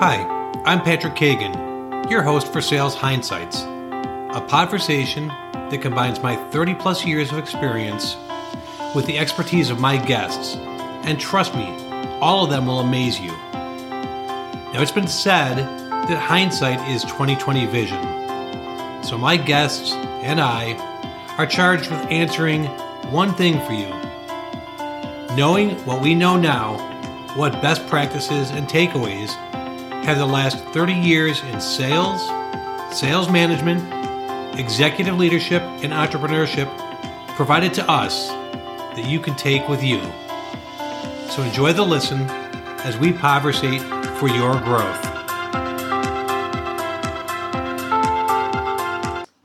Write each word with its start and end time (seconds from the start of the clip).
Hi, 0.00 0.24
I'm 0.64 0.80
Patrick 0.80 1.12
Kagan, 1.12 2.08
your 2.10 2.22
host 2.22 2.50
for 2.50 2.62
Sales 2.62 2.96
Hindsights, 2.96 3.66
a 4.34 4.40
conversation 4.48 5.28
that 5.28 5.82
combines 5.82 6.22
my 6.22 6.36
30 6.36 6.76
plus 6.76 7.04
years 7.04 7.30
of 7.30 7.36
experience 7.36 8.16
with 8.94 9.04
the 9.04 9.18
expertise 9.18 9.68
of 9.68 9.78
my 9.78 9.98
guests. 9.98 10.56
And 11.04 11.20
trust 11.20 11.54
me, 11.54 11.66
all 12.22 12.44
of 12.44 12.50
them 12.50 12.64
will 12.64 12.80
amaze 12.80 13.20
you. 13.20 13.28
Now, 14.72 14.80
it's 14.80 14.90
been 14.90 15.06
said 15.06 15.58
that 15.58 16.18
hindsight 16.18 16.80
is 16.88 17.02
2020 17.02 17.66
vision. 17.66 18.02
So, 19.04 19.18
my 19.18 19.36
guests 19.36 19.92
and 20.22 20.40
I 20.40 20.76
are 21.36 21.46
charged 21.46 21.90
with 21.90 22.00
answering 22.06 22.64
one 23.12 23.34
thing 23.34 23.60
for 23.66 23.74
you. 23.74 23.90
Knowing 25.36 25.72
what 25.84 26.00
we 26.00 26.14
know 26.14 26.38
now, 26.38 26.78
what 27.36 27.52
best 27.60 27.86
practices 27.86 28.50
and 28.50 28.66
takeaways 28.66 29.36
have 30.04 30.18
the 30.18 30.26
last 30.26 30.58
30 30.72 30.94
years 30.94 31.42
in 31.44 31.60
sales, 31.60 32.26
sales 32.96 33.30
management, 33.30 33.80
executive 34.58 35.16
leadership, 35.18 35.62
and 35.82 35.92
entrepreneurship 35.92 36.68
provided 37.36 37.72
to 37.74 37.90
us 37.90 38.28
that 38.28 39.06
you 39.06 39.20
can 39.20 39.34
take 39.36 39.68
with 39.68 39.82
you. 39.82 40.00
So 41.30 41.42
enjoy 41.42 41.72
the 41.72 41.84
listen 41.84 42.20
as 42.82 42.98
we 42.98 43.12
conversate 43.12 43.82
for 44.18 44.28
your 44.28 44.54
growth. 44.60 45.06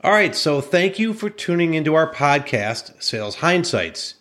All 0.02 0.12
right, 0.12 0.34
so 0.34 0.60
thank 0.60 0.98
you 0.98 1.14
for 1.14 1.30
tuning 1.30 1.74
into 1.74 1.94
our 1.94 2.12
podcast, 2.12 3.02
Sales 3.02 3.36
Hindsights. 3.36 4.14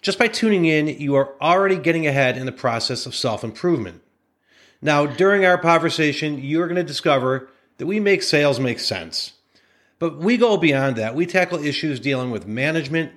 Just 0.00 0.18
by 0.18 0.28
tuning 0.28 0.66
in, 0.66 0.88
you 0.88 1.14
are 1.14 1.34
already 1.40 1.76
getting 1.76 2.06
ahead 2.06 2.36
in 2.36 2.46
the 2.46 2.52
process 2.52 3.06
of 3.06 3.14
self 3.14 3.42
improvement. 3.42 4.01
Now, 4.84 5.06
during 5.06 5.44
our 5.44 5.56
conversation, 5.56 6.42
you're 6.42 6.66
going 6.66 6.76
to 6.76 6.82
discover 6.82 7.48
that 7.78 7.86
we 7.86 8.00
make 8.00 8.22
sales 8.22 8.58
make 8.58 8.80
sense. 8.80 9.34
But 10.00 10.18
we 10.18 10.36
go 10.36 10.56
beyond 10.56 10.96
that. 10.96 11.14
We 11.14 11.24
tackle 11.24 11.64
issues 11.64 12.00
dealing 12.00 12.32
with 12.32 12.48
management, 12.48 13.12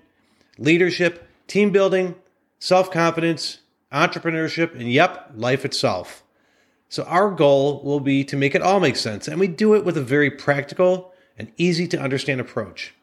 leadership, 0.59 1.27
team 1.47 1.71
building, 1.71 2.13
self 2.59 2.91
confidence, 2.91 3.59
entrepreneurship, 3.91 4.75
and 4.75 4.91
yep, 4.91 5.31
life 5.35 5.65
itself. 5.65 6.23
So, 6.87 7.03
our 7.05 7.31
goal 7.31 7.81
will 7.83 7.99
be 7.99 8.23
to 8.25 8.37
make 8.37 8.53
it 8.53 8.61
all 8.61 8.79
make 8.79 8.95
sense, 8.95 9.27
and 9.27 9.39
we 9.39 9.47
do 9.47 9.73
it 9.73 9.83
with 9.83 9.97
a 9.97 10.03
very 10.03 10.29
practical 10.29 11.13
and 11.35 11.51
easy 11.57 11.87
to 11.87 11.99
understand 11.99 12.39
approach. 12.39 12.93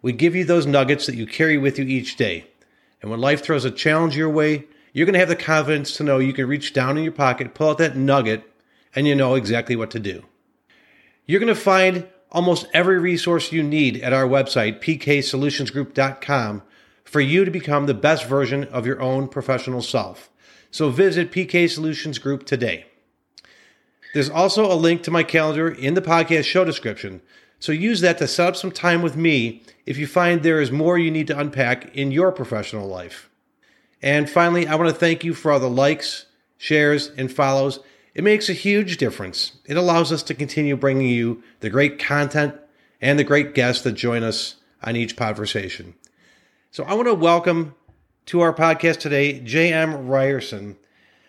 We 0.00 0.12
give 0.12 0.36
you 0.36 0.44
those 0.44 0.64
nuggets 0.64 1.06
that 1.06 1.16
you 1.16 1.26
carry 1.26 1.58
with 1.58 1.78
you 1.78 1.84
each 1.84 2.16
day. 2.16 2.46
And 3.00 3.10
when 3.10 3.20
life 3.20 3.42
throws 3.42 3.64
a 3.64 3.70
challenge 3.70 4.16
your 4.16 4.30
way, 4.30 4.66
you're 4.92 5.06
going 5.06 5.14
to 5.14 5.20
have 5.20 5.28
the 5.28 5.36
confidence 5.36 5.96
to 5.96 6.04
know 6.04 6.18
you 6.18 6.32
can 6.32 6.46
reach 6.46 6.72
down 6.72 6.98
in 6.98 7.04
your 7.04 7.12
pocket, 7.12 7.54
pull 7.54 7.70
out 7.70 7.78
that 7.78 7.96
nugget, 7.96 8.44
and 8.94 9.06
you 9.06 9.14
know 9.14 9.34
exactly 9.34 9.76
what 9.76 9.90
to 9.90 9.98
do. 9.98 10.24
You're 11.26 11.40
going 11.40 11.54
to 11.54 11.60
find 11.60 12.06
almost 12.30 12.66
every 12.74 12.98
resource 12.98 13.52
you 13.52 13.62
need 13.62 14.00
at 14.02 14.12
our 14.12 14.26
website, 14.26 14.80
pksolutionsgroup.com, 14.80 16.62
for 17.04 17.20
you 17.20 17.44
to 17.44 17.50
become 17.50 17.86
the 17.86 17.94
best 17.94 18.26
version 18.26 18.64
of 18.64 18.86
your 18.86 19.00
own 19.00 19.28
professional 19.28 19.82
self. 19.82 20.30
So 20.70 20.90
visit 20.90 21.30
PK 21.30 21.70
Solutions 21.70 22.18
Group 22.18 22.46
today. 22.46 22.86
There's 24.14 24.30
also 24.30 24.70
a 24.70 24.74
link 24.74 25.02
to 25.04 25.10
my 25.10 25.22
calendar 25.22 25.68
in 25.68 25.94
the 25.94 26.02
podcast 26.02 26.44
show 26.44 26.64
description 26.64 27.22
so 27.62 27.70
use 27.70 28.00
that 28.00 28.18
to 28.18 28.26
set 28.26 28.48
up 28.48 28.56
some 28.56 28.72
time 28.72 29.02
with 29.02 29.16
me 29.16 29.62
if 29.86 29.96
you 29.96 30.08
find 30.08 30.42
there 30.42 30.60
is 30.60 30.72
more 30.72 30.98
you 30.98 31.12
need 31.12 31.28
to 31.28 31.38
unpack 31.38 31.96
in 31.96 32.10
your 32.10 32.32
professional 32.32 32.88
life. 32.88 33.30
And 34.02 34.28
finally, 34.28 34.66
I 34.66 34.74
want 34.74 34.90
to 34.90 34.94
thank 34.94 35.24
you 35.24 35.32
for 35.32 35.52
all 35.52 35.60
the 35.60 35.70
likes, 35.70 36.26
shares, 36.58 37.10
and 37.16 37.32
follows. 37.32 37.78
It 38.14 38.24
makes 38.24 38.48
a 38.48 38.54
huge 38.54 38.96
difference. 38.96 39.52
It 39.64 39.76
allows 39.76 40.12
us 40.12 40.22
to 40.24 40.34
continue 40.34 40.76
bringing 40.76 41.08
you 41.08 41.42
the 41.60 41.70
great 41.70 41.98
content 41.98 42.54
and 43.00 43.18
the 43.18 43.24
great 43.24 43.54
guests 43.54 43.82
that 43.84 43.92
join 43.92 44.22
us 44.22 44.56
on 44.82 44.96
each 44.96 45.16
conversation. 45.16 45.94
So 46.70 46.84
I 46.84 46.94
want 46.94 47.08
to 47.08 47.14
welcome 47.14 47.74
to 48.26 48.40
our 48.40 48.52
podcast 48.52 48.98
today 48.98 49.40
JM 49.40 50.08
Ryerson. 50.08 50.76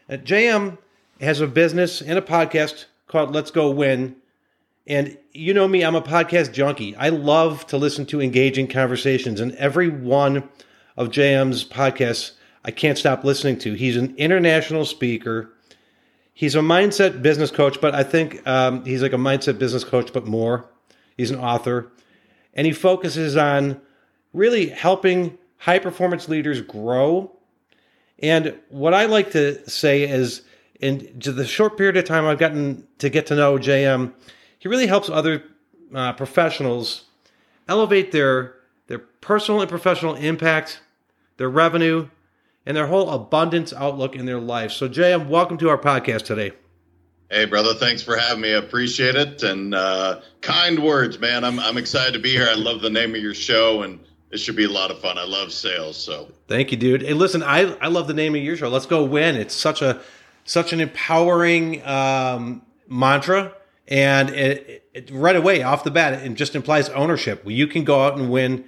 Uh, 0.10 0.14
JM 0.14 0.78
has 1.22 1.40
a 1.40 1.48
business 1.48 2.02
and 2.02 2.18
a 2.18 2.22
podcast 2.22 2.86
called 3.08 3.34
Let's 3.34 3.52
Go 3.52 3.70
Win 3.70 4.16
and 4.86 5.18
you 5.32 5.54
know 5.54 5.68
me, 5.68 5.84
I'm 5.84 5.96
a 5.96 6.02
podcast 6.02 6.52
junkie. 6.52 6.96
I 6.98 7.10
love 7.10 7.66
to 7.68 7.78
listen 7.78 8.06
to 8.08 8.22
engaging 8.22 8.68
conversations, 8.68 9.40
and 9.40 9.54
every 9.56 9.88
one 9.88 10.50
of 10.98 11.10
JM's 11.10 11.64
podcasts 11.64 12.34
I 12.66 12.72
can't 12.72 12.98
stop 12.98 13.24
listening 13.24 13.58
to. 13.60 13.74
He's 13.74 13.98
an 13.98 14.16
international 14.18 14.86
speaker. 14.86 15.50
He's 16.34 16.56
a 16.56 16.60
mindset 16.60 17.22
business 17.22 17.52
coach, 17.52 17.82
but 17.82 17.94
I 17.94 18.04
think 18.04 18.46
um, 18.48 18.86
he's 18.86 19.02
like 19.02 19.14
a 19.14 19.18
mindset 19.18 19.60
business 19.60 19.84
coach, 19.84 20.14
but 20.14 20.26
more. 20.26 20.70
He's 21.18 21.30
an 21.30 21.40
author, 21.40 21.92
and 22.54 22.66
he 22.66 22.74
focuses 22.74 23.38
on 23.38 23.80
really 24.34 24.70
helping 24.70 25.38
high 25.58 25.80
performance 25.80 26.28
leaders 26.28 26.60
grow. 26.62 27.32
And 28.20 28.58
what 28.70 28.94
I 28.94 29.06
like 29.06 29.32
to 29.32 29.70
say 29.70 30.04
is, 30.04 30.42
in 30.80 31.20
the 31.20 31.46
short 31.46 31.78
period 31.78 31.98
of 31.98 32.06
time 32.06 32.26
I've 32.26 32.40
gotten 32.40 32.88
to 32.98 33.10
get 33.10 33.28
to 33.28 33.36
know 33.36 33.58
JM, 33.58 34.14
he 34.58 34.68
really 34.68 34.88
helps 34.88 35.10
other 35.10 35.44
uh, 35.94 36.14
professionals 36.14 37.04
elevate 37.68 38.12
their 38.12 38.56
their 38.88 39.00
personal 39.00 39.62
and 39.62 39.70
professional 39.70 40.16
impact, 40.16 40.82
their 41.38 41.50
revenue, 41.50 42.08
and 42.66 42.78
their 42.78 42.88
whole 42.88 43.10
abundance 43.10 43.74
outlook 43.74 44.16
in 44.16 44.26
their 44.26 44.40
life. 44.40 44.72
So, 44.72 44.88
JM, 44.88 45.28
welcome 45.28 45.58
to 45.60 45.70
our 45.70 45.78
podcast 45.78 46.24
today. 46.24 46.52
Hey, 47.30 47.46
brother, 47.46 47.74
thanks 47.74 48.02
for 48.02 48.16
having 48.16 48.42
me. 48.42 48.54
I 48.54 48.58
appreciate 48.58 49.16
it. 49.16 49.44
And 49.44 49.74
uh, 49.74 50.22
kind 50.42 50.80
words, 50.80 51.20
man. 51.20 51.44
I'm, 51.44 51.60
I'm 51.60 51.78
excited 51.78 52.14
to 52.14 52.20
be 52.20 52.32
here. 52.32 52.48
I 52.50 52.56
love 52.56 52.82
the 52.82 52.90
name 52.90 53.16
of 53.16 53.22
your 53.22 53.34
show, 53.34 53.82
and 53.82 54.00
it 54.32 54.38
should 54.38 54.56
be 54.56 54.66
a 54.66 54.70
lot 54.70 54.92
of 54.92 55.00
fun. 55.00 55.18
I 55.18 55.26
love 55.26 55.52
sales. 55.52 55.98
So, 55.98 56.32
thank 56.48 56.72
you, 56.72 56.78
dude. 56.78 57.02
Hey, 57.02 57.14
listen, 57.14 57.44
I, 57.44 57.74
I 57.82 57.88
love 57.88 58.08
the 58.08 58.14
name 58.14 58.36
of 58.36 58.42
your 58.42 58.56
show. 58.56 58.70
Let's 58.70 58.86
go 58.86 59.04
win. 59.04 59.36
It's 59.36 59.56
such 59.56 59.82
a 59.82 60.02
such 60.46 60.74
an 60.74 60.82
empowering 60.82 61.86
um, 61.88 62.62
mantra 62.88 63.54
and 63.88 64.30
it, 64.30 64.88
it, 64.94 65.12
right 65.12 65.36
away 65.36 65.64
off 65.64 65.84
the 65.84 65.92
bat 65.92 66.14
it 66.14 66.34
just 66.36 66.56
implies 66.56 66.90
ownership 66.90 67.44
you 67.46 67.68
can 67.68 67.84
go 67.84 68.04
out 68.04 68.18
and 68.18 68.30
win 68.30 68.64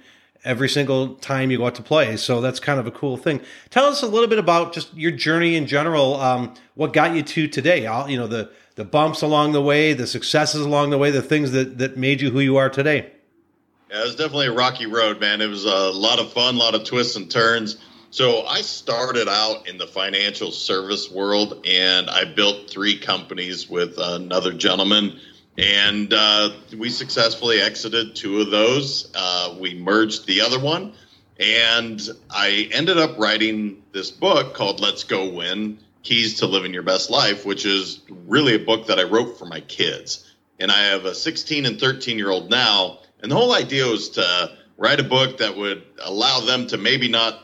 every 0.46 0.68
single 0.68 1.16
time 1.16 1.50
you 1.50 1.58
go 1.58 1.66
out 1.66 1.74
to 1.74 1.82
play. 1.82 2.16
So 2.16 2.40
that's 2.40 2.60
kind 2.60 2.80
of 2.80 2.86
a 2.86 2.90
cool 2.90 3.16
thing. 3.16 3.40
Tell 3.70 3.84
us 3.84 4.02
a 4.02 4.06
little 4.06 4.28
bit 4.28 4.38
about 4.38 4.72
just 4.72 4.94
your 4.94 5.10
journey 5.10 5.56
in 5.56 5.66
general 5.66 6.14
um, 6.20 6.54
what 6.74 6.92
got 6.92 7.14
you 7.14 7.22
to 7.22 7.48
today. 7.48 7.86
All, 7.86 8.08
you 8.08 8.16
know 8.16 8.26
the 8.26 8.50
the 8.76 8.84
bumps 8.84 9.22
along 9.22 9.52
the 9.52 9.62
way 9.62 9.92
the 9.92 10.06
successes 10.06 10.62
along 10.62 10.90
the 10.90 10.98
way 10.98 11.10
the 11.10 11.22
things 11.22 11.50
that 11.52 11.78
that 11.78 11.96
made 11.96 12.20
you 12.20 12.30
who 12.30 12.40
you 12.40 12.56
are 12.56 12.70
today. 12.70 13.10
Yeah 13.90 14.00
it 14.00 14.04
was 14.04 14.16
definitely 14.16 14.46
a 14.46 14.52
rocky 14.52 14.86
road 14.86 15.20
man. 15.20 15.40
It 15.40 15.48
was 15.48 15.64
a 15.64 15.90
lot 15.90 16.18
of 16.18 16.32
fun 16.32 16.54
a 16.54 16.58
lot 16.58 16.74
of 16.74 16.84
twists 16.84 17.16
and 17.16 17.30
turns. 17.30 17.76
So 18.10 18.46
I 18.46 18.62
started 18.62 19.28
out 19.28 19.68
in 19.68 19.78
the 19.78 19.86
financial 19.86 20.50
service 20.50 21.10
world, 21.10 21.66
and 21.66 22.08
I 22.08 22.24
built 22.24 22.70
three 22.70 22.98
companies 22.98 23.68
with 23.68 23.98
another 23.98 24.52
gentleman, 24.52 25.18
and 25.58 26.12
uh, 26.12 26.50
we 26.76 26.90
successfully 26.90 27.60
exited 27.60 28.14
two 28.14 28.40
of 28.40 28.50
those. 28.50 29.10
Uh, 29.14 29.54
we 29.58 29.74
merged 29.74 30.26
the 30.26 30.42
other 30.42 30.58
one, 30.58 30.92
and 31.40 32.00
I 32.30 32.68
ended 32.72 32.98
up 32.98 33.18
writing 33.18 33.82
this 33.92 34.10
book 34.10 34.54
called 34.54 34.80
"Let's 34.80 35.04
Go 35.04 35.28
Win: 35.28 35.78
Keys 36.02 36.38
to 36.40 36.46
Living 36.46 36.74
Your 36.74 36.82
Best 36.82 37.10
Life," 37.10 37.46
which 37.46 37.64
is 37.64 38.00
really 38.26 38.54
a 38.54 38.58
book 38.58 38.86
that 38.88 38.98
I 38.98 39.04
wrote 39.04 39.38
for 39.38 39.46
my 39.46 39.60
kids. 39.60 40.30
And 40.58 40.70
I 40.70 40.84
have 40.84 41.04
a 41.04 41.14
16 41.14 41.66
and 41.66 41.78
13 41.78 42.18
year 42.18 42.30
old 42.30 42.50
now, 42.50 42.98
and 43.22 43.30
the 43.30 43.36
whole 43.36 43.54
idea 43.54 43.86
was 43.86 44.10
to 44.10 44.52
write 44.76 45.00
a 45.00 45.04
book 45.04 45.38
that 45.38 45.56
would 45.56 45.82
allow 46.02 46.40
them 46.40 46.66
to 46.68 46.76
maybe 46.76 47.08
not 47.08 47.42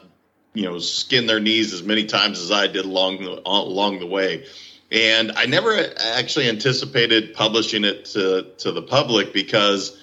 you 0.54 0.64
know 0.64 0.78
skin 0.78 1.26
their 1.26 1.40
knees 1.40 1.72
as 1.72 1.82
many 1.82 2.04
times 2.04 2.40
as 2.40 2.50
I 2.50 2.66
did 2.66 2.84
along 2.84 3.24
the 3.24 3.42
along 3.46 4.00
the 4.00 4.06
way. 4.06 4.46
And 4.92 5.32
I 5.36 5.46
never 5.46 5.74
actually 5.98 6.50
anticipated 6.50 7.32
publishing 7.32 7.84
it 7.84 8.04
to 8.06 8.42
to 8.58 8.72
the 8.72 8.82
public 8.82 9.32
because 9.32 9.98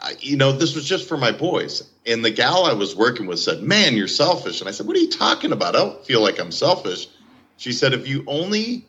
I, 0.00 0.16
you 0.20 0.36
know 0.36 0.50
this 0.50 0.74
was 0.74 0.84
just 0.84 1.08
for 1.08 1.16
my 1.16 1.30
boys. 1.30 1.88
And 2.04 2.24
the 2.24 2.32
gal 2.32 2.64
I 2.64 2.72
was 2.72 2.96
working 2.96 3.26
with 3.26 3.38
said, 3.38 3.62
"Man, 3.62 3.96
you're 3.96 4.08
selfish." 4.08 4.60
And 4.60 4.68
I 4.68 4.72
said, 4.72 4.86
"What 4.88 4.96
are 4.96 5.00
you 5.00 5.10
talking 5.10 5.52
about? 5.52 5.76
I 5.76 5.78
don't 5.78 6.04
feel 6.04 6.20
like 6.20 6.40
I'm 6.40 6.50
selfish." 6.50 7.06
She 7.56 7.72
said, 7.72 7.94
"If 7.94 8.08
you 8.08 8.24
only 8.26 8.84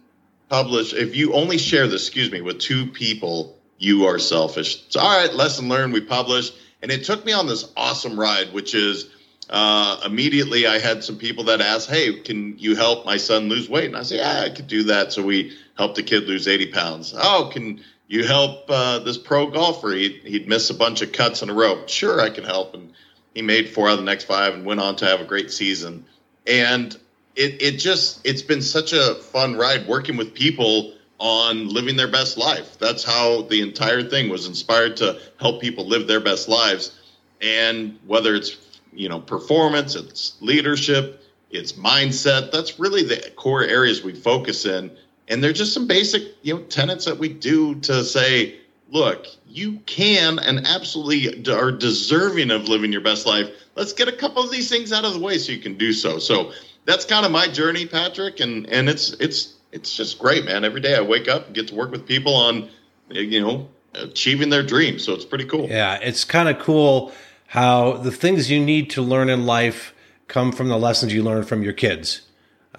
publish, 0.50 0.94
if 0.94 1.16
you 1.16 1.34
only 1.34 1.60
share 1.60 1.88
this, 1.88 2.02
excuse 2.02 2.32
me, 2.32 2.42
with 2.42 2.60
two 2.60 2.88
people, 2.88 3.60
you 3.78 4.06
are 4.06 4.18
selfish." 4.18 4.86
So, 4.90 5.00
all 5.00 5.20
right, 5.20 5.32
lesson 5.34 5.70
learned. 5.70 5.94
We 5.94 6.02
published, 6.02 6.56
and 6.82 6.92
it 6.92 7.04
took 7.04 7.24
me 7.24 7.34
on 7.34 7.46
this 7.46 7.72
awesome 7.78 8.20
ride, 8.20 8.54
which 8.54 8.74
is 8.74 9.06
uh, 9.50 10.02
immediately 10.06 10.68
I 10.68 10.80
had 10.80 11.04
some 11.04 11.18
people 11.18 11.46
that 11.46 11.62
asked, 11.62 11.90
Hey, 11.90 12.20
can 12.20 12.58
you 12.58 12.76
help 12.76 13.06
my 13.06 13.18
son 13.18 13.50
lose 13.50 13.70
weight? 13.70 13.86
And 13.86 13.96
I 13.96 14.04
said, 14.04 14.20
Yeah, 14.20 14.42
I 14.46 14.50
could 14.50 14.68
do 14.68 14.84
that. 14.84 15.14
So 15.14 15.24
we 15.24 15.58
helped 15.78 15.98
a 15.98 16.04
kid 16.04 16.24
lose 16.26 16.48
80 16.48 16.72
pounds. 16.72 17.14
Oh, 17.16 17.50
can 17.52 17.82
you 18.08 18.26
help 18.26 18.66
uh, 18.70 19.00
this 19.00 19.18
pro 19.18 19.48
golfer? 19.48 19.92
He'd, 19.92 20.22
he'd 20.24 20.48
miss 20.48 20.70
a 20.70 20.74
bunch 20.74 21.02
of 21.02 21.12
cuts 21.12 21.42
in 21.42 21.50
a 21.50 21.54
row. 21.54 21.86
Sure, 21.88 22.20
I 22.20 22.30
can 22.30 22.44
help. 22.44 22.74
And 22.74 22.94
he 23.34 23.42
made 23.42 23.70
four 23.70 23.88
out 23.88 23.94
of 23.94 24.00
the 24.00 24.06
next 24.06 24.26
five 24.26 24.54
and 24.54 24.66
went 24.66 24.80
on 24.80 24.96
to 24.98 25.06
have 25.06 25.22
a 25.22 25.26
great 25.26 25.52
season. 25.52 26.06
And 26.46 26.96
it, 27.36 27.62
it 27.62 27.78
just, 27.78 28.26
it's 28.26 28.42
been 28.42 28.62
such 28.62 28.94
a 28.94 29.16
fun 29.16 29.56
ride 29.56 29.88
working 29.88 30.18
with 30.18 30.34
people 30.34 30.94
on 31.20 31.70
living 31.70 31.96
their 31.96 32.08
best 32.08 32.38
life. 32.38 32.78
That's 32.80 33.04
how 33.04 33.44
the 33.44 33.62
entire 33.62 34.04
thing 34.04 34.30
was 34.30 34.48
inspired 34.48 34.98
to 34.98 35.20
help 35.40 35.62
people 35.62 35.88
live 35.88 36.08
their 36.08 36.20
best 36.20 36.48
lives. 36.48 37.00
And 37.42 38.00
whether 38.06 38.36
it's, 38.36 38.58
you 38.98 39.08
know, 39.08 39.20
performance, 39.20 39.96
it's 39.96 40.36
leadership, 40.42 41.24
it's 41.52 41.74
mindset, 41.74 42.52
that's 42.52 42.80
really 42.80 43.04
the 43.04 43.32
core 43.36 43.64
areas 43.64 44.04
we 44.04 44.14
focus 44.14 44.66
in. 44.66 44.92
And 45.28 45.44
they're 45.44 45.54
just 45.54 45.74
some 45.74 45.88
basic, 45.88 46.24
you 46.42 46.56
know, 46.56 46.62
tenets 46.64 47.06
that 47.06 47.18
we 47.18 47.30
do 47.30 47.76
to 47.82 48.04
say, 48.04 48.60
look, 48.90 49.28
you 49.48 49.80
can 49.86 50.40
and 50.40 50.66
absolutely 50.66 51.54
are 51.54 51.72
deserving 51.72 52.50
of 52.50 52.68
living 52.68 52.92
your 52.92 53.02
best 53.02 53.26
life. 53.26 53.50
Let's 53.76 53.94
get 53.94 54.08
a 54.08 54.14
couple 54.14 54.44
of 54.44 54.52
these 54.52 54.70
things 54.70 54.92
out 54.92 55.06
of 55.06 55.14
the 55.14 55.20
way 55.20 55.38
so 55.38 55.52
you 55.52 55.60
can 55.60 55.78
do 55.78 55.94
so. 55.94 56.18
So 56.18 56.54
that's 56.86 57.06
kind 57.06 57.26
of 57.26 57.32
my 57.32 57.48
journey, 57.48 57.86
Patrick, 57.86 58.40
and 58.40 58.66
and 58.68 58.88
it's 58.88 59.12
it's 59.20 59.56
it's 59.74 59.96
just 59.96 60.18
great, 60.18 60.46
man. 60.46 60.64
Every 60.64 60.80
day 60.80 60.96
I 60.96 61.02
wake 61.02 61.28
up 61.28 61.48
and 61.48 61.56
get 61.56 61.68
to 61.68 61.76
work 61.76 61.92
with 61.92 62.08
people 62.08 62.34
on, 62.34 62.70
you 63.10 63.42
know, 63.42 63.68
achieving 63.94 64.50
their 64.50 64.64
dreams. 64.64 65.04
So 65.04 65.14
it's 65.14 65.26
pretty 65.26 65.46
cool. 65.46 65.68
Yeah, 65.68 66.00
it's 66.02 66.24
kind 66.24 66.48
of 66.48 66.60
cool 66.60 67.12
how 67.48 67.94
the 67.94 68.12
things 68.12 68.52
you 68.52 68.64
need 68.64 68.90
to 68.92 69.02
learn 69.02 69.30
in 69.30 69.46
life 69.46 69.94
come 70.28 70.52
from 70.52 70.68
the 70.68 70.78
lessons 70.78 71.14
you 71.14 71.24
learn 71.24 71.44
from 71.44 71.64
your 71.64 71.74
kids. 71.74 72.22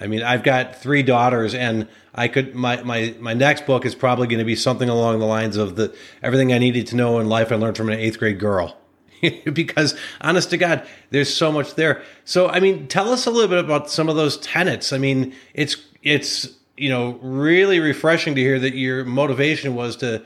I 0.00 0.06
mean, 0.06 0.22
I've 0.22 0.42
got 0.42 0.80
three 0.80 1.02
daughters, 1.02 1.54
and 1.54 1.88
I 2.14 2.28
could 2.28 2.54
my 2.54 2.82
my 2.82 3.14
my 3.18 3.34
next 3.34 3.66
book 3.66 3.84
is 3.84 3.94
probably 3.94 4.28
going 4.28 4.38
to 4.38 4.44
be 4.44 4.54
something 4.54 4.88
along 4.88 5.18
the 5.18 5.26
lines 5.26 5.56
of 5.56 5.76
the 5.76 5.94
everything 6.22 6.52
I 6.52 6.58
needed 6.58 6.86
to 6.88 6.96
know 6.96 7.18
in 7.18 7.28
life 7.28 7.50
I 7.50 7.56
learned 7.56 7.76
from 7.76 7.88
an 7.88 7.98
eighth 7.98 8.18
grade 8.18 8.38
girl. 8.38 8.76
because 9.52 9.98
honest 10.20 10.50
to 10.50 10.56
God, 10.56 10.86
there's 11.10 11.32
so 11.32 11.50
much 11.50 11.74
there. 11.74 12.02
So 12.24 12.48
I 12.48 12.60
mean, 12.60 12.86
tell 12.86 13.10
us 13.10 13.26
a 13.26 13.30
little 13.30 13.48
bit 13.48 13.58
about 13.58 13.90
some 13.90 14.08
of 14.08 14.16
those 14.16 14.38
tenets. 14.38 14.92
I 14.92 14.98
mean, 14.98 15.34
it's 15.54 15.76
it's 16.02 16.48
you 16.76 16.90
know 16.90 17.18
really 17.22 17.80
refreshing 17.80 18.34
to 18.36 18.40
hear 18.40 18.60
that 18.60 18.74
your 18.74 19.04
motivation 19.04 19.74
was 19.74 19.96
to 19.96 20.24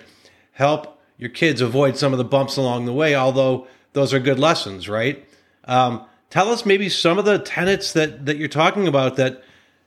help 0.53 1.00
your 1.17 1.31
kids 1.31 1.61
avoid 1.61 1.97
some 1.97 2.12
of 2.12 2.19
the 2.19 2.25
bumps 2.25 2.56
along 2.56 2.85
the 2.85 2.93
way. 2.93 3.15
Although 3.15 3.67
those 3.93 4.15
are 4.15 4.21
good 4.21 4.39
lessons, 4.39 4.89
right? 4.89 5.27
Um, 5.65 6.05
tell 6.31 6.50
us 6.50 6.67
maybe 6.67 6.89
some 6.89 7.19
of 7.19 7.25
the 7.25 7.39
tenets 7.39 7.93
that 7.93 8.27
that 8.27 8.37
you're 8.37 8.49
talking 8.49 8.89
about 8.89 9.17
that 9.17 9.43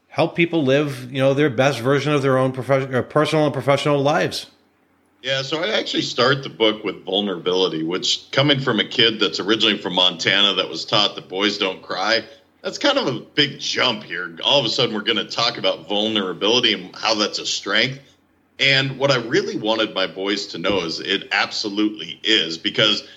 help 0.07 0.36
people 0.36 0.63
live, 0.63 1.12
you 1.12 1.19
know, 1.19 1.34
their 1.34 1.50
best 1.50 1.80
version 1.80 2.13
of 2.13 2.22
their 2.22 2.38
own 2.38 2.52
personal 2.52 3.46
and 3.46 3.54
professional 3.54 4.02
lives. 4.02 4.48
Yeah, 5.22 5.42
so 5.42 5.63
I 5.63 5.80
actually 5.80 6.04
start 6.04 6.44
the 6.44 6.50
book 6.50 6.84
with 6.84 7.04
vulnerability, 7.04 7.84
which 7.84 8.30
coming 8.31 8.60
from 8.60 8.80
a 8.80 8.88
kid 8.88 9.19
that's 9.19 9.40
originally 9.40 9.80
from 9.80 9.96
Montana 9.96 10.54
that 10.54 10.69
was 10.69 10.86
taught 10.86 11.16
that 11.16 11.28
boys 11.28 11.57
don't 11.57 11.81
cry, 11.81 12.24
that's 12.62 12.78
kind 12.78 12.98
of 12.98 13.07
a 13.07 13.19
big 13.19 13.60
jump 13.60 14.04
here. 14.04 14.38
All 14.44 14.60
of 14.60 14.66
a 14.66 14.69
sudden, 14.69 14.94
we're 14.94 15.02
going 15.02 15.18
to 15.18 15.25
talk 15.25 15.57
about 15.57 15.90
vulnerability 15.90 16.74
and 16.74 16.96
how 16.96 17.16
that's 17.16 17.40
a 17.40 17.46
strength. 17.46 18.00
And 18.60 19.00
what 19.00 19.12
I 19.12 19.18
really 19.18 19.57
wanted 19.57 19.94
my 19.94 20.07
boys 20.07 20.48
to 20.48 20.60
know 20.60 20.81
is 20.81 21.00
it 21.00 21.30
absolutely 21.31 22.19
is 22.24 22.57
because 22.57 23.07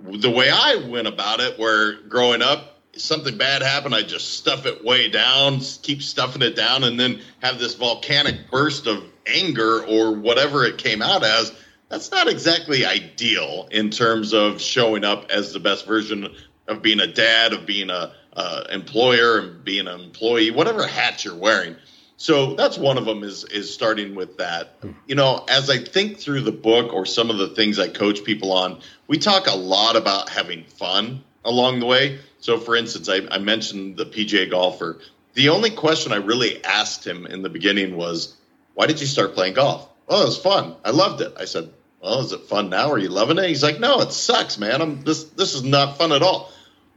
the 0.00 0.30
way 0.30 0.50
I 0.50 0.86
went 0.88 1.06
about 1.06 1.40
it, 1.40 1.58
where 1.58 2.00
growing 2.02 2.42
up, 2.42 2.80
something 2.96 3.36
bad 3.38 3.62
happened, 3.62 3.94
I 3.94 4.02
just 4.02 4.38
stuff 4.38 4.66
it 4.66 4.84
way 4.84 5.08
down, 5.08 5.60
keep 5.82 6.02
stuffing 6.02 6.42
it 6.42 6.56
down, 6.56 6.84
and 6.84 6.98
then 6.98 7.20
have 7.42 7.58
this 7.58 7.74
volcanic 7.74 8.50
burst 8.50 8.86
of 8.86 9.04
anger 9.26 9.84
or 9.84 10.12
whatever 10.12 10.64
it 10.64 10.78
came 10.78 11.02
out 11.02 11.24
as. 11.24 11.52
That's 11.88 12.10
not 12.10 12.28
exactly 12.28 12.84
ideal 12.84 13.68
in 13.70 13.90
terms 13.90 14.32
of 14.32 14.60
showing 14.60 15.04
up 15.04 15.30
as 15.30 15.52
the 15.52 15.60
best 15.60 15.86
version 15.86 16.34
of 16.66 16.82
being 16.82 17.00
a 17.00 17.06
dad, 17.06 17.52
of 17.52 17.66
being 17.66 17.90
a 17.90 18.14
uh, 18.34 18.64
employer, 18.70 19.38
and 19.38 19.64
being 19.64 19.86
an 19.86 20.00
employee, 20.00 20.50
whatever 20.50 20.86
hat 20.86 21.24
you're 21.24 21.36
wearing. 21.36 21.76
So 22.22 22.54
that's 22.54 22.78
one 22.78 22.98
of 22.98 23.04
them 23.04 23.24
is 23.24 23.42
is 23.42 23.74
starting 23.74 24.14
with 24.14 24.36
that. 24.36 24.76
You 25.08 25.16
know, 25.16 25.44
as 25.48 25.68
I 25.68 25.78
think 25.78 26.20
through 26.20 26.42
the 26.42 26.52
book 26.52 26.92
or 26.92 27.04
some 27.04 27.30
of 27.30 27.38
the 27.38 27.48
things 27.48 27.80
I 27.80 27.88
coach 27.88 28.22
people 28.22 28.52
on, 28.52 28.78
we 29.08 29.18
talk 29.18 29.48
a 29.48 29.56
lot 29.56 29.96
about 29.96 30.28
having 30.28 30.62
fun 30.62 31.24
along 31.44 31.80
the 31.80 31.86
way. 31.86 32.20
So, 32.38 32.58
for 32.58 32.76
instance, 32.76 33.08
I, 33.08 33.22
I 33.28 33.38
mentioned 33.38 33.96
the 33.96 34.06
PGA 34.06 34.48
golfer. 34.48 35.00
The 35.34 35.48
only 35.48 35.70
question 35.70 36.12
I 36.12 36.18
really 36.18 36.64
asked 36.64 37.04
him 37.04 37.26
in 37.26 37.42
the 37.42 37.48
beginning 37.48 37.96
was, 37.96 38.36
"Why 38.74 38.86
did 38.86 39.00
you 39.00 39.08
start 39.08 39.34
playing 39.34 39.54
golf?" 39.54 39.88
Oh, 40.08 40.22
it 40.22 40.26
was 40.26 40.38
fun. 40.38 40.76
I 40.84 40.90
loved 40.90 41.22
it. 41.22 41.34
I 41.36 41.44
said, 41.44 41.72
"Well, 42.00 42.20
is 42.20 42.30
it 42.30 42.42
fun 42.42 42.70
now? 42.70 42.92
Are 42.92 42.98
you 42.98 43.08
loving 43.08 43.38
it?" 43.38 43.48
He's 43.48 43.64
like, 43.64 43.80
"No, 43.80 44.00
it 44.00 44.12
sucks, 44.12 44.58
man. 44.58 44.80
I'm 44.80 45.02
this. 45.02 45.24
This 45.24 45.54
is 45.56 45.64
not 45.64 45.98
fun 45.98 46.12
at 46.12 46.22
all." 46.22 46.52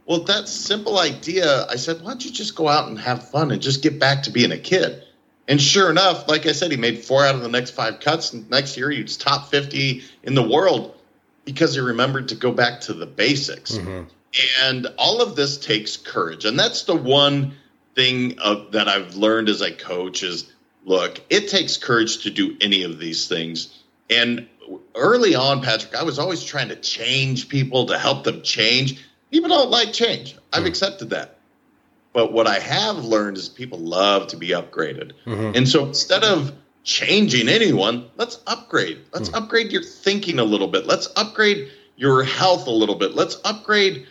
Well, 0.06 0.20
that 0.20 0.46
simple 0.46 1.00
idea, 1.00 1.66
I 1.66 1.74
said, 1.74 2.00
"Why 2.00 2.10
don't 2.10 2.24
you 2.24 2.30
just 2.30 2.54
go 2.54 2.68
out 2.68 2.86
and 2.86 2.96
have 3.00 3.28
fun 3.28 3.50
and 3.50 3.60
just 3.60 3.82
get 3.82 3.98
back 3.98 4.22
to 4.22 4.30
being 4.30 4.52
a 4.52 4.58
kid?" 4.58 5.02
And 5.48 5.60
sure 5.60 5.90
enough, 5.90 6.28
like 6.28 6.46
I 6.46 6.52
said, 6.52 6.70
he 6.70 6.76
made 6.76 7.04
four 7.04 7.24
out 7.24 7.34
of 7.34 7.42
the 7.42 7.48
next 7.48 7.70
five 7.70 8.00
cuts. 8.00 8.32
And 8.32 8.48
next 8.50 8.76
year, 8.76 8.90
he 8.90 9.02
was 9.02 9.16
top 9.16 9.48
50 9.50 10.02
in 10.24 10.34
the 10.34 10.42
world 10.42 10.94
because 11.44 11.74
he 11.74 11.80
remembered 11.80 12.28
to 12.28 12.34
go 12.34 12.50
back 12.50 12.80
to 12.82 12.94
the 12.94 13.06
basics. 13.06 13.72
Mm-hmm. 13.72 14.08
And 14.62 14.86
all 14.98 15.22
of 15.22 15.36
this 15.36 15.56
takes 15.56 15.96
courage. 15.96 16.44
And 16.44 16.58
that's 16.58 16.82
the 16.82 16.96
one 16.96 17.54
thing 17.94 18.38
of, 18.40 18.72
that 18.72 18.88
I've 18.88 19.14
learned 19.14 19.48
as 19.48 19.60
a 19.60 19.72
coach 19.72 20.22
is 20.22 20.52
look, 20.84 21.20
it 21.30 21.48
takes 21.48 21.76
courage 21.76 22.24
to 22.24 22.30
do 22.30 22.56
any 22.60 22.82
of 22.82 22.98
these 22.98 23.28
things. 23.28 23.82
And 24.10 24.48
early 24.94 25.34
on, 25.34 25.62
Patrick, 25.62 25.94
I 25.94 26.02
was 26.02 26.18
always 26.18 26.42
trying 26.42 26.68
to 26.68 26.76
change 26.76 27.48
people 27.48 27.86
to 27.86 27.98
help 27.98 28.24
them 28.24 28.42
change. 28.42 29.04
People 29.30 29.48
don't 29.48 29.70
like 29.70 29.92
change. 29.92 30.36
I've 30.52 30.64
mm. 30.64 30.68
accepted 30.68 31.10
that. 31.10 31.35
But 32.16 32.32
what 32.32 32.46
I 32.46 32.58
have 32.60 33.04
learned 33.04 33.36
is 33.36 33.50
people 33.50 33.78
love 33.78 34.28
to 34.28 34.38
be 34.38 34.48
upgraded. 34.48 35.12
Mm-hmm. 35.26 35.52
And 35.54 35.68
so 35.68 35.84
instead 35.84 36.24
of 36.24 36.50
changing 36.82 37.46
anyone, 37.46 38.08
let's 38.16 38.40
upgrade. 38.46 39.00
Let's 39.12 39.28
mm. 39.28 39.36
upgrade 39.36 39.70
your 39.70 39.82
thinking 39.82 40.38
a 40.38 40.44
little 40.44 40.68
bit. 40.68 40.86
Let's 40.86 41.12
upgrade 41.14 41.70
your 41.96 42.24
health 42.24 42.66
a 42.68 42.70
little 42.70 42.94
bit. 42.94 43.14
Let's 43.14 43.36
upgrade 43.44 44.06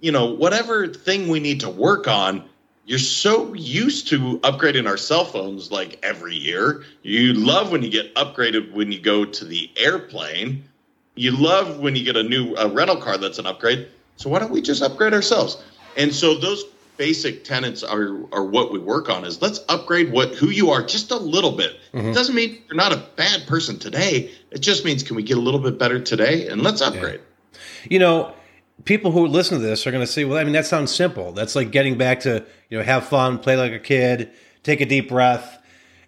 you 0.00 0.12
know, 0.12 0.26
whatever 0.26 0.86
thing 0.88 1.28
we 1.28 1.40
need 1.40 1.60
to 1.60 1.70
work 1.70 2.06
on, 2.06 2.44
you're 2.84 2.98
so 2.98 3.54
used 3.54 4.08
to 4.08 4.38
upgrading 4.40 4.86
our 4.86 4.98
cell 4.98 5.24
phones 5.24 5.70
like 5.70 5.98
every 6.02 6.34
year. 6.34 6.84
You 7.02 7.32
love 7.32 7.72
when 7.72 7.82
you 7.82 7.88
get 7.88 8.14
upgraded 8.14 8.72
when 8.72 8.92
you 8.92 9.00
go 9.00 9.24
to 9.24 9.44
the 9.46 9.70
airplane. 9.76 10.64
You 11.14 11.30
love 11.30 11.78
when 11.78 11.96
you 11.96 12.04
get 12.04 12.16
a 12.16 12.22
new 12.22 12.54
a 12.56 12.68
rental 12.68 12.96
car 12.96 13.16
that's 13.16 13.38
an 13.38 13.46
upgrade. 13.46 13.88
So 14.16 14.28
why 14.28 14.40
don't 14.40 14.50
we 14.50 14.60
just 14.60 14.82
upgrade 14.82 15.14
ourselves? 15.14 15.62
And 15.96 16.14
so 16.14 16.34
those 16.34 16.64
basic 16.96 17.44
tenets 17.44 17.82
are 17.82 18.24
are 18.32 18.44
what 18.44 18.72
we 18.72 18.78
work 18.78 19.08
on 19.08 19.24
is 19.24 19.42
let's 19.42 19.60
upgrade 19.68 20.12
what 20.12 20.34
who 20.34 20.48
you 20.48 20.70
are 20.70 20.84
just 20.84 21.10
a 21.10 21.16
little 21.16 21.52
bit. 21.52 21.76
Mm-hmm. 21.92 22.08
It 22.08 22.14
doesn't 22.14 22.34
mean 22.34 22.62
you're 22.68 22.76
not 22.76 22.92
a 22.92 23.04
bad 23.16 23.46
person 23.46 23.78
today. 23.78 24.30
It 24.50 24.60
just 24.60 24.84
means 24.84 25.02
can 25.02 25.16
we 25.16 25.22
get 25.22 25.36
a 25.36 25.40
little 25.40 25.60
bit 25.60 25.78
better 25.78 26.00
today 26.00 26.48
and 26.48 26.62
let's 26.62 26.80
upgrade. 26.80 27.20
Yeah. 27.20 27.58
You 27.90 27.98
know, 27.98 28.34
people 28.84 29.12
who 29.12 29.26
listen 29.26 29.58
to 29.58 29.64
this 29.64 29.86
are 29.86 29.90
going 29.90 30.04
to 30.04 30.10
say, 30.10 30.24
well, 30.24 30.38
I 30.38 30.44
mean, 30.44 30.52
that 30.54 30.66
sounds 30.66 30.94
simple. 30.94 31.32
That's 31.32 31.54
like 31.54 31.70
getting 31.70 31.96
back 31.96 32.20
to, 32.20 32.44
you 32.68 32.78
know, 32.78 32.84
have 32.84 33.06
fun, 33.06 33.38
play 33.38 33.56
like 33.56 33.72
a 33.72 33.78
kid, 33.78 34.30
take 34.62 34.80
a 34.80 34.86
deep 34.86 35.08
breath. 35.08 35.62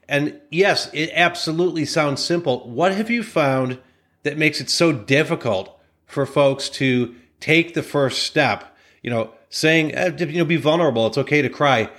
And 0.09 0.41
yes, 0.51 0.91
it 0.93 1.11
absolutely 1.15 1.85
sounds 1.85 2.25
simple. 2.25 2.69
What 2.69 2.95
have 2.95 3.11
you 3.11 3.23
found 3.23 3.79
that 4.23 4.39
makes 4.39 4.61
it 4.61 4.71
so 4.71 4.93
difficult 4.93 5.79
for 6.07 6.27
folks 6.27 6.69
to 6.71 7.15
take 7.41 7.75
the 7.75 7.83
first 7.83 8.23
step? 8.23 8.77
You 9.03 9.11
know, 9.11 9.33
saying, 9.49 9.95
eh, 9.95 10.13
you 10.19 10.39
know, 10.39 10.45
be 10.45 10.57
vulnerable. 10.57 11.07
It's 11.07 11.19
okay 11.19 11.43
to 11.43 11.49
cry. 11.49 11.91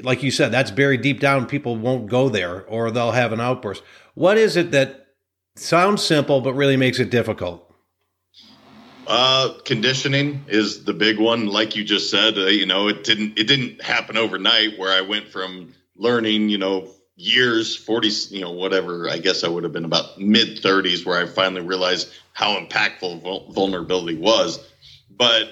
Like 0.00 0.22
you 0.22 0.30
said, 0.30 0.52
that's 0.52 0.70
buried 0.70 1.02
deep 1.02 1.20
down. 1.20 1.46
People 1.46 1.76
won't 1.76 2.08
go 2.08 2.28
there 2.28 2.64
or 2.64 2.90
they'll 2.90 3.12
have 3.12 3.32
an 3.32 3.40
outburst. 3.40 3.82
What 4.14 4.36
is 4.38 4.56
it 4.56 4.70
that 4.72 5.06
sounds 5.56 6.02
simple 6.02 6.40
but 6.40 6.54
really 6.54 6.76
makes 6.76 6.98
it 6.98 7.10
difficult? 7.10 7.62
Uh, 9.06 9.54
conditioning 9.64 10.44
is 10.48 10.84
the 10.84 10.92
big 10.92 11.18
one. 11.18 11.46
Like 11.46 11.76
you 11.76 11.84
just 11.84 12.10
said, 12.10 12.36
uh, 12.36 12.46
you 12.46 12.66
know, 12.66 12.88
it 12.88 13.04
didn't 13.04 13.38
it 13.38 13.44
didn't 13.44 13.80
happen 13.80 14.16
overnight. 14.16 14.78
Where 14.78 14.92
I 14.92 15.00
went 15.00 15.28
from 15.28 15.72
learning, 15.94 16.48
you 16.48 16.58
know, 16.58 16.88
years, 17.14 17.76
forty, 17.76 18.10
you 18.30 18.40
know, 18.40 18.50
whatever. 18.50 19.08
I 19.08 19.18
guess 19.18 19.44
I 19.44 19.48
would 19.48 19.62
have 19.62 19.72
been 19.72 19.84
about 19.84 20.18
mid 20.18 20.58
thirties 20.58 21.06
where 21.06 21.22
I 21.22 21.26
finally 21.26 21.62
realized 21.62 22.12
how 22.32 22.58
impactful 22.58 23.54
vulnerability 23.54 24.16
was. 24.18 24.58
But 25.08 25.50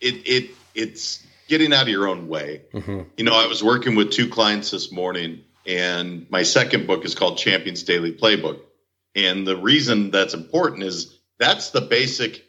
it 0.00 0.26
it 0.26 0.50
it's 0.74 1.24
getting 1.48 1.72
out 1.72 1.82
of 1.82 1.88
your 1.88 2.08
own 2.08 2.28
way. 2.28 2.62
Mm-hmm. 2.72 3.02
You 3.16 3.24
know, 3.24 3.34
I 3.34 3.46
was 3.46 3.62
working 3.62 3.94
with 3.94 4.10
two 4.10 4.28
clients 4.28 4.70
this 4.70 4.92
morning, 4.92 5.44
and 5.66 6.26
my 6.30 6.42
second 6.42 6.86
book 6.86 7.04
is 7.04 7.14
called 7.14 7.38
Champions 7.38 7.82
Daily 7.82 8.12
Playbook. 8.12 8.60
And 9.14 9.46
the 9.46 9.56
reason 9.56 10.10
that's 10.10 10.34
important 10.34 10.82
is 10.84 11.18
that's 11.38 11.70
the 11.70 11.80
basic 11.80 12.44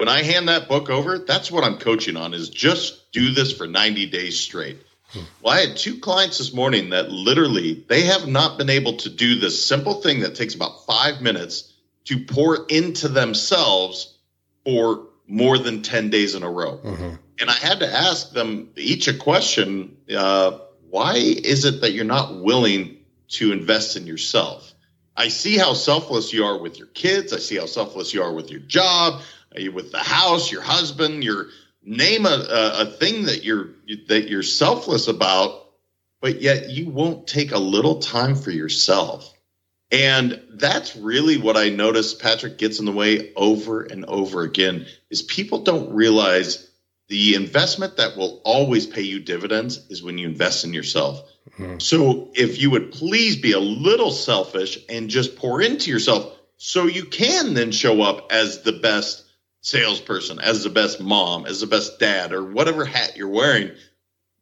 when 0.00 0.08
I 0.08 0.22
hand 0.22 0.48
that 0.48 0.66
book 0.66 0.88
over, 0.88 1.18
that's 1.18 1.52
what 1.52 1.62
I'm 1.62 1.76
coaching 1.76 2.16
on 2.16 2.32
is 2.32 2.48
just 2.48 3.12
do 3.12 3.32
this 3.32 3.54
for 3.54 3.66
90 3.66 4.06
days 4.06 4.40
straight. 4.40 4.78
Hmm. 5.10 5.20
Well, 5.42 5.54
I 5.54 5.60
had 5.60 5.76
two 5.76 5.98
clients 5.98 6.38
this 6.38 6.54
morning 6.54 6.90
that 6.90 7.10
literally 7.10 7.84
they 7.86 8.04
have 8.06 8.26
not 8.26 8.56
been 8.56 8.70
able 8.70 8.96
to 8.96 9.10
do 9.10 9.38
this 9.38 9.62
simple 9.62 10.00
thing 10.00 10.20
that 10.20 10.34
takes 10.34 10.54
about 10.54 10.86
five 10.86 11.20
minutes 11.20 11.70
to 12.06 12.18
pour 12.24 12.64
into 12.70 13.08
themselves 13.08 14.16
for 14.64 15.06
more 15.30 15.58
than 15.58 15.82
10 15.82 16.10
days 16.10 16.34
in 16.34 16.42
a 16.42 16.50
row. 16.50 16.78
Mm-hmm. 16.78 17.14
And 17.40 17.50
I 17.50 17.54
had 17.54 17.80
to 17.80 17.90
ask 17.90 18.32
them 18.32 18.70
each 18.76 19.08
a 19.08 19.14
question 19.14 19.96
uh, 20.14 20.58
why 20.90 21.14
is 21.14 21.64
it 21.64 21.80
that 21.82 21.92
you're 21.92 22.04
not 22.04 22.42
willing 22.42 22.98
to 23.28 23.52
invest 23.52 23.96
in 23.96 24.06
yourself? 24.06 24.74
I 25.16 25.28
see 25.28 25.56
how 25.56 25.74
selfless 25.74 26.32
you 26.32 26.44
are 26.44 26.58
with 26.58 26.78
your 26.78 26.88
kids. 26.88 27.32
I 27.32 27.38
see 27.38 27.56
how 27.56 27.66
selfless 27.66 28.12
you 28.12 28.22
are 28.22 28.32
with 28.32 28.50
your 28.50 28.60
job, 28.60 29.22
uh, 29.56 29.70
with 29.70 29.92
the 29.92 29.98
house, 29.98 30.50
your 30.50 30.62
husband, 30.62 31.22
your 31.22 31.46
name 31.82 32.26
a, 32.26 32.28
a, 32.28 32.82
a 32.82 32.86
thing 32.86 33.24
that 33.24 33.44
you're 33.44 33.70
that 34.08 34.28
you're 34.28 34.42
selfless 34.42 35.08
about, 35.08 35.68
but 36.20 36.42
yet 36.42 36.70
you 36.70 36.90
won't 36.90 37.26
take 37.26 37.52
a 37.52 37.58
little 37.58 38.00
time 38.00 38.34
for 38.34 38.50
yourself. 38.50 39.32
And 39.92 40.40
that's 40.52 40.94
really 40.96 41.36
what 41.36 41.56
I 41.56 41.68
notice 41.68 42.14
Patrick 42.14 42.58
gets 42.58 42.78
in 42.78 42.84
the 42.84 42.92
way 42.92 43.32
over 43.34 43.82
and 43.82 44.04
over 44.04 44.42
again 44.42 44.86
is 45.10 45.22
people 45.22 45.62
don't 45.64 45.92
realize 45.92 46.70
the 47.08 47.34
investment 47.34 47.96
that 47.96 48.16
will 48.16 48.40
always 48.44 48.86
pay 48.86 49.02
you 49.02 49.18
dividends 49.18 49.84
is 49.90 50.02
when 50.02 50.16
you 50.16 50.28
invest 50.28 50.64
in 50.64 50.72
yourself. 50.72 51.28
Mm-hmm. 51.58 51.80
So 51.80 52.30
if 52.34 52.60
you 52.60 52.70
would 52.70 52.92
please 52.92 53.36
be 53.36 53.52
a 53.52 53.58
little 53.58 54.12
selfish 54.12 54.78
and 54.88 55.10
just 55.10 55.34
pour 55.34 55.60
into 55.60 55.90
yourself 55.90 56.36
so 56.56 56.86
you 56.86 57.04
can 57.06 57.54
then 57.54 57.72
show 57.72 58.02
up 58.02 58.30
as 58.30 58.62
the 58.62 58.72
best 58.72 59.24
salesperson, 59.62 60.38
as 60.38 60.62
the 60.62 60.70
best 60.70 61.00
mom, 61.00 61.46
as 61.46 61.60
the 61.60 61.66
best 61.66 61.98
dad, 61.98 62.32
or 62.32 62.44
whatever 62.44 62.84
hat 62.84 63.16
you're 63.16 63.28
wearing. 63.28 63.72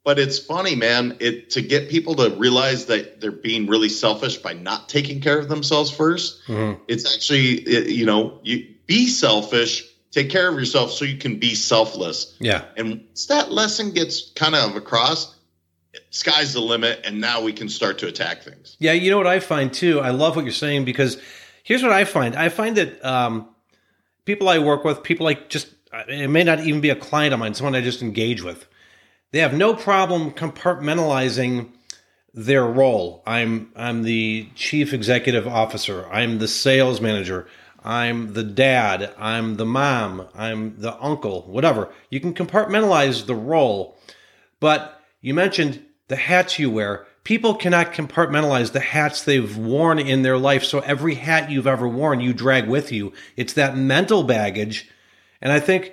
But 0.05 0.19
it's 0.19 0.39
funny, 0.39 0.75
man, 0.75 1.17
it 1.21 1.51
to 1.51 1.61
get 1.61 1.91
people 1.91 2.15
to 2.17 2.31
realize 2.31 2.87
that 2.87 3.21
they're 3.21 3.31
being 3.31 3.67
really 3.67 3.91
selfish 3.91 4.39
by 4.39 4.55
not 4.55 4.89
taking 4.89 5.21
care 5.21 5.39
of 5.39 5.49
themselves 5.49 5.91
1st 5.91 6.47
mm-hmm. 6.47 6.83
It's 6.89 7.15
actually, 7.15 7.93
you 7.93 8.07
know, 8.07 8.41
you 8.43 8.75
be 8.87 9.07
selfish, 9.07 9.85
take 10.11 10.31
care 10.31 10.49
of 10.49 10.59
yourself 10.59 10.93
so 10.93 11.05
you 11.05 11.19
can 11.19 11.39
be 11.39 11.55
selfless. 11.55 12.35
Yeah. 12.41 12.65
And 12.77 13.05
that 13.29 13.53
lesson 13.53 13.91
gets 13.91 14.31
kind 14.31 14.55
of 14.55 14.77
across, 14.77 15.37
sky's 16.11 16.55
the 16.55 16.61
limit, 16.61 17.01
and 17.05 17.21
now 17.21 17.43
we 17.43 17.53
can 17.53 17.69
start 17.69 17.99
to 17.99 18.07
attack 18.07 18.43
things. 18.43 18.77
Yeah, 18.79 18.93
you 18.93 19.11
know 19.11 19.19
what 19.19 19.27
I 19.27 19.41
find 19.41 19.73
too. 19.73 20.01
I 20.01 20.11
love 20.11 20.37
what 20.37 20.45
you're 20.45 20.53
saying 20.53 20.85
because 20.87 21.21
here's 21.63 21.83
what 21.83 21.93
I 21.93 22.05
find. 22.05 22.35
I 22.35 22.49
find 22.49 22.77
that 22.77 23.05
um, 23.05 23.49
people 24.25 24.49
I 24.49 24.59
work 24.59 24.85
with, 24.85 25.03
people 25.03 25.25
like 25.25 25.51
just 25.51 25.69
it 25.93 26.31
may 26.31 26.45
not 26.45 26.61
even 26.61 26.81
be 26.81 26.91
a 26.91 26.97
client 26.97 27.35
of 27.35 27.41
mine, 27.41 27.55
someone 27.55 27.75
I 27.75 27.81
just 27.81 28.03
engage 28.03 28.43
with. 28.43 28.67
They 29.31 29.41
have 29.41 29.55
no 29.55 29.75
problem 29.75 30.33
compartmentalizing 30.33 31.71
their 32.33 32.67
role. 32.67 33.23
I'm 33.27 33.71
I'm 33.77 34.03
the 34.03 34.49
chief 34.55 34.93
executive 34.93 35.47
officer. 35.47 36.07
I'm 36.11 36.39
the 36.39 36.49
sales 36.49 37.01
manager. 37.01 37.47
I'm 37.85 38.35
the 38.35 38.45
dad. 38.45 39.15
I'm 39.19 39.57
the 39.57 39.67
mom. 39.67 40.29
I'm 40.35 40.81
the 40.81 41.01
uncle. 41.03 41.43
Whatever. 41.43 41.93
You 42.11 42.21
can 42.21 42.35
compartmentalize 42.35 43.27
the 43.27 43.35
role, 43.35 43.97
but 44.61 45.01
you 45.21 45.35
mentioned 45.35 45.85
the 46.09 46.17
hats 46.17 46.59
you 46.59 46.71
wear 46.71 47.07
people 47.29 47.55
cannot 47.55 47.93
compartmentalize 47.93 48.73
the 48.73 48.81
hats 48.81 49.23
they've 49.23 49.59
worn 49.59 49.99
in 49.99 50.23
their 50.23 50.39
life. 50.39 50.65
So 50.65 50.79
every 50.81 51.15
hat 51.15 51.51
you've 51.51 51.67
ever 51.67 51.87
worn, 51.87 52.23
you 52.23 52.33
drag 52.33 52.67
with 52.67 52.91
you. 52.91 53.13
It's 53.37 53.53
that 53.53 53.77
mental 53.77 54.23
baggage. 54.23 54.89
And 55.43 55.53
I 55.53 55.61
think 55.61 55.93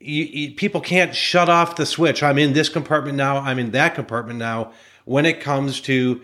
you, 0.00 0.24
you, 0.24 0.54
people 0.54 0.80
can't 0.80 1.14
shut 1.14 1.48
off 1.48 1.76
the 1.76 1.86
switch. 1.86 2.22
I'm 2.22 2.38
in 2.38 2.52
this 2.52 2.68
compartment 2.68 3.16
now. 3.16 3.38
I'm 3.38 3.58
in 3.58 3.72
that 3.72 3.94
compartment 3.94 4.38
now. 4.38 4.72
When 5.04 5.26
it 5.26 5.40
comes 5.40 5.80
to 5.82 6.20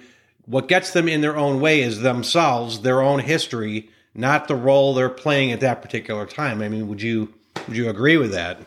what 0.46 0.68
gets 0.68 0.92
them 0.92 1.08
in 1.08 1.20
their 1.20 1.36
own 1.36 1.60
way 1.60 1.80
is 1.80 2.00
themselves, 2.00 2.80
their 2.80 3.00
own 3.00 3.20
history, 3.20 3.88
not 4.14 4.46
the 4.46 4.54
role 4.54 4.94
they're 4.94 5.08
playing 5.08 5.52
at 5.52 5.60
that 5.60 5.82
particular 5.82 6.26
time. 6.26 6.62
I 6.62 6.68
mean, 6.68 6.88
would 6.88 7.02
you 7.02 7.32
would 7.66 7.76
you 7.76 7.88
agree 7.88 8.16
with 8.16 8.32
that? 8.32 8.58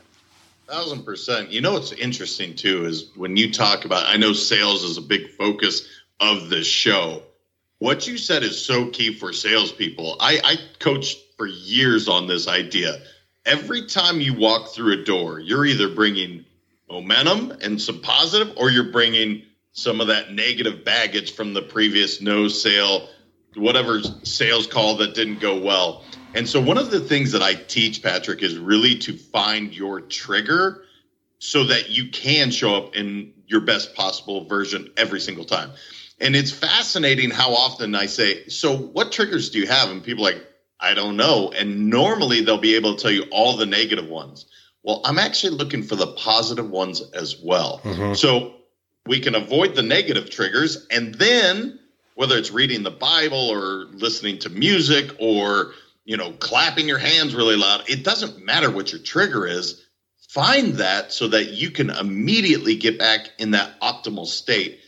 Thousand 0.68 1.04
percent. 1.04 1.52
You 1.52 1.62
know 1.62 1.74
what's 1.74 1.94
interesting 1.94 2.56
too 2.56 2.86
is 2.86 3.12
when 3.16 3.38
you 3.38 3.52
talk 3.52 3.86
about. 3.86 4.08
I 4.08 4.18
know 4.18 4.34
sales 4.34 4.84
is 4.84 4.98
a 4.98 5.02
big 5.02 5.30
focus 5.38 5.88
of 6.20 6.50
the 6.50 6.64
show. 6.64 7.22
What 7.80 8.08
you 8.08 8.18
said 8.18 8.42
is 8.42 8.64
so 8.64 8.90
key 8.90 9.14
for 9.14 9.32
salespeople. 9.32 10.18
I, 10.20 10.42
I 10.44 10.56
coached 10.80 11.20
for 11.38 11.46
years 11.46 12.08
on 12.08 12.26
this 12.28 12.48
idea. 12.48 13.00
Every 13.48 13.86
time 13.86 14.20
you 14.20 14.34
walk 14.34 14.74
through 14.74 15.02
a 15.02 15.04
door, 15.06 15.40
you're 15.40 15.66
either 15.66 15.88
bringing 15.88 16.44
momentum 16.90 17.52
and 17.62 17.82
some 17.82 18.02
positive, 18.02 18.58
or 18.58 18.70
you're 18.70 18.92
bringing 18.92 19.44
some 19.72 20.02
of 20.02 20.08
that 20.08 20.34
negative 20.34 20.84
baggage 20.84 21.34
from 21.34 21.54
the 21.54 21.62
previous 21.62 22.20
no 22.20 22.50
sale, 22.50 23.08
whatever 23.56 24.02
sales 24.24 24.68
call 24.68 24.98
that 24.98 25.14
didn't 25.14 25.40
go 25.40 25.60
well. 25.62 26.04
And 26.34 26.48
so, 26.48 26.60
one 26.60 26.78
of 26.78 26.92
the 26.92 27.00
things 27.00 27.32
that 27.32 27.42
I 27.42 27.54
teach, 27.54 28.04
Patrick, 28.04 28.44
is 28.44 28.58
really 28.58 28.98
to 29.00 29.14
find 29.14 29.74
your 29.74 30.02
trigger 30.02 30.84
so 31.40 31.64
that 31.66 31.90
you 31.90 32.10
can 32.10 32.52
show 32.52 32.76
up 32.76 32.98
in 32.98 33.34
your 33.46 33.62
best 33.62 33.96
possible 33.96 34.44
version 34.44 34.92
every 34.98 35.22
single 35.22 35.46
time. 35.46 35.72
And 36.20 36.36
it's 36.36 36.52
fascinating 36.52 37.30
how 37.30 37.54
often 37.54 37.96
I 37.96 38.08
say, 38.08 38.50
So, 38.50 38.76
what 38.76 39.14
triggers 39.14 39.52
do 39.52 39.60
you 39.60 39.68
have? 39.68 39.90
And 39.90 40.04
people 40.04 40.26
like, 40.26 40.46
I 40.80 40.94
don't 40.94 41.18
know. 41.18 41.52
And 41.52 41.90
normally 41.90 42.42
they'll 42.42 42.58
be 42.58 42.76
able 42.76 42.96
to 42.96 43.02
tell 43.02 43.12
you 43.12 43.26
all 43.32 43.58
the 43.58 43.66
negative 43.66 44.08
ones. 44.08 44.46
Well, 44.84 45.02
I'm 45.04 45.20
actually 45.20 45.58
looking 45.58 45.84
for 45.84 45.96
the 45.96 46.08
positive 46.08 46.70
ones 46.70 47.02
as 47.12 47.38
well. 47.42 47.82
Mm-hmm. 47.84 48.14
So, 48.14 48.54
we 49.06 49.22
can 49.22 49.36
avoid 49.36 49.74
the 49.74 49.84
negative 49.84 50.30
triggers 50.30 50.86
and 50.92 51.16
then 51.16 51.80
whether 52.16 52.38
it's 52.38 52.52
reading 52.52 52.84
the 52.84 52.92
Bible 52.92 53.50
or 53.50 53.86
listening 53.94 54.40
to 54.40 54.50
music 54.50 55.16
or 55.18 55.72
you 56.08 56.16
know, 56.16 56.32
clapping 56.32 56.88
your 56.88 56.98
hands 56.98 57.36
really 57.36 57.58
loud. 57.58 57.84
It 57.90 58.06
doesn't 58.06 58.44
matter 58.44 58.72
what 58.72 58.94
your 58.94 59.02
trigger 59.02 59.46
is. 59.46 59.84
Find 60.30 60.76
that 60.76 61.12
so 61.12 61.28
that 61.28 61.50
you 61.50 61.70
can 61.70 61.90
immediately 61.90 62.78
get 62.78 62.98
back 62.98 63.30
in 63.38 63.52
that 63.52 63.80
optimal 63.82 64.26
state. 64.26 64.80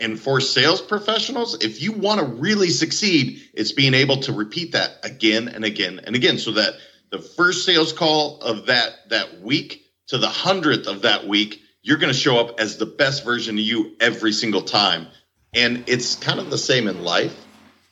And 0.00 0.18
for 0.18 0.40
sales 0.40 0.80
professionals, 0.80 1.62
if 1.62 1.82
you 1.82 1.92
want 1.92 2.20
to 2.20 2.26
really 2.26 2.70
succeed, 2.70 3.42
it's 3.52 3.72
being 3.72 3.94
able 3.94 4.18
to 4.18 4.32
repeat 4.32 4.72
that 4.72 4.98
again 5.02 5.48
and 5.48 5.64
again 5.64 6.00
and 6.04 6.14
again 6.14 6.38
so 6.38 6.52
that 6.52 6.74
the 7.10 7.18
first 7.18 7.64
sales 7.64 7.92
call 7.92 8.40
of 8.40 8.66
that 8.66 9.08
that 9.08 9.40
week 9.40 9.84
to 10.08 10.18
the 10.18 10.28
hundredth 10.28 10.86
of 10.86 11.02
that 11.02 11.26
week, 11.26 11.60
you're 11.82 11.98
going 11.98 12.12
to 12.12 12.18
show 12.18 12.38
up 12.38 12.60
as 12.60 12.76
the 12.76 12.86
best 12.86 13.24
version 13.24 13.56
of 13.56 13.64
you 13.64 13.96
every 14.00 14.32
single 14.32 14.62
time. 14.62 15.08
And 15.54 15.84
it's 15.88 16.14
kind 16.14 16.38
of 16.38 16.50
the 16.50 16.58
same 16.58 16.86
in 16.86 17.02
life 17.02 17.36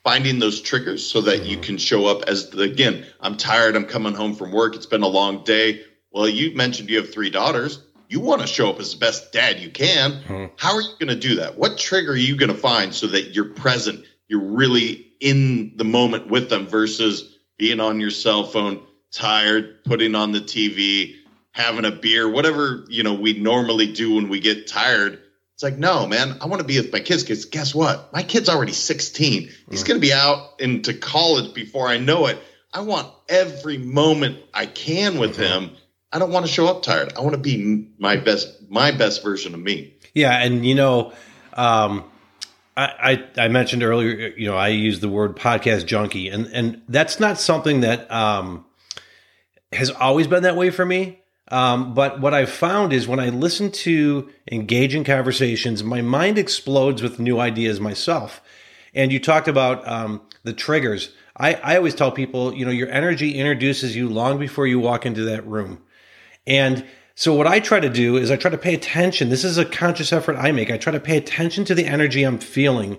finding 0.06 0.38
those 0.38 0.60
triggers 0.60 1.04
so 1.04 1.20
that 1.22 1.46
you 1.46 1.56
can 1.56 1.76
show 1.76 2.06
up 2.06 2.22
as 2.28 2.50
the, 2.50 2.62
again 2.62 3.04
i'm 3.18 3.36
tired 3.36 3.74
i'm 3.74 3.84
coming 3.84 4.14
home 4.14 4.36
from 4.36 4.52
work 4.52 4.76
it's 4.76 4.86
been 4.86 5.02
a 5.02 5.08
long 5.08 5.42
day 5.42 5.82
well 6.12 6.28
you 6.28 6.54
mentioned 6.54 6.88
you 6.88 6.96
have 6.96 7.12
three 7.12 7.28
daughters 7.28 7.82
you 8.08 8.20
want 8.20 8.40
to 8.40 8.46
show 8.46 8.70
up 8.70 8.78
as 8.78 8.92
the 8.92 8.98
best 8.98 9.32
dad 9.32 9.60
you 9.60 9.70
can 9.70 10.12
mm-hmm. 10.12 10.46
how 10.56 10.74
are 10.74 10.82
you 10.82 10.92
going 10.98 11.08
to 11.08 11.16
do 11.16 11.36
that 11.36 11.58
what 11.58 11.78
trigger 11.78 12.12
are 12.12 12.16
you 12.16 12.36
going 12.36 12.52
to 12.52 12.58
find 12.58 12.94
so 12.94 13.06
that 13.06 13.34
you're 13.34 13.52
present 13.52 14.04
you're 14.28 14.40
really 14.40 15.06
in 15.20 15.72
the 15.76 15.84
moment 15.84 16.28
with 16.28 16.50
them 16.50 16.66
versus 16.66 17.36
being 17.58 17.80
on 17.80 18.00
your 18.00 18.10
cell 18.10 18.44
phone 18.44 18.82
tired 19.12 19.84
putting 19.84 20.14
on 20.14 20.32
the 20.32 20.40
tv 20.40 21.14
having 21.52 21.84
a 21.84 21.90
beer 21.90 22.28
whatever 22.28 22.84
you 22.88 23.02
know 23.02 23.14
we 23.14 23.34
normally 23.34 23.92
do 23.92 24.14
when 24.14 24.28
we 24.28 24.40
get 24.40 24.66
tired 24.66 25.20
it's 25.56 25.62
like, 25.62 25.78
no, 25.78 26.06
man, 26.06 26.36
I 26.42 26.48
want 26.48 26.60
to 26.60 26.68
be 26.68 26.78
with 26.78 26.92
my 26.92 27.00
kids 27.00 27.22
because 27.22 27.46
guess 27.46 27.74
what? 27.74 28.12
My 28.12 28.22
kid's 28.22 28.50
already 28.50 28.72
16. 28.72 29.48
He's 29.70 29.82
mm. 29.82 29.88
going 29.88 29.98
to 29.98 30.06
be 30.06 30.12
out 30.12 30.60
into 30.60 30.92
college 30.92 31.54
before 31.54 31.88
I 31.88 31.96
know 31.96 32.26
it. 32.26 32.38
I 32.74 32.80
want 32.80 33.10
every 33.26 33.78
moment 33.78 34.38
I 34.52 34.66
can 34.66 35.18
with 35.18 35.38
mm-hmm. 35.38 35.64
him. 35.64 35.76
I 36.16 36.18
don't 36.18 36.30
want 36.30 36.46
to 36.46 36.50
show 36.50 36.66
up 36.66 36.82
tired. 36.82 37.12
I 37.14 37.20
want 37.20 37.34
to 37.34 37.38
be 37.38 37.86
my 37.98 38.16
best, 38.16 38.70
my 38.70 38.90
best 38.90 39.22
version 39.22 39.52
of 39.52 39.60
me. 39.60 39.92
Yeah, 40.14 40.42
and 40.42 40.64
you 40.64 40.74
know, 40.74 41.12
um, 41.52 42.04
I, 42.74 43.26
I, 43.36 43.42
I 43.44 43.48
mentioned 43.48 43.82
earlier, 43.82 44.28
you 44.34 44.46
know, 44.46 44.56
I 44.56 44.68
use 44.68 45.00
the 45.00 45.10
word 45.10 45.36
podcast 45.36 45.84
junkie, 45.84 46.30
and 46.30 46.46
and 46.46 46.80
that's 46.88 47.20
not 47.20 47.38
something 47.38 47.82
that 47.82 48.10
um, 48.10 48.64
has 49.74 49.90
always 49.90 50.26
been 50.26 50.44
that 50.44 50.56
way 50.56 50.70
for 50.70 50.86
me. 50.86 51.20
Um, 51.48 51.92
but 51.92 52.18
what 52.18 52.32
I've 52.32 52.48
found 52.48 52.94
is 52.94 53.06
when 53.06 53.20
I 53.20 53.28
listen 53.28 53.70
to 53.70 54.30
engaging 54.50 55.04
conversations, 55.04 55.84
my 55.84 56.00
mind 56.00 56.38
explodes 56.38 57.02
with 57.02 57.18
new 57.18 57.38
ideas 57.38 57.78
myself. 57.78 58.40
And 58.94 59.12
you 59.12 59.20
talked 59.20 59.48
about 59.48 59.86
um, 59.86 60.22
the 60.44 60.54
triggers. 60.54 61.10
I, 61.36 61.56
I 61.56 61.76
always 61.76 61.94
tell 61.94 62.10
people, 62.10 62.54
you 62.54 62.64
know, 62.64 62.70
your 62.70 62.88
energy 62.88 63.34
introduces 63.34 63.94
you 63.94 64.08
long 64.08 64.38
before 64.38 64.66
you 64.66 64.80
walk 64.80 65.04
into 65.04 65.22
that 65.24 65.46
room. 65.46 65.82
And 66.46 66.84
so 67.14 67.34
what 67.34 67.46
I 67.46 67.60
try 67.60 67.80
to 67.80 67.88
do 67.88 68.16
is 68.16 68.30
I 68.30 68.36
try 68.36 68.50
to 68.50 68.58
pay 68.58 68.74
attention. 68.74 69.30
This 69.30 69.44
is 69.44 69.58
a 69.58 69.64
conscious 69.64 70.12
effort 70.12 70.36
I 70.36 70.52
make. 70.52 70.70
I 70.70 70.76
try 70.76 70.92
to 70.92 71.00
pay 71.00 71.16
attention 71.16 71.64
to 71.64 71.74
the 71.74 71.86
energy 71.86 72.22
I'm 72.22 72.38
feeling 72.38 72.98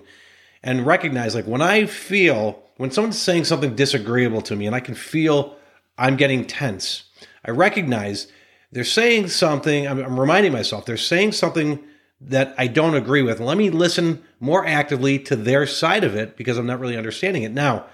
and 0.62 0.86
recognize 0.86 1.34
like 1.34 1.46
when 1.46 1.62
I 1.62 1.86
feel 1.86 2.62
when 2.76 2.90
someone's 2.90 3.18
saying 3.18 3.44
something 3.44 3.74
disagreeable 3.74 4.40
to 4.42 4.56
me 4.56 4.66
and 4.66 4.74
I 4.74 4.80
can 4.80 4.94
feel 4.94 5.56
I'm 5.96 6.16
getting 6.16 6.44
tense. 6.44 7.04
I 7.44 7.50
recognize 7.50 8.28
they're 8.72 8.84
saying 8.84 9.28
something, 9.28 9.86
I'm, 9.86 9.98
I'm 9.98 10.18
reminding 10.18 10.52
myself, 10.52 10.84
they're 10.84 10.96
saying 10.96 11.32
something 11.32 11.80
that 12.20 12.54
I 12.58 12.66
don't 12.66 12.94
agree 12.94 13.22
with. 13.22 13.40
Let 13.40 13.56
me 13.56 13.70
listen 13.70 14.22
more 14.40 14.66
actively 14.66 15.18
to 15.20 15.36
their 15.36 15.66
side 15.66 16.04
of 16.04 16.14
it 16.14 16.36
because 16.36 16.58
I'm 16.58 16.66
not 16.66 16.80
really 16.80 16.96
understanding 16.96 17.42
it. 17.44 17.52
Now, 17.52 17.86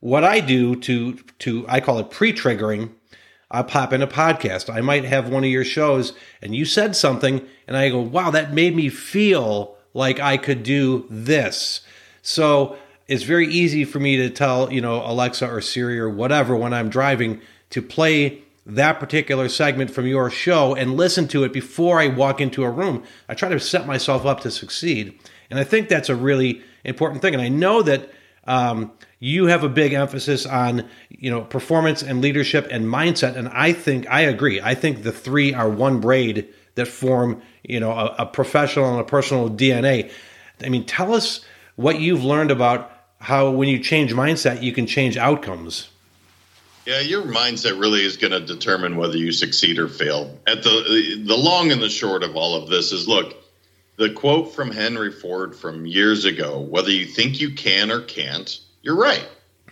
what 0.00 0.22
I 0.22 0.40
do 0.40 0.76
to 0.76 1.14
to 1.40 1.64
I 1.68 1.80
call 1.80 1.98
it 1.98 2.10
pre-triggering, 2.10 2.90
I 3.50 3.62
pop 3.62 3.92
in 3.92 4.02
a 4.02 4.06
podcast. 4.06 4.72
I 4.72 4.80
might 4.80 5.04
have 5.04 5.28
one 5.28 5.44
of 5.44 5.50
your 5.50 5.64
shows 5.64 6.12
and 6.42 6.54
you 6.54 6.64
said 6.64 6.96
something 6.96 7.46
and 7.66 7.76
I 7.76 7.90
go, 7.90 8.00
"Wow, 8.00 8.30
that 8.30 8.52
made 8.52 8.74
me 8.74 8.88
feel 8.88 9.76
like 9.92 10.18
I 10.20 10.36
could 10.36 10.62
do 10.62 11.06
this." 11.08 11.80
So, 12.22 12.76
it's 13.06 13.24
very 13.24 13.46
easy 13.46 13.84
for 13.84 14.00
me 14.00 14.16
to 14.16 14.30
tell, 14.30 14.72
you 14.72 14.80
know, 14.80 15.02
Alexa 15.04 15.46
or 15.46 15.60
Siri 15.60 15.98
or 15.98 16.08
whatever 16.08 16.56
when 16.56 16.72
I'm 16.72 16.88
driving 16.88 17.40
to 17.70 17.82
play 17.82 18.42
that 18.66 18.98
particular 18.98 19.48
segment 19.48 19.90
from 19.90 20.06
your 20.06 20.30
show 20.30 20.74
and 20.74 20.96
listen 20.96 21.28
to 21.28 21.44
it 21.44 21.52
before 21.52 22.00
I 22.00 22.08
walk 22.08 22.40
into 22.40 22.64
a 22.64 22.70
room. 22.70 23.02
I 23.28 23.34
try 23.34 23.50
to 23.50 23.60
set 23.60 23.86
myself 23.86 24.24
up 24.24 24.40
to 24.40 24.50
succeed. 24.50 25.18
And 25.50 25.58
I 25.58 25.64
think 25.64 25.88
that's 25.88 26.08
a 26.08 26.16
really 26.16 26.62
important 26.82 27.20
thing. 27.20 27.34
And 27.34 27.42
I 27.42 27.48
know 27.48 27.82
that 27.82 28.10
um, 28.46 28.92
you 29.24 29.46
have 29.46 29.64
a 29.64 29.68
big 29.70 29.94
emphasis 29.94 30.44
on 30.44 30.86
you 31.08 31.30
know 31.30 31.40
performance 31.40 32.02
and 32.02 32.20
leadership 32.20 32.68
and 32.70 32.84
mindset 32.84 33.36
and 33.36 33.48
i 33.48 33.72
think 33.72 34.06
i 34.08 34.20
agree. 34.20 34.60
I 34.60 34.74
think 34.74 35.02
the 35.02 35.12
three 35.12 35.54
are 35.54 35.68
one 35.68 36.00
braid 36.00 36.52
that 36.74 36.86
form 36.86 37.40
you 37.62 37.80
know 37.80 37.92
a, 37.92 38.14
a 38.18 38.26
professional 38.26 38.90
and 38.90 39.00
a 39.00 39.04
personal 39.04 39.48
dna 39.48 40.10
i 40.62 40.68
mean 40.68 40.84
tell 40.84 41.14
us 41.14 41.44
what 41.76 42.00
you've 42.00 42.22
learned 42.22 42.50
about 42.50 42.90
how 43.18 43.50
when 43.50 43.68
you 43.68 43.78
change 43.78 44.12
mindset 44.12 44.62
you 44.62 44.72
can 44.72 44.86
change 44.86 45.16
outcomes. 45.16 45.88
Yeah, 46.84 47.00
your 47.00 47.22
mindset 47.22 47.80
really 47.80 48.04
is 48.04 48.18
going 48.18 48.32
to 48.32 48.40
determine 48.40 48.98
whether 48.98 49.16
you 49.16 49.32
succeed 49.32 49.78
or 49.78 49.88
fail. 49.88 50.38
At 50.46 50.62
the 50.62 51.22
the 51.24 51.36
long 51.36 51.72
and 51.72 51.82
the 51.82 51.88
short 51.88 52.22
of 52.22 52.36
all 52.36 52.62
of 52.62 52.68
this 52.68 52.92
is 52.92 53.08
look, 53.08 53.34
the 53.96 54.10
quote 54.10 54.54
from 54.54 54.70
Henry 54.70 55.10
Ford 55.10 55.56
from 55.56 55.86
years 55.86 56.26
ago, 56.26 56.60
whether 56.60 56.90
you 56.90 57.06
think 57.06 57.40
you 57.40 57.54
can 57.54 57.90
or 57.90 58.02
can't, 58.02 58.60
you're 58.84 58.96
right. 58.96 59.26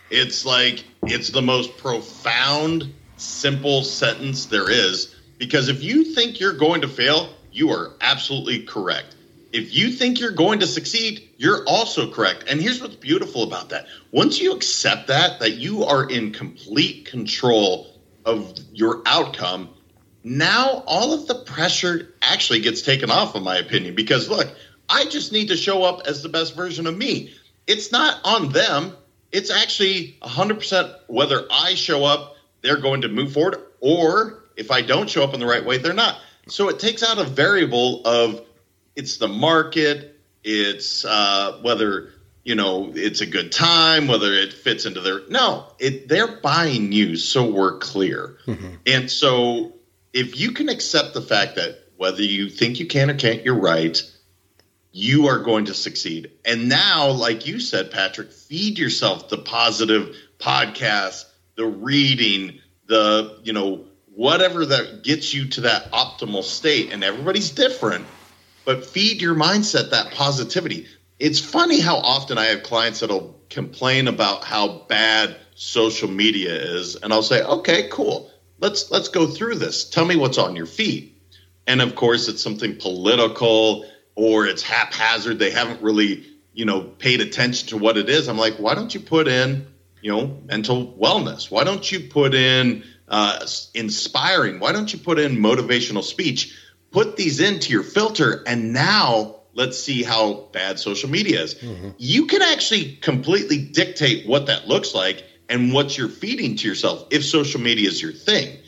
It's 0.09 0.43
like 0.43 0.83
it's 1.03 1.29
the 1.29 1.41
most 1.41 1.77
profound, 1.77 2.91
simple 3.17 3.83
sentence 3.83 4.47
there 4.47 4.69
is 4.69 5.15
because 5.37 5.69
if 5.69 5.83
you 5.83 6.03
think 6.03 6.39
you're 6.39 6.57
going 6.57 6.81
to 6.81 6.87
fail, 6.87 7.29
you 7.51 7.69
are 7.69 7.91
absolutely 8.01 8.63
correct. 8.63 9.15
If 9.51 9.75
you 9.75 9.91
think 9.91 10.19
you're 10.19 10.31
going 10.31 10.59
to 10.59 10.67
succeed, 10.67 11.29
you're 11.37 11.63
also 11.65 12.11
correct. 12.11 12.45
And 12.49 12.59
here's 12.59 12.81
what's 12.81 12.95
beautiful 12.95 13.43
about 13.43 13.69
that. 13.69 13.85
Once 14.11 14.41
you 14.41 14.51
accept 14.51 15.07
that 15.07 15.39
that 15.39 15.53
you 15.53 15.83
are 15.83 16.09
in 16.09 16.33
complete 16.33 17.05
control 17.05 17.87
of 18.25 18.57
your 18.73 19.03
outcome, 19.05 19.69
now 20.23 20.83
all 20.87 21.13
of 21.13 21.27
the 21.27 21.35
pressure 21.35 22.15
actually 22.23 22.61
gets 22.61 22.81
taken 22.81 23.11
off 23.11 23.35
in 23.35 23.43
my 23.43 23.57
opinion 23.57 23.93
because 23.93 24.27
look, 24.27 24.49
I 24.89 25.05
just 25.05 25.31
need 25.31 25.49
to 25.49 25.55
show 25.55 25.83
up 25.83 26.01
as 26.07 26.23
the 26.23 26.29
best 26.29 26.55
version 26.55 26.87
of 26.87 26.97
me. 26.97 27.35
It's 27.67 27.91
not 27.91 28.19
on 28.23 28.49
them 28.49 28.95
it's 29.33 29.49
actually 29.49 30.15
100% 30.21 30.95
whether 31.07 31.45
I 31.51 31.73
show 31.73 32.05
up, 32.05 32.37
they're 32.61 32.77
going 32.77 33.01
to 33.01 33.09
move 33.09 33.33
forward, 33.33 33.57
or 33.81 34.43
if 34.55 34.71
I 34.71 34.81
don't 34.81 35.09
show 35.09 35.23
up 35.23 35.33
in 35.33 35.39
the 35.39 35.45
right 35.45 35.65
way, 35.65 35.79
they're 35.79 35.91
not. 35.91 36.17
So 36.47 36.69
it 36.69 36.79
takes 36.79 37.03
out 37.03 37.17
a 37.17 37.23
variable 37.23 38.05
of 38.05 38.41
it's 38.95 39.17
the 39.17 39.27
market, 39.27 40.19
it's 40.43 41.03
uh, 41.03 41.59
whether 41.63 42.11
you 42.43 42.55
know 42.55 42.91
it's 42.93 43.21
a 43.21 43.25
good 43.25 43.51
time, 43.51 44.07
whether 44.07 44.31
it 44.33 44.53
fits 44.53 44.85
into 44.85 45.01
their 45.01 45.21
no, 45.29 45.65
it 45.79 46.07
they're 46.07 46.39
buying 46.41 46.91
you, 46.91 47.15
so 47.15 47.49
we're 47.49 47.79
clear. 47.79 48.37
Mm-hmm. 48.45 48.75
And 48.85 49.09
so 49.09 49.73
if 50.11 50.39
you 50.39 50.51
can 50.51 50.69
accept 50.69 51.13
the 51.13 51.21
fact 51.21 51.55
that 51.55 51.79
whether 51.97 52.21
you 52.21 52.49
think 52.49 52.79
you 52.79 52.85
can 52.85 53.09
or 53.09 53.15
can't, 53.15 53.43
you're 53.43 53.59
right 53.59 54.01
you 54.95 55.27
are 55.27 55.39
going 55.39 55.65
to 55.65 55.73
succeed. 55.73 56.31
And 56.45 56.69
now, 56.69 57.09
like 57.09 57.47
you 57.47 57.59
said, 57.59 57.89
Patrick, 57.89 58.31
feed 58.31 58.77
yourself 58.77 59.27
the 59.27 59.39
positive 59.39 60.15
podcasts, 60.37 61.25
the 61.55 61.65
reading, 61.65 62.59
the, 62.85 63.39
you 63.43 63.53
know, 63.53 63.85
whatever 64.13 64.67
that 64.67 65.03
gets 65.03 65.33
you 65.33 65.47
to 65.49 65.61
that 65.61 65.91
optimal 65.91 66.43
state. 66.43 66.93
And 66.93 67.03
everybody's 67.03 67.49
different, 67.49 68.05
but 68.65 68.85
feed 68.85 69.19
your 69.19 69.33
mindset 69.33 69.89
that 69.89 70.11
positivity. 70.11 70.85
It's 71.17 71.39
funny 71.39 71.79
how 71.79 71.95
often 71.95 72.37
I 72.37 72.45
have 72.45 72.61
clients 72.61 72.99
that'll 72.99 73.41
complain 73.49 74.07
about 74.07 74.43
how 74.43 74.85
bad 74.87 75.35
social 75.55 76.09
media 76.09 76.53
is. 76.53 76.97
And 76.97 77.11
I'll 77.11 77.23
say, 77.23 77.41
okay, 77.43 77.87
cool. 77.91 78.29
Let's 78.59 78.91
let's 78.91 79.09
go 79.09 79.25
through 79.25 79.55
this. 79.55 79.89
Tell 79.89 80.05
me 80.05 80.15
what's 80.15 80.37
on 80.37 80.55
your 80.55 80.67
feed. 80.67 81.15
And 81.65 81.81
of 81.81 81.95
course, 81.95 82.27
it's 82.27 82.43
something 82.43 82.77
political 82.77 83.85
or 84.15 84.45
it's 84.45 84.61
haphazard. 84.61 85.39
They 85.39 85.51
haven't 85.51 85.81
really, 85.81 86.25
you 86.53 86.65
know, 86.65 86.81
paid 86.81 87.21
attention 87.21 87.69
to 87.69 87.77
what 87.77 87.97
it 87.97 88.09
is. 88.09 88.27
I'm 88.27 88.37
like, 88.37 88.55
why 88.55 88.75
don't 88.75 88.93
you 88.93 88.99
put 88.99 89.27
in, 89.27 89.67
you 90.01 90.11
know, 90.11 90.41
mental 90.45 90.93
wellness? 90.93 91.49
Why 91.49 91.63
don't 91.63 91.89
you 91.91 92.01
put 92.01 92.33
in 92.33 92.83
uh, 93.07 93.45
inspiring? 93.73 94.59
Why 94.59 94.71
don't 94.71 94.91
you 94.91 94.99
put 94.99 95.19
in 95.19 95.37
motivational 95.37 96.03
speech? 96.03 96.57
Put 96.91 97.17
these 97.17 97.39
into 97.39 97.71
your 97.71 97.83
filter, 97.83 98.43
and 98.45 98.71
now 98.71 99.37
let's 99.55 99.79
see 99.79 100.03
how 100.03 100.49
bad 100.51 100.79
social 100.79 101.09
media 101.09 101.41
is. 101.41 101.55
Mm-hmm. 101.55 101.89
You 101.97 102.27
can 102.27 102.41
actually 102.41 102.95
completely 102.97 103.65
dictate 103.65 104.27
what 104.27 104.47
that 104.47 104.67
looks 104.67 104.93
like 104.93 105.23
and 105.49 105.73
what 105.73 105.97
you're 105.97 106.09
feeding 106.09 106.55
to 106.57 106.67
yourself 106.67 107.07
if 107.11 107.25
social 107.25 107.61
media 107.61 107.87
is 107.87 108.01
your 108.01 108.11
thing. 108.13 108.59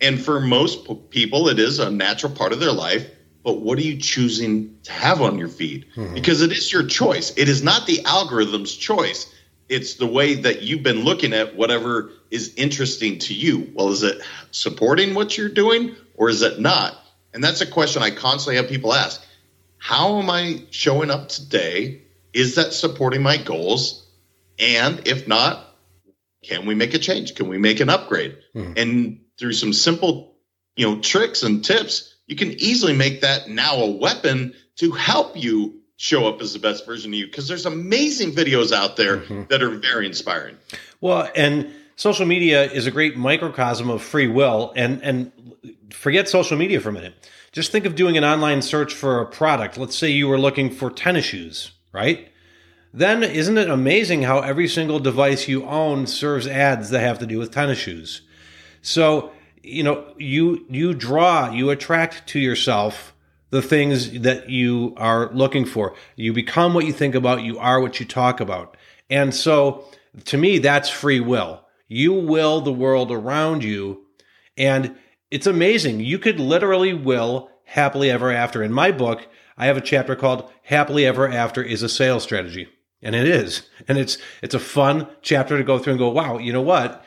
And 0.00 0.22
for 0.22 0.40
most 0.40 1.10
people, 1.10 1.48
it 1.48 1.58
is 1.58 1.78
a 1.78 1.90
natural 1.90 2.32
part 2.32 2.52
of 2.52 2.60
their 2.60 2.72
life 2.72 3.08
but 3.44 3.60
what 3.60 3.78
are 3.78 3.82
you 3.82 3.98
choosing 3.98 4.78
to 4.84 4.92
have 4.92 5.20
on 5.20 5.38
your 5.38 5.48
feed? 5.48 5.86
Mm-hmm. 5.94 6.14
Because 6.14 6.40
it 6.40 6.50
is 6.50 6.72
your 6.72 6.86
choice. 6.86 7.32
It 7.36 7.48
is 7.48 7.62
not 7.62 7.86
the 7.86 8.04
algorithm's 8.06 8.74
choice. 8.74 9.32
It's 9.68 9.94
the 9.94 10.06
way 10.06 10.34
that 10.34 10.62
you've 10.62 10.82
been 10.82 11.04
looking 11.04 11.34
at 11.34 11.54
whatever 11.54 12.10
is 12.30 12.54
interesting 12.56 13.18
to 13.20 13.34
you. 13.34 13.70
Well, 13.74 13.90
is 13.90 14.02
it 14.02 14.22
supporting 14.50 15.14
what 15.14 15.36
you're 15.36 15.50
doing 15.50 15.94
or 16.16 16.30
is 16.30 16.42
it 16.42 16.58
not? 16.58 16.96
And 17.34 17.44
that's 17.44 17.60
a 17.60 17.66
question 17.66 18.02
I 18.02 18.10
constantly 18.10 18.56
have 18.56 18.68
people 18.68 18.94
ask. 18.94 19.22
How 19.76 20.18
am 20.18 20.30
I 20.30 20.62
showing 20.70 21.10
up 21.10 21.28
today? 21.28 22.02
Is 22.32 22.54
that 22.54 22.72
supporting 22.72 23.22
my 23.22 23.36
goals? 23.36 24.06
And 24.58 25.06
if 25.06 25.28
not, 25.28 25.76
can 26.42 26.64
we 26.64 26.74
make 26.74 26.94
a 26.94 26.98
change? 26.98 27.34
Can 27.34 27.48
we 27.48 27.58
make 27.58 27.80
an 27.80 27.90
upgrade? 27.90 28.38
Mm-hmm. 28.54 28.72
And 28.76 29.20
through 29.38 29.52
some 29.52 29.72
simple, 29.72 30.36
you 30.76 30.86
know, 30.86 31.00
tricks 31.00 31.42
and 31.42 31.64
tips, 31.64 32.13
you 32.26 32.36
can 32.36 32.52
easily 32.52 32.94
make 32.94 33.20
that 33.20 33.48
now 33.48 33.76
a 33.76 33.90
weapon 33.90 34.54
to 34.76 34.90
help 34.92 35.36
you 35.36 35.80
show 35.96 36.26
up 36.26 36.40
as 36.40 36.52
the 36.52 36.58
best 36.58 36.84
version 36.84 37.12
of 37.12 37.18
you 37.18 37.26
because 37.26 37.46
there's 37.48 37.66
amazing 37.66 38.32
videos 38.32 38.72
out 38.72 38.96
there 38.96 39.18
mm-hmm. 39.18 39.44
that 39.48 39.62
are 39.62 39.70
very 39.70 40.06
inspiring. 40.06 40.56
Well, 41.00 41.28
and 41.36 41.72
social 41.96 42.26
media 42.26 42.70
is 42.70 42.86
a 42.86 42.90
great 42.90 43.16
microcosm 43.16 43.90
of 43.90 44.02
free 44.02 44.26
will 44.26 44.72
and 44.76 45.02
and 45.02 45.32
forget 45.92 46.28
social 46.28 46.56
media 46.56 46.80
for 46.80 46.88
a 46.88 46.92
minute. 46.92 47.14
Just 47.52 47.70
think 47.70 47.84
of 47.84 47.94
doing 47.94 48.16
an 48.16 48.24
online 48.24 48.62
search 48.62 48.92
for 48.92 49.20
a 49.20 49.26
product. 49.26 49.78
Let's 49.78 49.96
say 49.96 50.10
you 50.10 50.26
were 50.26 50.38
looking 50.38 50.70
for 50.70 50.90
tennis 50.90 51.26
shoes, 51.26 51.70
right? 51.92 52.28
Then 52.92 53.22
isn't 53.22 53.58
it 53.58 53.70
amazing 53.70 54.22
how 54.22 54.40
every 54.40 54.68
single 54.68 54.98
device 54.98 55.48
you 55.48 55.64
own 55.64 56.06
serves 56.06 56.46
ads 56.46 56.90
that 56.90 57.00
have 57.00 57.18
to 57.20 57.26
do 57.26 57.38
with 57.38 57.52
tennis 57.52 57.78
shoes? 57.78 58.22
So 58.82 59.32
you 59.64 59.82
know 59.82 60.04
you 60.18 60.64
you 60.68 60.94
draw 60.94 61.50
you 61.50 61.70
attract 61.70 62.26
to 62.28 62.38
yourself 62.38 63.14
the 63.50 63.62
things 63.62 64.20
that 64.20 64.50
you 64.50 64.94
are 64.96 65.32
looking 65.32 65.64
for. 65.64 65.94
You 66.16 66.32
become 66.32 66.74
what 66.74 66.86
you 66.86 66.92
think 66.92 67.14
about 67.14 67.42
you 67.42 67.58
are 67.58 67.80
what 67.80 68.00
you 68.00 68.06
talk 68.06 68.40
about. 68.40 68.76
And 69.08 69.34
so 69.34 69.84
to 70.26 70.36
me 70.36 70.58
that's 70.58 70.88
free 70.88 71.20
will. 71.20 71.64
You 71.88 72.12
will 72.12 72.60
the 72.60 72.72
world 72.72 73.12
around 73.12 73.62
you. 73.62 74.06
And 74.56 74.96
it's 75.30 75.46
amazing. 75.46 76.00
You 76.00 76.18
could 76.18 76.40
literally 76.40 76.94
will 76.94 77.50
happily 77.64 78.10
ever 78.10 78.30
after. 78.30 78.62
In 78.62 78.72
my 78.72 78.90
book 78.90 79.26
i 79.56 79.66
have 79.66 79.76
a 79.76 79.80
chapter 79.80 80.16
called 80.16 80.50
happily 80.64 81.06
ever 81.06 81.28
after 81.28 81.62
is 81.62 81.82
a 81.82 81.88
sales 81.88 82.22
strategy. 82.22 82.68
And 83.02 83.14
it 83.14 83.28
is. 83.28 83.68
And 83.86 83.98
it's 83.98 84.18
it's 84.42 84.54
a 84.54 84.60
fun 84.60 85.08
chapter 85.22 85.56
to 85.56 85.64
go 85.64 85.78
through 85.78 85.92
and 85.92 86.00
go 86.00 86.10
wow 86.10 86.38
you 86.38 86.52
know 86.52 86.62
what 86.62 87.04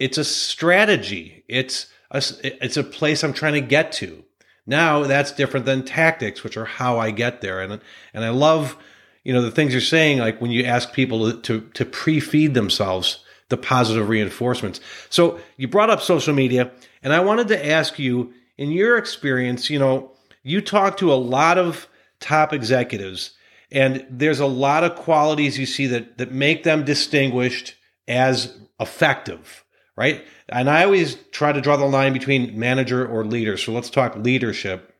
it's 0.00 0.18
a 0.18 0.24
strategy. 0.24 1.44
It's 1.46 1.86
a, 2.10 2.22
it's 2.42 2.76
a 2.76 2.82
place 2.82 3.22
I'm 3.22 3.34
trying 3.34 3.52
to 3.52 3.60
get 3.60 3.92
to. 3.92 4.24
Now 4.66 5.04
that's 5.04 5.30
different 5.30 5.66
than 5.66 5.84
tactics, 5.84 6.42
which 6.42 6.56
are 6.56 6.64
how 6.64 6.98
I 6.98 7.12
get 7.12 7.40
there. 7.42 7.60
And 7.60 7.80
and 8.14 8.24
I 8.24 8.30
love, 8.30 8.76
you 9.22 9.32
know, 9.32 9.42
the 9.42 9.50
things 9.50 9.72
you're 9.72 9.80
saying, 9.80 10.18
like 10.18 10.40
when 10.40 10.50
you 10.50 10.64
ask 10.64 10.92
people 10.92 11.32
to 11.40 11.60
to 11.60 11.84
pre-feed 11.84 12.54
themselves 12.54 13.22
the 13.50 13.56
positive 13.56 14.08
reinforcements. 14.08 14.80
So 15.08 15.38
you 15.56 15.68
brought 15.68 15.90
up 15.90 16.00
social 16.00 16.32
media, 16.32 16.70
and 17.02 17.12
I 17.12 17.20
wanted 17.20 17.48
to 17.48 17.66
ask 17.66 17.98
you, 17.98 18.32
in 18.56 18.70
your 18.70 18.96
experience, 18.96 19.68
you 19.68 19.78
know, 19.78 20.12
you 20.44 20.60
talk 20.60 20.96
to 20.98 21.12
a 21.12 21.14
lot 21.14 21.58
of 21.58 21.88
top 22.20 22.52
executives, 22.52 23.32
and 23.72 24.06
there's 24.08 24.38
a 24.38 24.46
lot 24.46 24.84
of 24.84 24.94
qualities 24.94 25.58
you 25.58 25.66
see 25.66 25.86
that 25.88 26.16
that 26.18 26.32
make 26.32 26.62
them 26.62 26.84
distinguished 26.84 27.74
as 28.06 28.56
effective 28.78 29.64
right? 30.00 30.26
And 30.48 30.70
I 30.70 30.84
always 30.84 31.16
try 31.30 31.52
to 31.52 31.60
draw 31.60 31.76
the 31.76 31.84
line 31.84 32.14
between 32.14 32.58
manager 32.58 33.06
or 33.06 33.22
leader. 33.22 33.58
So 33.58 33.70
let's 33.70 33.90
talk 33.90 34.16
leadership. 34.16 34.94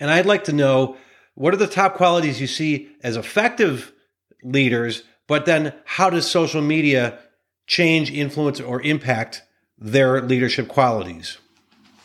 And 0.00 0.10
I'd 0.10 0.24
like 0.24 0.44
to 0.44 0.54
know 0.54 0.96
what 1.34 1.52
are 1.52 1.58
the 1.58 1.66
top 1.66 1.96
qualities 1.96 2.40
you 2.40 2.46
see 2.46 2.88
as 3.02 3.18
effective 3.18 3.92
leaders, 4.42 5.02
but 5.26 5.44
then 5.44 5.74
how 5.84 6.08
does 6.08 6.28
social 6.28 6.62
media 6.62 7.18
change, 7.66 8.10
influence, 8.10 8.58
or 8.58 8.80
impact 8.80 9.42
their 9.76 10.22
leadership 10.22 10.66
qualities? 10.66 11.36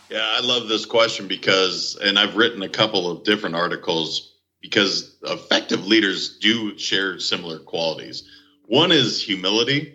Yeah, 0.09 0.27
I 0.29 0.41
love 0.41 0.67
this 0.67 0.85
question 0.85 1.29
because, 1.29 1.97
and 2.03 2.19
I've 2.19 2.35
written 2.35 2.61
a 2.61 2.69
couple 2.69 3.09
of 3.09 3.23
different 3.23 3.55
articles 3.55 4.33
because 4.59 5.15
effective 5.23 5.87
leaders 5.87 6.39
do 6.39 6.77
share 6.77 7.19
similar 7.19 7.59
qualities. 7.59 8.29
One 8.65 8.91
is 8.91 9.21
humility. 9.21 9.94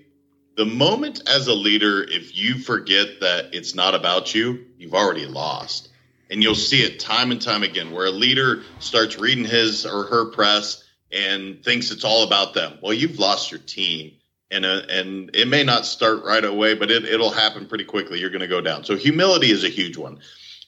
The 0.61 0.67
moment 0.67 1.27
as 1.27 1.47
a 1.47 1.55
leader, 1.55 2.03
if 2.03 2.37
you 2.37 2.59
forget 2.59 3.21
that 3.21 3.55
it's 3.55 3.75
not 3.75 3.95
about 3.95 4.35
you, 4.35 4.67
you've 4.77 4.93
already 4.93 5.25
lost. 5.25 5.89
And 6.31 6.43
you'll 6.43 6.55
see 6.55 6.83
it 6.83 7.01
time 7.01 7.31
and 7.31 7.41
time 7.41 7.63
again 7.63 7.93
where 7.93 8.05
a 8.05 8.11
leader 8.11 8.65
starts 8.79 9.19
reading 9.19 9.47
his 9.47 9.87
or 9.87 10.05
her 10.05 10.27
press 10.27 10.85
and 11.11 11.65
thinks 11.65 11.91
it's 11.91 12.05
all 12.05 12.25
about 12.25 12.53
them. 12.53 12.77
Well, 12.83 12.93
you've 12.93 13.19
lost 13.19 13.51
your 13.51 13.61
team. 13.61 14.13
And, 14.51 14.67
uh, 14.67 14.83
and 14.91 15.31
it 15.33 15.49
may 15.49 15.65
not 15.65 15.87
start 15.87 16.25
right 16.25 16.45
away, 16.45 16.75
but 16.75 16.91
it, 16.91 17.07
it'll 17.07 17.31
happen 17.31 17.65
pretty 17.65 17.85
quickly. 17.85 18.21
You're 18.21 18.29
going 18.29 18.41
to 18.41 18.47
go 18.47 18.61
down. 18.61 18.85
So 18.85 18.97
humility 18.97 19.51
is 19.51 19.65
a 19.65 19.71
huge 19.71 19.97
one. 19.97 20.19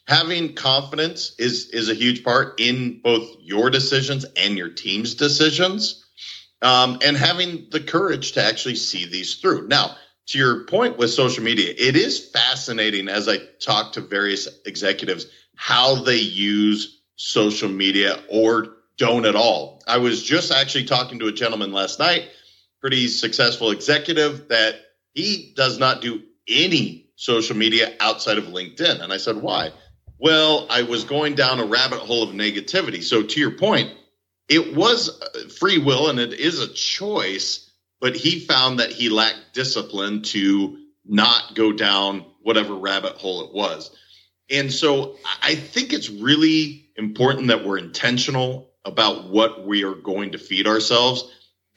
Having 0.09 0.55
confidence 0.55 1.35
is 1.39 1.69
is 1.69 1.91
a 1.91 1.95
huge 1.95 2.25
part 2.25 2.59
in 2.59 3.01
both 3.03 3.37
your 3.43 3.69
decisions 3.69 4.25
and 4.39 4.57
your 4.57 4.71
team's 4.71 5.17
decisions, 5.17 6.02
um, 6.62 6.98
and 7.03 7.16
having 7.16 7.66
the 7.70 7.81
courage 7.81 8.33
to 8.33 8.44
actually 8.44 8.77
see 8.77 9.05
these 9.05 9.37
through. 9.37 9.68
Now, 9.68 9.96
to 10.27 10.38
your 10.38 10.64
point 10.64 10.96
with 10.96 11.11
social 11.11 11.42
media, 11.42 11.75
it 11.77 11.96
is 11.96 12.31
fascinating 12.31 13.09
as 13.09 13.29
I 13.29 13.38
talk 13.61 13.92
to 13.94 14.01
various 14.01 14.48
executives 14.64 15.27
how 15.55 15.96
they 15.96 16.16
use 16.16 17.03
social 17.16 17.68
media 17.68 18.20
or 18.29 18.77
don't 18.96 19.27
at 19.27 19.37
all. 19.37 19.83
I 19.87 19.98
was 19.98 20.22
just 20.22 20.53
actually 20.53 20.85
talking 20.85 21.18
to 21.18 21.27
a 21.27 21.33
gentleman 21.33 21.72
last 21.72 21.98
night, 21.98 22.31
pretty 22.81 23.09
successful 23.09 23.70
executive, 23.70 24.48
that 24.48 24.77
he 25.14 25.53
does 25.57 25.79
not 25.79 26.01
do 26.01 26.22
any 26.48 27.11
social 27.16 27.57
media 27.57 27.94
outside 28.01 28.38
of 28.38 28.44
LinkedIn. 28.44 29.01
And 29.01 29.12
I 29.12 29.16
said, 29.16 29.37
why? 29.37 29.72
Well, 30.18 30.66
I 30.70 30.83
was 30.83 31.05
going 31.05 31.35
down 31.35 31.59
a 31.59 31.64
rabbit 31.64 31.98
hole 31.98 32.22
of 32.22 32.31
negativity. 32.31 33.03
So, 33.03 33.22
to 33.22 33.40
your 33.40 33.53
point, 33.53 33.92
it 34.53 34.77
was 34.77 35.09
uh, 35.09 35.49
free 35.49 35.79
will 35.79 36.11
and 36.11 36.19
it 36.19 36.35
is 36.35 36.61
a 36.61 36.69
choice, 36.69 37.71
but 38.01 38.15
he 38.15 38.38
found 38.38 38.81
that 38.81 38.93
he 38.93 39.09
lacked 39.09 39.55
discipline 39.55 40.21
to 40.23 40.77
not 41.07 41.55
go 41.55 41.73
down 41.73 42.27
whatever 42.43 42.75
rabbit 42.75 43.15
hole 43.15 43.45
it 43.49 43.55
was. 43.55 43.97
And 44.51 44.71
so 44.71 45.17
I 45.43 45.55
think 45.55 45.95
it's 45.95 46.11
really 46.11 46.91
important 46.97 47.49
that 47.49 47.65
we're 47.65 47.79
intentional 47.79 48.71
about 48.85 49.31
what 49.31 49.67
we 49.67 49.85
are 49.85 49.95
going 49.95 50.33
to 50.33 50.38
feed 50.38 50.67
ourselves. 50.67 51.25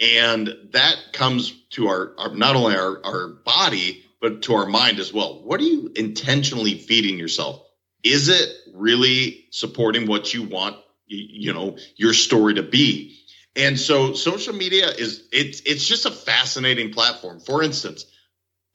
And 0.02 0.54
that 0.72 0.98
comes 1.14 1.54
to 1.72 1.88
our, 1.88 2.14
our 2.18 2.36
not 2.36 2.58
only 2.58 2.76
our, 2.76 3.06
our 3.06 3.28
body, 3.46 4.04
but 4.20 4.42
to 4.44 4.56
our 4.56 4.66
mind 4.66 5.00
as 5.00 5.14
well. 5.14 5.42
What 5.44 5.62
are 5.62 5.64
you 5.64 5.94
intentionally 5.96 6.78
feeding 6.78 7.18
yourself? 7.18 7.62
Is 8.04 8.28
it 8.28 8.50
really 8.74 9.46
supporting 9.52 10.08
what 10.08 10.34
you 10.34 10.44
want, 10.44 10.76
you 11.08 11.54
know, 11.54 11.78
your 11.96 12.14
story 12.14 12.56
to 12.56 12.64
be? 12.64 13.18
And 13.56 13.80
so 13.80 14.14
social 14.14 14.54
media 14.54 14.90
is 14.90 15.28
it's 15.32 15.62
it's 15.62 15.88
just 15.88 16.06
a 16.06 16.12
fascinating 16.12 16.92
platform. 16.92 17.40
For 17.40 17.64
instance, 17.64 18.06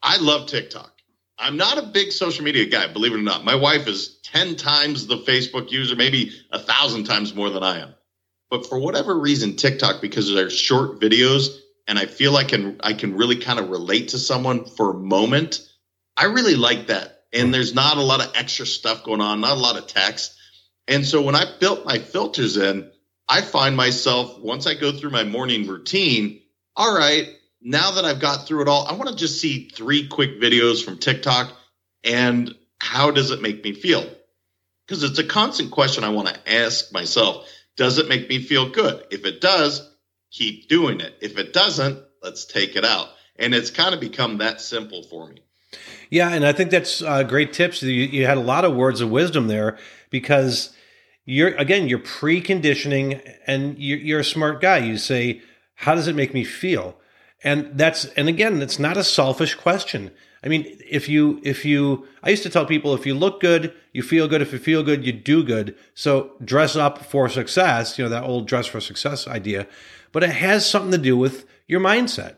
I 0.01 0.17
love 0.17 0.47
TikTok. 0.47 0.91
I'm 1.37 1.57
not 1.57 1.77
a 1.77 1.83
big 1.83 2.11
social 2.11 2.43
media 2.43 2.65
guy, 2.65 2.87
believe 2.87 3.13
it 3.13 3.19
or 3.19 3.23
not. 3.23 3.43
My 3.43 3.55
wife 3.55 3.87
is 3.87 4.19
10 4.25 4.57
times 4.57 5.07
the 5.07 5.17
Facebook 5.17 5.71
user, 5.71 5.95
maybe 5.95 6.31
a 6.51 6.59
thousand 6.59 7.05
times 7.05 7.33
more 7.33 7.49
than 7.49 7.63
I 7.63 7.79
am. 7.79 7.95
But 8.51 8.67
for 8.67 8.77
whatever 8.77 9.17
reason, 9.17 9.55
TikTok, 9.55 10.01
because 10.01 10.31
they're 10.31 10.49
short 10.49 10.99
videos, 10.99 11.47
and 11.87 11.97
I 11.97 12.05
feel 12.05 12.31
like 12.31 12.47
I 12.47 12.49
can 12.49 12.79
I 12.83 12.93
can 12.93 13.15
really 13.15 13.37
kind 13.37 13.59
of 13.59 13.69
relate 13.69 14.09
to 14.09 14.19
someone 14.19 14.65
for 14.65 14.91
a 14.91 14.97
moment. 14.97 15.67
I 16.17 16.25
really 16.25 16.55
like 16.55 16.87
that. 16.87 17.23
And 17.33 17.53
there's 17.53 17.73
not 17.73 17.97
a 17.97 18.01
lot 18.01 18.23
of 18.23 18.33
extra 18.35 18.65
stuff 18.65 19.03
going 19.03 19.21
on, 19.21 19.41
not 19.41 19.57
a 19.57 19.59
lot 19.59 19.77
of 19.77 19.87
text. 19.87 20.37
And 20.87 21.05
so 21.05 21.21
when 21.21 21.35
I 21.35 21.45
built 21.59 21.85
my 21.85 21.99
filters 21.99 22.57
in, 22.57 22.91
I 23.27 23.41
find 23.41 23.77
myself 23.77 24.39
once 24.39 24.67
I 24.67 24.73
go 24.73 24.91
through 24.91 25.11
my 25.11 25.23
morning 25.23 25.67
routine, 25.67 26.41
all 26.75 26.93
right, 26.93 27.29
now 27.61 27.91
that 27.91 28.05
I've 28.05 28.19
got 28.19 28.47
through 28.47 28.63
it 28.63 28.67
all, 28.67 28.87
I 28.87 28.93
want 28.93 29.09
to 29.09 29.15
just 29.15 29.39
see 29.39 29.69
three 29.69 30.07
quick 30.07 30.41
videos 30.41 30.83
from 30.83 30.97
TikTok 30.97 31.53
and 32.03 32.53
how 32.79 33.11
does 33.11 33.31
it 33.31 33.41
make 33.41 33.63
me 33.63 33.73
feel? 33.73 34.05
Because 34.85 35.03
it's 35.03 35.19
a 35.19 35.23
constant 35.23 35.71
question 35.71 36.03
I 36.03 36.09
want 36.09 36.27
to 36.27 36.51
ask 36.51 36.91
myself. 36.91 37.47
Does 37.77 37.99
it 37.99 38.09
make 38.09 38.27
me 38.27 38.41
feel 38.41 38.69
good? 38.69 39.05
If 39.11 39.25
it 39.25 39.39
does, 39.39 39.87
keep 40.31 40.67
doing 40.67 40.99
it. 40.99 41.15
If 41.21 41.37
it 41.37 41.53
doesn't, 41.53 41.99
let's 42.21 42.45
take 42.45 42.75
it 42.75 42.83
out. 42.83 43.07
And 43.37 43.53
it's 43.53 43.69
kind 43.69 43.93
of 43.93 44.01
become 44.01 44.39
that 44.39 44.59
simple 44.59 45.03
for 45.03 45.27
me. 45.27 45.37
Yeah, 46.09 46.29
and 46.29 46.45
I 46.45 46.51
think 46.51 46.71
that's 46.71 47.01
uh, 47.01 47.23
great 47.23 47.53
tips. 47.53 47.81
You, 47.81 47.91
you 47.91 48.25
had 48.25 48.37
a 48.37 48.41
lot 48.41 48.65
of 48.65 48.75
words 48.75 48.99
of 48.99 49.09
wisdom 49.09 49.47
there 49.47 49.77
because 50.11 50.75
you're 51.25 51.55
again 51.55 51.87
you're 51.87 51.99
preconditioning, 51.99 53.35
and 53.47 53.77
you're, 53.79 54.19
a 54.19 54.23
smart 54.23 54.61
guy. 54.61 54.77
You 54.77 54.97
say, 54.97 55.41
"How 55.73 55.95
does 55.95 56.07
it 56.07 56.15
make 56.15 56.33
me 56.33 56.43
feel?" 56.43 56.97
and 57.43 57.71
that's 57.73 58.05
and 58.05 58.27
again 58.29 58.61
it's 58.61 58.79
not 58.79 58.97
a 58.97 59.03
selfish 59.03 59.55
question. 59.55 60.11
I 60.43 60.47
mean 60.47 60.65
if 60.89 61.07
you 61.07 61.39
if 61.43 61.65
you 61.65 62.07
i 62.23 62.29
used 62.29 62.43
to 62.43 62.49
tell 62.49 62.65
people 62.65 62.93
if 62.93 63.05
you 63.05 63.13
look 63.13 63.39
good 63.39 63.73
you 63.93 64.03
feel 64.03 64.27
good. 64.27 64.41
If 64.41 64.53
you 64.53 64.59
feel 64.59 64.83
good 64.83 65.05
you 65.05 65.11
do 65.11 65.43
good. 65.43 65.75
So 65.93 66.33
dress 66.43 66.75
up 66.75 67.03
for 67.05 67.29
success 67.29 67.97
you 67.97 68.03
know 68.05 68.09
that 68.09 68.23
old 68.23 68.47
dress 68.47 68.67
for 68.67 68.79
success 68.79 69.27
idea. 69.27 69.67
But 70.11 70.23
it 70.23 70.31
has 70.31 70.69
something 70.69 70.91
to 70.91 70.97
do 70.97 71.17
with 71.17 71.45
your 71.67 71.79
mindset. 71.79 72.35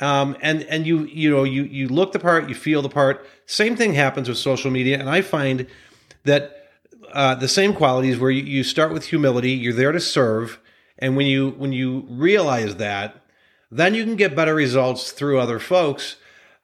Um, 0.00 0.36
and 0.40 0.62
and 0.64 0.86
you 0.86 1.04
you 1.04 1.30
know 1.30 1.44
you 1.44 1.64
you 1.64 1.88
look 1.88 2.12
the 2.12 2.18
part 2.18 2.48
you 2.48 2.54
feel 2.54 2.82
the 2.82 2.88
part. 2.88 3.26
Same 3.46 3.76
thing 3.76 3.94
happens 3.94 4.28
with 4.28 4.38
social 4.38 4.70
media. 4.70 4.98
And 4.98 5.08
i 5.08 5.20
find 5.20 5.66
that 6.24 6.59
uh, 7.12 7.34
the 7.34 7.48
same 7.48 7.74
qualities 7.74 8.18
where 8.18 8.30
you, 8.30 8.42
you 8.42 8.64
start 8.64 8.92
with 8.92 9.06
humility 9.06 9.50
you're 9.50 9.72
there 9.72 9.92
to 9.92 10.00
serve 10.00 10.60
and 10.98 11.16
when 11.16 11.26
you 11.26 11.50
when 11.50 11.72
you 11.72 12.06
realize 12.08 12.76
that 12.76 13.20
then 13.70 13.94
you 13.94 14.04
can 14.04 14.16
get 14.16 14.34
better 14.34 14.54
results 14.54 15.12
through 15.12 15.38
other 15.38 15.58
folks. 15.58 16.16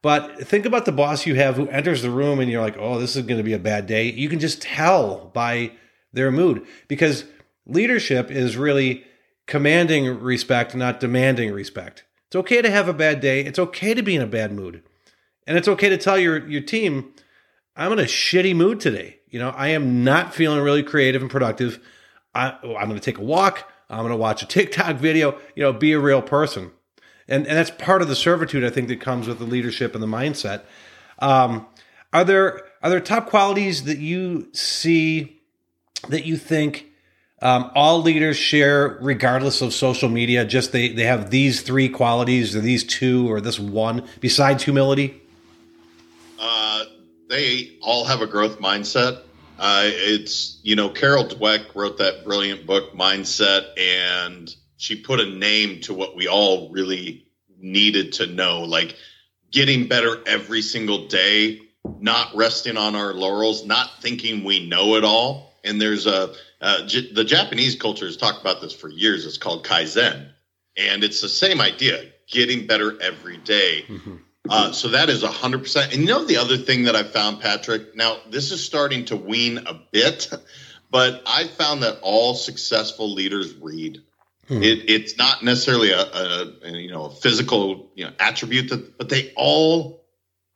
But 0.02 0.46
think 0.46 0.66
about 0.66 0.84
the 0.84 0.92
boss 0.92 1.26
you 1.26 1.34
have 1.36 1.56
who 1.56 1.68
enters 1.68 2.02
the 2.02 2.10
room 2.10 2.40
and 2.40 2.50
you're 2.50 2.62
like, 2.62 2.76
oh, 2.78 2.98
this 2.98 3.16
is 3.16 3.22
going 3.22 3.38
to 3.38 3.44
be 3.44 3.52
a 3.52 3.58
bad 3.58 3.86
day. 3.86 4.10
You 4.10 4.28
can 4.28 4.38
just 4.38 4.62
tell 4.62 5.30
by 5.32 5.72
their 6.12 6.30
mood 6.30 6.66
because 6.88 7.24
leadership 7.66 8.30
is 8.30 8.56
really 8.56 9.04
commanding 9.46 10.20
respect, 10.20 10.74
not 10.74 11.00
demanding 11.00 11.52
respect. 11.52 12.04
It's 12.26 12.36
okay 12.36 12.60
to 12.60 12.70
have 12.70 12.88
a 12.88 12.92
bad 12.92 13.20
day. 13.20 13.40
It's 13.40 13.58
okay 13.58 13.94
to 13.94 14.02
be 14.02 14.16
in 14.16 14.22
a 14.22 14.26
bad 14.26 14.52
mood. 14.52 14.82
And 15.46 15.56
it's 15.56 15.68
okay 15.68 15.88
to 15.88 15.96
tell 15.96 16.18
your, 16.18 16.46
your 16.48 16.62
team, 16.62 17.12
I'm 17.76 17.92
in 17.92 17.98
a 18.00 18.02
shitty 18.02 18.54
mood 18.54 18.80
today. 18.80 19.20
You 19.28 19.38
know, 19.38 19.50
I 19.50 19.68
am 19.68 20.04
not 20.04 20.34
feeling 20.34 20.60
really 20.60 20.82
creative 20.82 21.22
and 21.22 21.30
productive. 21.30 21.80
I, 22.34 22.56
I'm 22.62 22.88
going 22.88 22.94
to 22.94 23.00
take 23.00 23.18
a 23.18 23.22
walk. 23.22 23.70
I'm 23.88 23.98
going 23.98 24.10
to 24.10 24.16
watch 24.16 24.42
a 24.42 24.46
TikTok 24.46 24.96
video. 24.96 25.38
You 25.54 25.64
know, 25.64 25.72
be 25.72 25.92
a 25.92 25.98
real 25.98 26.22
person 26.22 26.72
and 27.28 27.46
and 27.46 27.56
that's 27.56 27.70
part 27.70 28.02
of 28.02 28.08
the 28.08 28.16
servitude 28.16 28.64
I 28.64 28.70
think 28.70 28.88
that 28.88 29.00
comes 29.00 29.26
with 29.26 29.38
the 29.38 29.44
leadership 29.44 29.94
and 29.94 30.02
the 30.02 30.08
mindset. 30.08 30.62
Um, 31.18 31.66
are 32.12 32.24
there 32.24 32.62
are 32.82 32.90
there 32.90 33.00
top 33.00 33.26
qualities 33.26 33.84
that 33.84 33.98
you 33.98 34.48
see 34.52 35.40
that 36.08 36.24
you 36.24 36.36
think 36.36 36.86
um, 37.42 37.70
all 37.74 38.00
leaders 38.00 38.36
share 38.36 38.98
regardless 39.00 39.60
of 39.60 39.74
social 39.74 40.08
media? 40.08 40.44
Just 40.44 40.72
they 40.72 40.88
they 40.88 41.04
have 41.04 41.30
these 41.30 41.62
three 41.62 41.88
qualities 41.88 42.54
or 42.54 42.60
these 42.60 42.84
two 42.84 43.30
or 43.30 43.40
this 43.40 43.58
one 43.58 44.06
besides 44.20 44.64
humility. 44.64 45.22
They 47.28 47.78
all 47.82 48.04
have 48.04 48.22
a 48.22 48.26
growth 48.26 48.58
mindset. 48.58 49.22
Uh, 49.58 49.84
it's 49.86 50.60
you 50.62 50.76
know 50.76 50.90
Carol 50.90 51.24
Dweck 51.24 51.74
wrote 51.74 51.98
that 51.98 52.24
brilliant 52.24 52.66
book 52.66 52.94
Mindset 52.94 53.78
and 53.78 54.54
she 54.76 54.96
put 54.96 55.20
a 55.20 55.26
name 55.26 55.80
to 55.82 55.94
what 55.94 56.14
we 56.14 56.28
all 56.28 56.70
really 56.70 57.26
needed 57.58 58.12
to 58.14 58.26
know, 58.26 58.62
like 58.62 58.96
getting 59.50 59.88
better 59.88 60.22
every 60.26 60.60
single 60.60 61.06
day, 61.08 61.60
not 61.98 62.34
resting 62.34 62.76
on 62.76 62.94
our 62.94 63.14
laurels, 63.14 63.64
not 63.64 63.90
thinking 64.00 64.44
we 64.44 64.68
know 64.68 64.96
it 64.96 65.04
all. 65.04 65.54
And 65.64 65.80
there's 65.80 66.06
a 66.06 66.34
uh, 66.60 66.86
J- 66.86 67.12
the 67.12 67.24
Japanese 67.24 67.74
culture 67.76 68.06
has 68.06 68.16
talked 68.16 68.40
about 68.40 68.60
this 68.60 68.72
for 68.72 68.88
years. 68.88 69.26
It's 69.26 69.38
called 69.38 69.64
kaizen, 69.64 70.28
and 70.76 71.02
it's 71.02 71.20
the 71.20 71.28
same 71.28 71.60
idea: 71.60 72.04
getting 72.28 72.66
better 72.66 73.00
every 73.00 73.38
day. 73.38 73.84
Mm-hmm. 73.88 74.16
Uh, 74.50 74.72
so 74.72 74.88
that 74.88 75.08
is 75.08 75.22
100%. 75.22 75.92
And 75.92 76.02
you 76.02 76.06
know, 76.06 76.24
the 76.24 76.38
other 76.38 76.56
thing 76.56 76.84
that 76.84 76.96
I 76.96 77.02
found, 77.02 77.40
Patrick, 77.40 77.96
now 77.96 78.18
this 78.30 78.52
is 78.52 78.64
starting 78.64 79.04
to 79.06 79.16
wean 79.16 79.58
a 79.66 79.74
bit, 79.92 80.30
but 80.90 81.22
I 81.26 81.44
found 81.44 81.82
that 81.82 81.98
all 82.02 82.34
successful 82.34 83.12
leaders 83.12 83.54
read. 83.54 84.02
Hmm. 84.48 84.62
It, 84.62 84.88
it's 84.88 85.18
not 85.18 85.42
necessarily 85.42 85.90
a, 85.90 86.00
a, 86.00 86.52
a, 86.64 86.70
you 86.70 86.92
know 86.92 87.06
a 87.06 87.10
physical 87.10 87.90
you 87.96 88.04
know 88.04 88.12
attribute 88.20 88.68
that, 88.70 88.96
but 88.96 89.08
they 89.08 89.32
all 89.36 90.04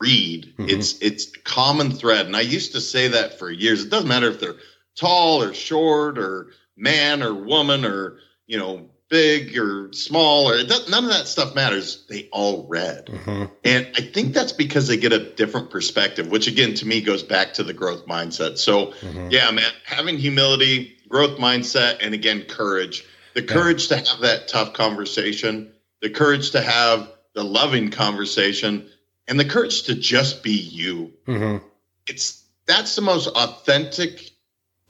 read. 0.00 0.54
Mm-hmm. 0.56 0.68
It's 0.68 1.00
it's 1.00 1.26
common 1.44 1.90
thread, 1.90 2.26
and 2.26 2.36
I 2.36 2.42
used 2.42 2.72
to 2.72 2.80
say 2.80 3.08
that 3.08 3.38
for 3.38 3.50
years. 3.50 3.84
It 3.84 3.90
doesn't 3.90 4.08
matter 4.08 4.28
if 4.28 4.38
they're 4.38 4.56
tall 4.94 5.42
or 5.42 5.54
short 5.54 6.18
or 6.18 6.52
man 6.76 7.22
or 7.22 7.34
woman 7.34 7.84
or 7.84 8.18
you 8.46 8.58
know 8.58 8.89
big 9.10 9.58
or 9.58 9.92
small 9.92 10.50
or 10.50 10.56
none 10.56 11.04
of 11.04 11.10
that 11.10 11.26
stuff 11.26 11.54
matters. 11.54 12.06
They 12.08 12.28
all 12.32 12.66
read, 12.68 13.06
mm-hmm. 13.06 13.44
and 13.64 13.86
I 13.96 14.00
think 14.00 14.32
that's 14.32 14.52
because 14.52 14.88
they 14.88 14.96
get 14.96 15.12
a 15.12 15.30
different 15.30 15.70
perspective, 15.70 16.30
which 16.30 16.46
again 16.46 16.74
to 16.74 16.86
me 16.86 17.02
goes 17.02 17.22
back 17.22 17.54
to 17.54 17.64
the 17.64 17.74
growth 17.74 18.06
mindset. 18.06 18.56
So 18.58 18.86
mm-hmm. 18.86 19.28
yeah, 19.30 19.50
man, 19.50 19.70
having 19.84 20.16
humility, 20.16 20.96
growth 21.08 21.38
mindset, 21.38 21.98
and 22.00 22.14
again 22.14 22.42
courage 22.42 23.04
the 23.34 23.42
courage 23.42 23.90
yeah. 23.90 23.98
to 23.98 24.10
have 24.10 24.20
that 24.20 24.48
tough 24.48 24.72
conversation, 24.72 25.72
the 26.00 26.10
courage 26.10 26.52
to 26.52 26.60
have 26.60 27.10
the 27.34 27.44
loving 27.44 27.90
conversation, 27.90 28.88
and 29.28 29.38
the 29.38 29.44
courage 29.44 29.84
to 29.84 29.94
just 29.94 30.42
be 30.42 30.52
you. 30.52 31.12
Mm-hmm. 31.26 31.64
It's 32.06 32.44
that's 32.66 32.96
the 32.96 33.02
most 33.02 33.28
authentic. 33.28 34.29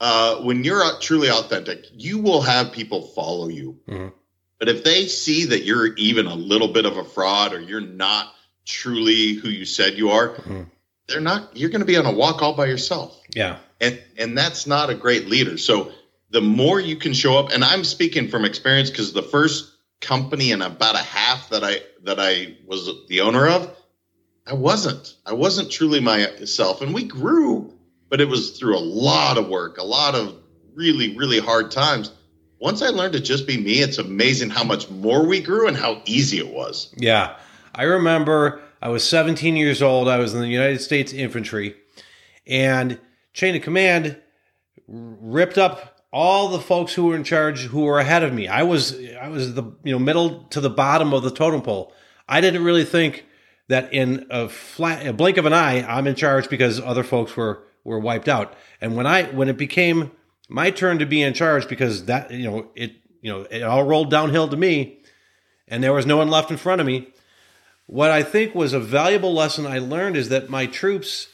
Uh, 0.01 0.37
when 0.37 0.63
you're 0.63 0.83
truly 0.99 1.29
authentic, 1.29 1.85
you 1.93 2.17
will 2.17 2.41
have 2.41 2.71
people 2.71 3.03
follow 3.03 3.49
you. 3.49 3.79
Mm-hmm. 3.87 4.07
But 4.57 4.67
if 4.67 4.83
they 4.83 5.05
see 5.05 5.45
that 5.45 5.63
you're 5.63 5.93
even 5.93 6.25
a 6.25 6.33
little 6.33 6.69
bit 6.69 6.85
of 6.85 6.97
a 6.97 7.03
fraud 7.03 7.53
or 7.53 7.59
you're 7.59 7.81
not 7.81 8.33
truly 8.65 9.33
who 9.33 9.49
you 9.49 9.63
said 9.63 9.99
you 9.99 10.09
are, 10.09 10.29
mm-hmm. 10.29 10.63
they're 11.07 11.21
not. 11.21 11.55
You're 11.55 11.69
going 11.69 11.81
to 11.81 11.85
be 11.85 11.97
on 11.97 12.07
a 12.07 12.11
walk 12.11 12.41
all 12.41 12.55
by 12.55 12.65
yourself. 12.65 13.15
Yeah, 13.35 13.59
and 13.79 14.01
and 14.17 14.35
that's 14.35 14.65
not 14.65 14.89
a 14.89 14.95
great 14.95 15.27
leader. 15.27 15.59
So 15.59 15.91
the 16.31 16.41
more 16.41 16.79
you 16.79 16.95
can 16.95 17.13
show 17.13 17.37
up, 17.37 17.51
and 17.51 17.63
I'm 17.63 17.83
speaking 17.83 18.27
from 18.27 18.43
experience 18.43 18.89
because 18.89 19.13
the 19.13 19.21
first 19.21 19.71
company 19.99 20.51
and 20.51 20.63
about 20.63 20.95
a 20.95 21.03
half 21.03 21.49
that 21.49 21.63
I 21.63 21.81
that 22.05 22.19
I 22.19 22.55
was 22.65 22.89
the 23.07 23.21
owner 23.21 23.47
of, 23.47 23.71
I 24.47 24.53
wasn't. 24.53 25.15
I 25.27 25.33
wasn't 25.33 25.69
truly 25.69 25.99
myself, 25.99 26.81
and 26.81 26.91
we 26.91 27.03
grew, 27.03 27.71
but 28.11 28.21
it 28.21 28.27
was 28.27 28.51
through 28.59 28.77
a 28.77 28.79
lot 28.79 29.39
of 29.39 29.47
work, 29.47 29.79
a 29.79 29.83
lot 29.83 30.13
of 30.13 30.35
really 30.75 31.17
really 31.17 31.39
hard 31.39 31.71
times. 31.71 32.11
Once 32.59 32.83
I 32.83 32.89
learned 32.89 33.13
to 33.13 33.19
just 33.19 33.47
be 33.47 33.57
me, 33.57 33.79
it's 33.79 33.97
amazing 33.97 34.51
how 34.51 34.63
much 34.63 34.87
more 34.91 35.25
we 35.25 35.41
grew 35.41 35.67
and 35.67 35.75
how 35.75 36.03
easy 36.05 36.37
it 36.37 36.53
was. 36.53 36.93
Yeah, 36.95 37.35
I 37.73 37.83
remember 37.83 38.61
I 38.83 38.89
was 38.89 39.03
17 39.07 39.55
years 39.55 39.81
old. 39.81 40.07
I 40.07 40.17
was 40.17 40.35
in 40.35 40.41
the 40.41 40.47
United 40.47 40.81
States 40.81 41.13
Infantry, 41.13 41.75
and 42.45 42.99
chain 43.33 43.55
of 43.55 43.63
command 43.63 44.17
ripped 44.87 45.57
up 45.57 45.91
all 46.11 46.49
the 46.49 46.59
folks 46.59 46.93
who 46.93 47.05
were 47.05 47.15
in 47.15 47.23
charge 47.23 47.67
who 47.67 47.85
were 47.85 47.99
ahead 47.99 48.23
of 48.23 48.33
me. 48.33 48.47
I 48.47 48.63
was 48.63 48.99
I 49.21 49.29
was 49.29 49.55
the 49.55 49.63
you 49.83 49.93
know 49.93 49.99
middle 49.99 50.43
to 50.49 50.59
the 50.59 50.69
bottom 50.69 51.13
of 51.13 51.23
the 51.23 51.31
totem 51.31 51.61
pole. 51.61 51.93
I 52.27 52.41
didn't 52.41 52.63
really 52.63 52.85
think 52.85 53.25
that 53.69 53.93
in 53.93 54.27
a 54.29 54.49
flat 54.49 55.07
a 55.07 55.13
blink 55.13 55.37
of 55.37 55.45
an 55.45 55.53
eye 55.53 55.81
I'm 55.83 56.07
in 56.07 56.15
charge 56.15 56.49
because 56.49 56.79
other 56.81 57.03
folks 57.03 57.37
were 57.37 57.63
were 57.83 57.99
wiped 57.99 58.27
out. 58.27 58.53
And 58.79 58.95
when 58.95 59.05
I 59.05 59.23
when 59.23 59.49
it 59.49 59.57
became 59.57 60.11
my 60.49 60.69
turn 60.69 60.99
to 60.99 61.05
be 61.05 61.21
in 61.21 61.33
charge 61.33 61.67
because 61.67 62.05
that 62.05 62.31
you 62.31 62.49
know 62.49 62.67
it 62.75 62.93
you 63.21 63.31
know 63.31 63.41
it 63.41 63.63
all 63.63 63.83
rolled 63.83 64.09
downhill 64.09 64.47
to 64.47 64.57
me 64.57 64.99
and 65.67 65.83
there 65.83 65.93
was 65.93 66.05
no 66.05 66.17
one 66.17 66.29
left 66.29 66.51
in 66.51 66.57
front 66.57 66.81
of 66.81 66.87
me. 66.87 67.07
What 67.87 68.11
I 68.11 68.23
think 68.23 68.53
was 68.53 68.73
a 68.73 68.79
valuable 68.79 69.33
lesson 69.33 69.65
I 69.65 69.79
learned 69.79 70.17
is 70.17 70.29
that 70.29 70.49
my 70.49 70.65
troops 70.65 71.27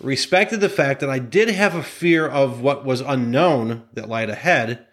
respected 0.00 0.60
the 0.60 0.68
fact 0.68 1.00
that 1.00 1.10
I 1.10 1.18
did 1.18 1.50
have 1.50 1.74
a 1.74 1.82
fear 1.82 2.26
of 2.26 2.62
what 2.62 2.84
was 2.84 3.00
unknown 3.00 3.82
that 3.92 4.08
lied 4.08 4.30
ahead, 4.30 4.86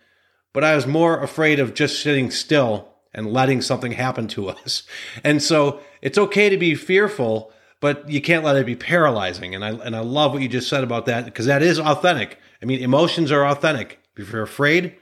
but 0.51 0.63
I 0.63 0.75
was 0.75 0.85
more 0.85 1.21
afraid 1.21 1.59
of 1.59 1.73
just 1.73 2.01
sitting 2.01 2.29
still 2.29 2.89
and 3.13 3.31
letting 3.31 3.61
something 3.61 3.93
happen 3.93 4.27
to 4.29 4.49
us. 4.49 4.83
And 5.23 5.41
so 5.41 5.79
it's 6.01 6.17
okay 6.17 6.49
to 6.49 6.57
be 6.57 6.75
fearful, 6.75 7.51
but 7.79 8.09
you 8.09 8.21
can't 8.21 8.43
let 8.43 8.55
it 8.55 8.65
be 8.65 8.75
paralyzing. 8.75 9.53
And 9.55 9.63
I 9.63 9.69
and 9.69 9.95
I 9.95 9.99
love 9.99 10.33
what 10.33 10.41
you 10.41 10.47
just 10.47 10.69
said 10.69 10.83
about 10.83 11.05
that 11.05 11.25
because 11.25 11.45
that 11.45 11.61
is 11.61 11.79
authentic. 11.79 12.39
I 12.61 12.65
mean, 12.65 12.81
emotions 12.81 13.31
are 13.31 13.45
authentic. 13.45 13.99
If 14.15 14.31
you're 14.31 14.41
afraid, 14.41 14.95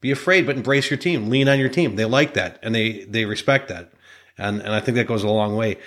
be 0.00 0.10
afraid, 0.10 0.46
but 0.46 0.56
embrace 0.56 0.90
your 0.90 0.98
team. 0.98 1.30
Lean 1.30 1.48
on 1.48 1.58
your 1.58 1.70
team. 1.70 1.96
They 1.96 2.04
like 2.04 2.34
that 2.34 2.58
and 2.62 2.74
they 2.74 3.04
they 3.04 3.24
respect 3.24 3.68
that. 3.68 3.92
And 4.36 4.60
and 4.60 4.72
I 4.72 4.80
think 4.80 4.96
that 4.96 5.06
goes 5.06 5.24
a 5.24 5.28
long 5.28 5.56
way. 5.56 5.78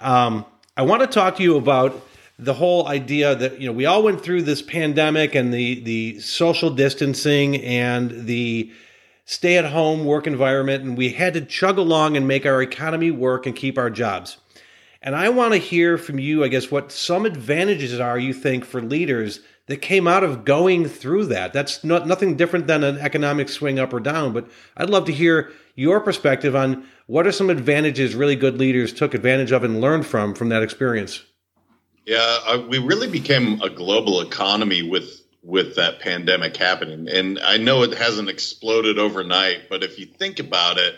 Um, 0.00 0.44
I 0.76 0.82
want 0.82 1.02
to 1.02 1.06
talk 1.06 1.36
to 1.36 1.42
you 1.42 1.56
about 1.56 2.00
the 2.38 2.54
whole 2.54 2.88
idea 2.88 3.34
that 3.34 3.60
you 3.60 3.66
know 3.66 3.72
we 3.72 3.86
all 3.86 4.02
went 4.02 4.22
through 4.22 4.42
this 4.42 4.62
pandemic 4.62 5.34
and 5.34 5.52
the 5.52 5.80
the 5.80 6.20
social 6.20 6.70
distancing 6.70 7.62
and 7.62 8.26
the 8.26 8.72
stay 9.24 9.56
at 9.56 9.66
home 9.66 10.04
work 10.04 10.26
environment 10.26 10.82
and 10.82 10.98
we 10.98 11.10
had 11.10 11.34
to 11.34 11.40
chug 11.40 11.78
along 11.78 12.16
and 12.16 12.26
make 12.26 12.44
our 12.44 12.60
economy 12.60 13.10
work 13.10 13.46
and 13.46 13.54
keep 13.54 13.78
our 13.78 13.90
jobs. 13.90 14.38
And 15.04 15.14
I 15.14 15.28
want 15.28 15.52
to 15.52 15.58
hear 15.58 15.98
from 15.98 16.18
you 16.18 16.42
I 16.42 16.48
guess 16.48 16.70
what 16.70 16.90
some 16.90 17.26
advantages 17.26 18.00
are 18.00 18.18
you 18.18 18.32
think 18.32 18.64
for 18.64 18.80
leaders 18.80 19.40
that 19.66 19.76
came 19.82 20.08
out 20.08 20.24
of 20.24 20.44
going 20.44 20.88
through 20.88 21.26
that. 21.26 21.52
That's 21.52 21.84
not 21.84 22.06
nothing 22.06 22.36
different 22.36 22.66
than 22.66 22.82
an 22.82 22.98
economic 22.98 23.50
swing 23.50 23.78
up 23.78 23.92
or 23.92 24.00
down, 24.00 24.32
but 24.32 24.48
I'd 24.76 24.90
love 24.90 25.04
to 25.06 25.12
hear 25.12 25.52
your 25.74 26.00
perspective 26.00 26.56
on 26.56 26.86
what 27.06 27.26
are 27.26 27.32
some 27.32 27.50
advantages 27.50 28.14
really 28.14 28.34
good 28.34 28.58
leaders 28.58 28.92
took 28.94 29.12
advantage 29.12 29.52
of 29.52 29.62
and 29.62 29.80
learned 29.80 30.06
from 30.06 30.34
from 30.34 30.48
that 30.48 30.62
experience. 30.62 31.22
Yeah, 32.06 32.38
uh, 32.46 32.64
we 32.66 32.78
really 32.78 33.08
became 33.08 33.60
a 33.60 33.68
global 33.68 34.22
economy 34.22 34.82
with 34.82 35.20
with 35.42 35.76
that 35.76 36.00
pandemic 36.00 36.56
happening. 36.56 37.08
And 37.08 37.38
I 37.40 37.58
know 37.58 37.82
it 37.82 37.92
hasn't 37.92 38.30
exploded 38.30 38.98
overnight, 38.98 39.68
but 39.68 39.84
if 39.84 39.98
you 39.98 40.06
think 40.06 40.38
about 40.38 40.78
it, 40.78 40.94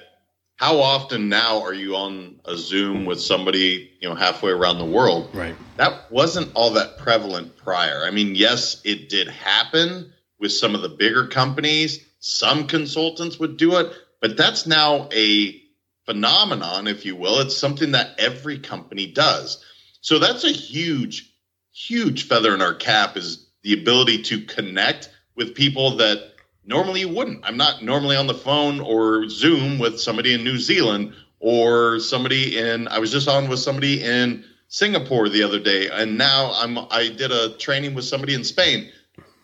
how 0.57 0.81
often 0.81 1.29
now 1.29 1.63
are 1.63 1.75
you 1.75 1.97
on 1.97 2.41
a 2.47 2.57
Zoom 2.57 3.05
with 3.05 3.21
somebody, 3.21 3.93
you 4.01 4.09
know, 4.09 4.15
halfway 4.15 4.51
around 4.51 4.79
the 4.79 4.87
world? 4.87 5.31
Right. 5.35 5.55
That 5.77 6.11
wasn't 6.11 6.51
all 6.55 6.71
that 6.73 6.99
prevalent 6.99 7.57
prior. 7.59 8.03
I 8.05 8.11
mean, 8.11 8.35
yes, 8.35 8.81
it 8.85 9.11
did 9.11 9.29
happen 9.29 10.13
with 10.39 10.53
some 10.53 10.75
of 10.75 10.81
the 10.81 10.89
bigger 10.89 11.27
companies. 11.27 12.05
Some 12.21 12.67
consultants 12.67 13.39
would 13.39 13.59
do 13.59 13.77
it, 13.77 13.93
but 14.21 14.39
that's 14.39 14.67
now 14.67 15.09
a 15.13 15.63
phenomenon, 16.07 16.87
if 16.87 17.05
you 17.05 17.17
will. 17.17 17.41
It's 17.41 17.57
something 17.57 17.93
that 17.93 18.19
every 18.19 18.59
company 18.59 19.07
does. 19.07 19.63
So 20.01 20.19
that's 20.19 20.45
a 20.45 20.53
huge, 20.53 21.31
huge 21.73 22.29
feather 22.29 22.55
in 22.55 22.63
our 22.63 22.75
cap 22.75 23.19
is 23.19 23.47
the 23.63 23.75
ability 23.75 24.23
to 24.23 24.41
connect 24.41 25.11
with 25.35 25.55
people 25.55 25.99
that 25.99 26.36
normally 26.67 27.01
you 27.01 27.09
wouldn't. 27.09 27.41
I'm 27.45 27.57
not 27.57 27.83
normally 27.83 28.17
on 28.17 28.27
the 28.27 28.35
phone 28.35 28.81
or 28.81 29.29
Zoom 29.29 29.79
with 29.79 30.01
somebody 30.01 30.35
in 30.35 30.45
New 30.45 30.59
Zealand 30.59 31.15
or 31.41 32.01
somebody 32.01 32.59
in 32.59 32.89
I 32.89 32.99
was 32.99 33.13
just 33.13 33.29
on 33.29 33.49
with 33.49 33.61
somebody 33.61 34.03
in 34.03 34.45
Singapore 34.69 35.29
the 35.29 35.43
other 35.43 35.61
day 35.61 35.89
and 35.89 36.19
now 36.19 36.53
I'm 36.55 36.79
I 36.79 37.13
did 37.17 37.31
a 37.31 37.57
training 37.57 37.95
with 37.95 38.05
somebody 38.05 38.35
in 38.35 38.45
Spain. 38.45 38.91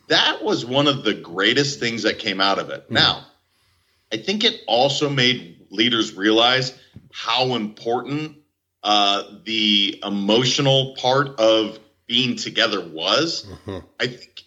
That 0.08 0.42
was 0.42 0.66
one 0.66 0.88
of 0.88 1.04
the 1.04 1.14
greatest 1.14 1.80
things 1.80 2.02
that 2.02 2.18
came 2.18 2.40
out 2.40 2.58
of 2.58 2.70
it. 2.70 2.85
Mm-hmm. 2.85 2.94
Now, 2.94 3.26
I 4.12 4.16
think 4.18 4.44
it 4.44 4.61
also 4.66 5.08
made 5.08 5.66
leaders 5.70 6.14
realize 6.14 6.78
how 7.12 7.54
important 7.54 8.37
uh, 8.82 9.22
the 9.44 10.00
emotional 10.04 10.94
part 10.98 11.38
of 11.38 11.78
being 12.06 12.37
together 12.37 12.80
was. 12.80 13.46
Mm-hmm. 13.46 13.87
I 14.00 14.06
think 14.08 14.42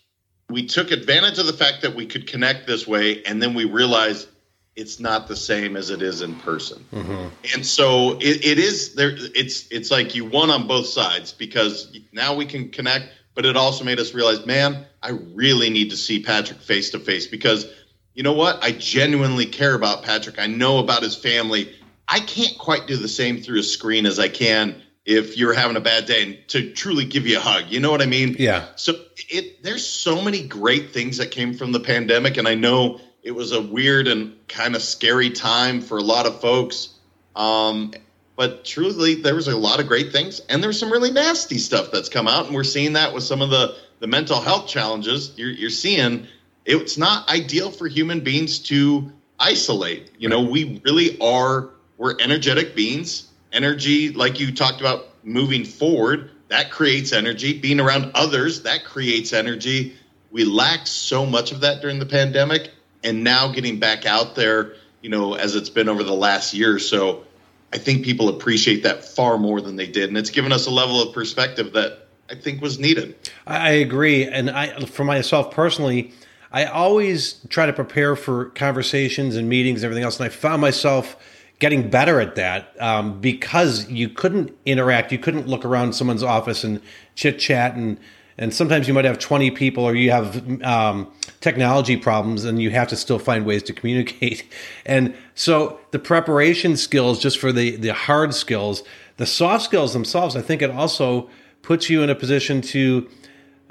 we 0.50 0.66
took 0.66 0.92
advantage 0.92 1.40
of 1.40 1.48
the 1.48 1.54
fact 1.54 1.82
that 1.82 1.96
we 1.96 2.06
could 2.06 2.28
connect 2.28 2.68
this 2.68 2.88
way, 2.88 3.24
and 3.24 3.42
then 3.42 3.54
we 3.54 3.66
realized 3.66 4.28
it's 4.76 5.00
not 5.00 5.28
the 5.28 5.36
same 5.36 5.78
as 5.78 5.90
it 5.90 6.02
is 6.02 6.22
in 6.22 6.36
person. 6.36 6.86
Mm-hmm. 6.92 7.28
And 7.54 7.66
so 7.66 8.18
it, 8.18 8.46
it 8.46 8.60
is 8.60 8.94
there. 8.96 9.16
It's 9.16 9.68
it's 9.72 9.90
like 9.90 10.16
you 10.16 10.26
won 10.26 10.50
on 10.50 10.68
both 10.68 10.88
sides 10.88 11.32
because 11.32 11.98
now 12.12 12.36
we 12.36 12.46
can 12.46 12.70
connect, 12.70 13.10
but 13.34 13.46
it 13.46 13.56
also 13.56 13.84
made 13.84 14.00
us 14.00 14.14
realize, 14.14 14.46
man, 14.46 14.86
I 15.02 15.12
really 15.34 15.70
need 15.70 15.90
to 15.92 15.98
see 15.98 16.22
Patrick 16.22 16.60
face 16.60 16.92
to 16.92 17.00
face 17.00 17.26
because 17.26 17.66
you 18.14 18.24
know 18.24 18.34
what? 18.34 18.64
I 18.64 18.72
genuinely 18.72 19.46
care 19.46 19.74
about 19.74 20.04
Patrick. 20.04 20.40
I 20.40 20.48
know 20.48 20.80
about 20.80 21.04
his 21.04 21.16
family. 21.16 21.74
I 22.08 22.20
can't 22.20 22.58
quite 22.58 22.86
do 22.86 22.98
the 22.98 23.08
same 23.08 23.42
through 23.42 23.60
a 23.60 23.64
screen 23.64 24.06
as 24.06 24.20
I 24.20 24.30
can 24.30 24.82
if 25.06 25.38
you're 25.38 25.54
having 25.54 25.78
a 25.78 25.82
bad 25.82 26.06
day 26.06 26.24
and 26.24 26.38
to 26.48 26.72
truly 26.72 27.06
give 27.06 27.28
you 27.28 27.38
a 27.38 27.40
hug. 27.40 27.66
You 27.70 27.80
know 27.80 27.92
what 27.92 28.02
I 28.02 28.06
mean? 28.06 28.36
Yeah. 28.40 28.68
So 28.76 28.94
it 29.30 29.64
there's 29.64 29.86
so 29.86 30.22
many 30.22 30.48
great 30.48 30.92
things 30.92 31.18
that 31.18 31.32
came 31.32 31.54
from 31.54 31.72
the 31.72 31.80
pandemic 31.80 32.38
and 32.38 32.48
I 32.48 32.56
know 32.56 33.00
it 33.24 33.32
was 33.32 33.52
a 33.52 33.62
weird 33.62 34.08
and 34.08 34.36
kind 34.48 34.76
of 34.76 34.82
scary 34.82 35.32
time 35.32 35.82
for 35.82 35.98
a 35.98 36.04
lot 36.04 36.26
of 36.26 36.42
folks. 36.42 36.90
Um, 37.36 37.94
but 38.36 38.66
truly 38.66 39.16
there 39.16 39.36
was 39.36 39.48
a 39.48 39.56
lot 39.56 39.80
of 39.80 39.88
great 39.88 40.12
things 40.12 40.40
and 40.50 40.64
there's 40.64 40.80
some 40.80 40.92
really 40.92 41.12
nasty 41.12 41.58
stuff 41.58 41.92
that's 41.92 42.10
come 42.10 42.28
out 42.28 42.48
and 42.48 42.56
we're 42.56 42.64
seeing 42.64 42.94
that 42.94 43.14
with 43.14 43.24
some 43.24 43.42
of 43.42 43.50
the 43.50 43.76
the 44.00 44.08
mental 44.08 44.42
health 44.42 44.68
challenges 44.68 45.32
you're, 45.38 45.50
you're 45.50 45.70
seeing 45.70 46.28
it's 46.66 46.98
not 46.98 47.30
ideal 47.30 47.72
for 47.72 47.88
human 47.88 48.20
beings 48.20 48.60
to 48.60 49.12
isolate 49.40 50.12
you 50.18 50.28
know 50.28 50.42
we 50.42 50.82
really 50.84 51.18
are 51.22 51.70
we're 51.98 52.16
energetic 52.20 52.76
beings. 52.76 53.30
Energy, 53.56 54.12
like 54.12 54.40
you 54.40 54.54
talked 54.54 54.82
about 54.82 55.08
moving 55.24 55.64
forward, 55.64 56.30
that 56.50 56.70
creates 56.70 57.14
energy. 57.14 57.58
Being 57.58 57.80
around 57.80 58.12
others, 58.14 58.64
that 58.64 58.84
creates 58.84 59.34
energy. 59.34 59.96
We 60.30 60.44
lacked 60.44 60.90
so 60.90 61.26
much 61.26 61.52
of 61.52 61.62
that 61.62 61.82
during 61.82 61.98
the 61.98 62.06
pandemic. 62.06 62.72
And 63.04 63.24
now 63.24 63.52
getting 63.52 63.80
back 63.80 64.06
out 64.06 64.36
there, 64.36 64.74
you 65.02 65.10
know, 65.10 65.36
as 65.36 65.56
it's 65.56 65.70
been 65.70 65.88
over 65.88 66.04
the 66.04 66.14
last 66.14 66.54
year 66.54 66.76
or 66.76 66.80
so, 66.80 67.24
I 67.72 67.78
think 67.78 68.04
people 68.04 68.30
appreciate 68.30 68.84
that 68.84 69.06
far 69.06 69.38
more 69.38 69.62
than 69.62 69.76
they 69.76 69.88
did. 69.88 70.10
And 70.10 70.18
it's 70.18 70.30
given 70.30 70.52
us 70.52 70.68
a 70.68 70.72
level 70.72 71.02
of 71.02 71.14
perspective 71.14 71.74
that 71.74 72.08
I 72.30 72.36
think 72.36 72.62
was 72.62 72.78
needed. 72.78 73.16
I 73.48 73.72
agree. 73.72 74.26
And 74.26 74.50
I, 74.50 74.80
for 74.86 75.04
myself 75.04 75.52
personally, 75.52 76.12
I 76.52 76.66
always 76.66 77.40
try 77.50 77.66
to 77.66 77.74
prepare 77.74 78.16
for 78.16 78.46
conversations 78.52 79.36
and 79.36 79.48
meetings 79.48 79.82
and 79.82 79.86
everything 79.86 80.04
else. 80.04 80.20
And 80.20 80.26
I 80.26 80.30
found 80.30 80.62
myself 80.62 81.18
getting 81.60 81.90
better 81.90 82.20
at 82.20 82.36
that 82.36 82.80
um, 82.82 83.20
because 83.22 83.90
you 83.90 84.10
couldn't 84.10 84.56
interact. 84.66 85.12
You 85.12 85.20
couldn't 85.20 85.48
look 85.48 85.66
around 85.66 85.94
someone's 85.94 86.24
office 86.24 86.64
and 86.64 86.82
chit 87.16 87.40
chat 87.40 87.76
and 87.76 88.00
and 88.38 88.54
sometimes 88.54 88.86
you 88.86 88.94
might 88.94 89.06
have 89.06 89.18
20 89.18 89.52
people 89.52 89.86
or 89.86 89.96
you 89.96 90.12
have 90.12 90.62
um, 90.62 91.10
technology 91.40 91.96
problems 91.96 92.44
and 92.44 92.62
you 92.62 92.70
have 92.70 92.90
to 92.90 92.96
still 92.98 93.18
find 93.18 93.46
ways 93.46 93.64
to 93.64 93.74
communicate 93.74 94.52
and 94.86 95.16
so 95.36 95.80
the 95.92 96.00
preparation 96.00 96.76
skills 96.76 97.20
just 97.20 97.40
for 97.40 97.54
the 97.54 97.78
the 97.78 97.94
hard 97.94 98.34
skills 98.34 98.84
the 99.16 99.26
soft 99.26 99.64
skills 99.64 99.94
themselves 99.94 100.36
i 100.36 100.42
think 100.42 100.62
it 100.62 100.70
also 100.70 101.30
puts 101.62 101.90
you 101.90 102.04
in 102.04 102.10
a 102.10 102.16
position 102.16 102.62
to 102.62 103.08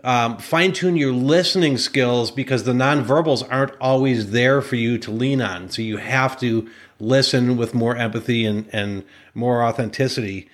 um, 0.04 0.36
fine 0.36 0.72
tune 0.72 0.96
your 0.96 1.12
listening 1.12 1.78
skills 1.78 2.30
because 2.30 2.64
the 2.64 2.72
nonverbals 2.72 3.46
aren't 3.50 3.72
always 3.80 4.32
there 4.32 4.60
for 4.60 4.76
you 4.76 4.98
to 4.98 5.10
lean 5.10 5.40
on. 5.40 5.70
So 5.70 5.80
you 5.80 5.96
have 5.96 6.38
to 6.40 6.68
listen 6.98 7.56
with 7.56 7.74
more 7.74 7.96
empathy 7.96 8.44
and, 8.44 8.68
and 8.72 9.04
more 9.34 9.62
authenticity. 9.64 10.48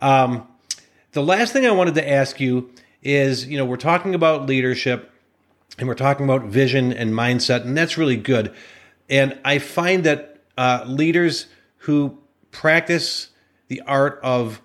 Um, 0.00 0.46
the 1.12 1.22
last 1.22 1.52
thing 1.52 1.66
I 1.66 1.70
wanted 1.70 1.94
to 1.94 2.08
ask 2.08 2.40
you 2.40 2.70
is 3.02 3.46
you 3.46 3.56
know, 3.56 3.64
we're 3.64 3.76
talking 3.76 4.14
about 4.14 4.46
leadership 4.46 5.10
and 5.78 5.88
we're 5.88 5.94
talking 5.94 6.24
about 6.24 6.44
vision 6.44 6.92
and 6.92 7.12
mindset, 7.12 7.62
and 7.62 7.76
that's 7.76 7.96
really 7.96 8.16
good. 8.16 8.54
And 9.08 9.38
I 9.44 9.58
find 9.58 10.04
that 10.04 10.38
uh, 10.56 10.84
leaders 10.86 11.46
who 11.78 12.18
practice 12.50 13.28
the 13.68 13.80
art 13.82 14.18
of 14.22 14.60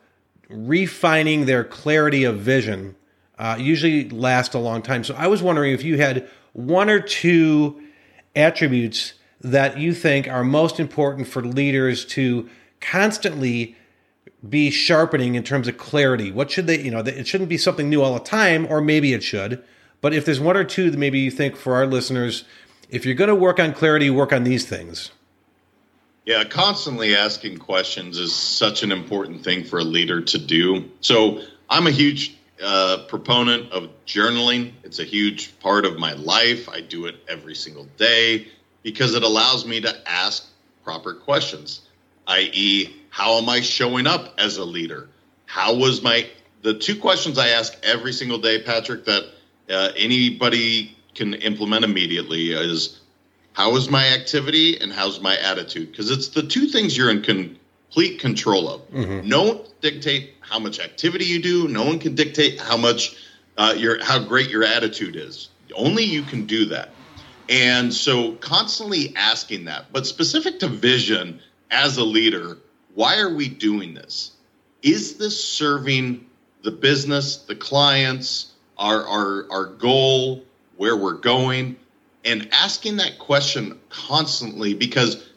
refining 0.49 1.45
their 1.45 1.63
clarity 1.63 2.23
of 2.23 2.39
vision 2.39 2.95
uh, 3.37 3.57
usually 3.59 4.09
last 4.09 4.53
a 4.53 4.59
long 4.59 4.81
time. 4.81 5.03
So 5.03 5.15
I 5.15 5.27
was 5.27 5.41
wondering 5.41 5.73
if 5.73 5.83
you 5.83 5.97
had 5.97 6.29
one 6.53 6.89
or 6.89 6.99
two 6.99 7.81
attributes 8.35 9.13
that 9.43 9.77
you 9.77 9.93
think 9.93 10.27
are 10.27 10.43
most 10.43 10.79
important 10.79 11.27
for 11.27 11.41
leaders 11.41 12.05
to 12.05 12.49
constantly 12.79 13.75
be 14.47 14.69
sharpening 14.71 15.35
in 15.35 15.43
terms 15.43 15.67
of 15.67 15.77
clarity. 15.77 16.31
What 16.31 16.51
should 16.51 16.67
they, 16.67 16.79
you 16.79 16.91
know, 16.91 16.99
it 16.99 17.27
shouldn't 17.27 17.49
be 17.49 17.57
something 17.57 17.89
new 17.89 18.01
all 18.01 18.13
the 18.13 18.19
time, 18.19 18.65
or 18.69 18.81
maybe 18.81 19.13
it 19.13 19.23
should. 19.23 19.63
But 20.01 20.13
if 20.13 20.25
there's 20.25 20.39
one 20.39 20.57
or 20.57 20.63
two 20.63 20.89
that 20.89 20.97
maybe 20.97 21.19
you 21.19 21.31
think 21.31 21.55
for 21.55 21.75
our 21.75 21.85
listeners, 21.85 22.43
if 22.89 23.05
you're 23.05 23.15
going 23.15 23.29
to 23.29 23.35
work 23.35 23.59
on 23.59 23.73
clarity, 23.73 24.09
work 24.09 24.33
on 24.33 24.43
these 24.43 24.65
things. 24.65 25.11
Yeah, 26.25 26.43
constantly 26.45 27.15
asking 27.15 27.57
questions 27.57 28.17
is 28.17 28.33
such 28.33 28.83
an 28.83 28.91
important 28.91 29.43
thing 29.43 29.65
for 29.65 29.79
a 29.79 29.83
leader 29.83 30.21
to 30.21 30.37
do. 30.37 30.89
So 31.01 31.41
I'm 31.69 31.87
a 31.87 31.91
huge 31.91 32.37
uh, 32.61 33.05
proponent 33.09 33.71
of 33.73 33.89
journaling. 34.05 34.71
It's 34.83 34.99
a 34.99 35.03
huge 35.03 35.57
part 35.59 35.85
of 35.85 35.97
my 35.97 36.13
life. 36.13 36.69
I 36.69 36.79
do 36.79 37.07
it 37.07 37.15
every 37.27 37.55
single 37.55 37.85
day 37.97 38.47
because 38.83 39.15
it 39.15 39.23
allows 39.23 39.65
me 39.65 39.81
to 39.81 40.09
ask 40.09 40.45
proper 40.83 41.13
questions, 41.13 41.81
i.e., 42.27 42.93
how 43.09 43.37
am 43.37 43.49
I 43.49 43.61
showing 43.61 44.07
up 44.07 44.33
as 44.37 44.57
a 44.57 44.65
leader? 44.65 45.09
How 45.45 45.75
was 45.75 46.01
my 46.01 46.27
the 46.61 46.73
two 46.73 46.97
questions 46.97 47.37
I 47.37 47.49
ask 47.49 47.73
every 47.83 48.13
single 48.13 48.37
day, 48.37 48.61
Patrick, 48.61 49.05
that 49.05 49.23
uh, 49.69 49.91
anybody 49.95 50.97
can 51.13 51.33
implement 51.35 51.85
immediately 51.85 52.51
is 52.51 53.01
how 53.53 53.75
is 53.75 53.89
my 53.89 54.07
activity 54.07 54.79
and 54.79 54.91
how's 54.91 55.19
my 55.19 55.37
attitude? 55.37 55.91
Because 55.91 56.09
it's 56.09 56.29
the 56.29 56.43
two 56.43 56.67
things 56.67 56.97
you're 56.97 57.11
in 57.11 57.21
complete 57.21 58.19
control 58.19 58.67
of. 58.67 58.89
Mm-hmm. 58.91 59.27
No 59.27 59.43
one 59.43 59.59
dictate 59.81 60.33
how 60.39 60.57
much 60.57 60.79
activity 60.79 61.25
you 61.25 61.41
do. 61.41 61.67
No 61.67 61.83
one 61.83 61.99
can 61.99 62.15
dictate 62.15 62.59
how 62.59 62.77
much 62.77 63.15
uh, 63.57 63.75
your 63.77 64.03
how 64.03 64.19
great 64.19 64.49
your 64.49 64.63
attitude 64.63 65.15
is. 65.15 65.49
Only 65.75 66.03
you 66.03 66.23
can 66.23 66.45
do 66.45 66.65
that. 66.65 66.89
And 67.49 67.93
so 67.93 68.33
constantly 68.33 69.13
asking 69.15 69.65
that, 69.65 69.91
but 69.91 70.07
specific 70.07 70.59
to 70.59 70.67
vision 70.67 71.41
as 71.71 71.97
a 71.97 72.03
leader, 72.03 72.57
why 72.95 73.19
are 73.19 73.33
we 73.33 73.49
doing 73.49 73.93
this? 73.93 74.31
Is 74.81 75.17
this 75.17 75.43
serving 75.43 76.25
the 76.61 76.71
business, 76.71 77.37
the 77.37 77.55
clients, 77.55 78.53
our 78.77 79.05
our 79.05 79.47
our 79.51 79.65
goal, 79.65 80.43
where 80.77 80.95
we're 80.95 81.13
going? 81.13 81.77
And 82.25 82.47
asking 82.53 82.97
that 82.97 83.19
question 83.19 83.79
constantly 83.89 84.73
because 84.73 85.29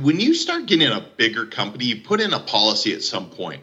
when 0.00 0.20
you 0.20 0.34
start 0.34 0.66
getting 0.66 0.88
a 0.88 1.04
bigger 1.16 1.46
company, 1.46 1.86
you 1.86 2.02
put 2.02 2.20
in 2.20 2.32
a 2.32 2.38
policy 2.38 2.92
at 2.92 3.02
some 3.02 3.30
point, 3.30 3.62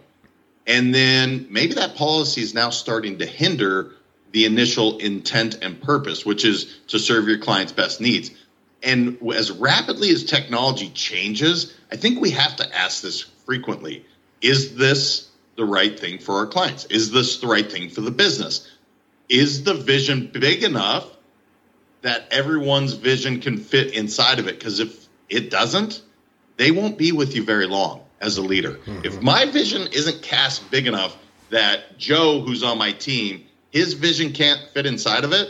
and 0.68 0.94
then 0.94 1.48
maybe 1.50 1.74
that 1.76 1.96
policy 1.96 2.42
is 2.42 2.54
now 2.54 2.70
starting 2.70 3.20
to 3.20 3.26
hinder 3.26 3.92
the 4.36 4.44
initial 4.44 4.98
intent 4.98 5.60
and 5.62 5.82
purpose, 5.82 6.26
which 6.26 6.44
is 6.44 6.66
to 6.88 7.00
serve 7.00 7.26
your 7.26 7.38
client's 7.38 7.72
best 7.72 8.02
needs. 8.02 8.32
And 8.84 9.18
as 9.34 9.50
rapidly 9.50 10.10
as 10.10 10.26
technology 10.26 10.90
changes, 10.90 11.74
I 11.90 11.96
think 11.96 12.20
we 12.20 12.32
have 12.32 12.58
to 12.58 12.78
ask 12.78 13.02
this 13.02 13.22
frequently 13.22 14.06
Is 14.42 14.76
this 14.76 15.30
the 15.56 15.64
right 15.64 15.98
thing 15.98 16.20
for 16.20 16.36
our 16.36 16.48
clients? 16.48 16.84
Is 16.88 17.12
this 17.12 17.38
the 17.40 17.48
right 17.48 17.72
thing 17.72 17.88
for 17.90 18.02
the 18.02 18.12
business? 18.12 18.70
Is 19.30 19.64
the 19.64 19.74
vision 19.74 20.30
big 20.34 20.66
enough 20.66 21.08
that 22.02 22.28
everyone's 22.30 22.92
vision 22.92 23.40
can 23.40 23.58
fit 23.58 23.94
inside 23.94 24.40
of 24.40 24.50
it? 24.50 24.60
Because 24.60 24.82
if 24.82 25.08
it 25.30 25.50
doesn't, 25.50 26.02
they 26.58 26.72
won't 26.72 26.98
be 26.98 27.14
with 27.14 27.38
you 27.38 27.46
very 27.46 27.68
long 27.68 28.04
as 28.20 28.38
a 28.38 28.42
leader. 28.42 28.74
Mm-hmm. 28.74 29.06
If 29.06 29.22
my 29.22 29.46
vision 29.46 29.88
isn't 29.94 30.24
cast 30.24 30.70
big 30.72 30.88
enough 30.88 31.16
that 31.52 31.98
Joe, 31.98 32.42
who's 32.42 32.64
on 32.64 32.78
my 32.78 32.92
team, 32.92 33.46
his 33.76 33.94
vision 33.94 34.32
can't 34.32 34.70
fit 34.74 34.86
inside 34.86 35.26
of 35.26 35.34
it, 35.34 35.50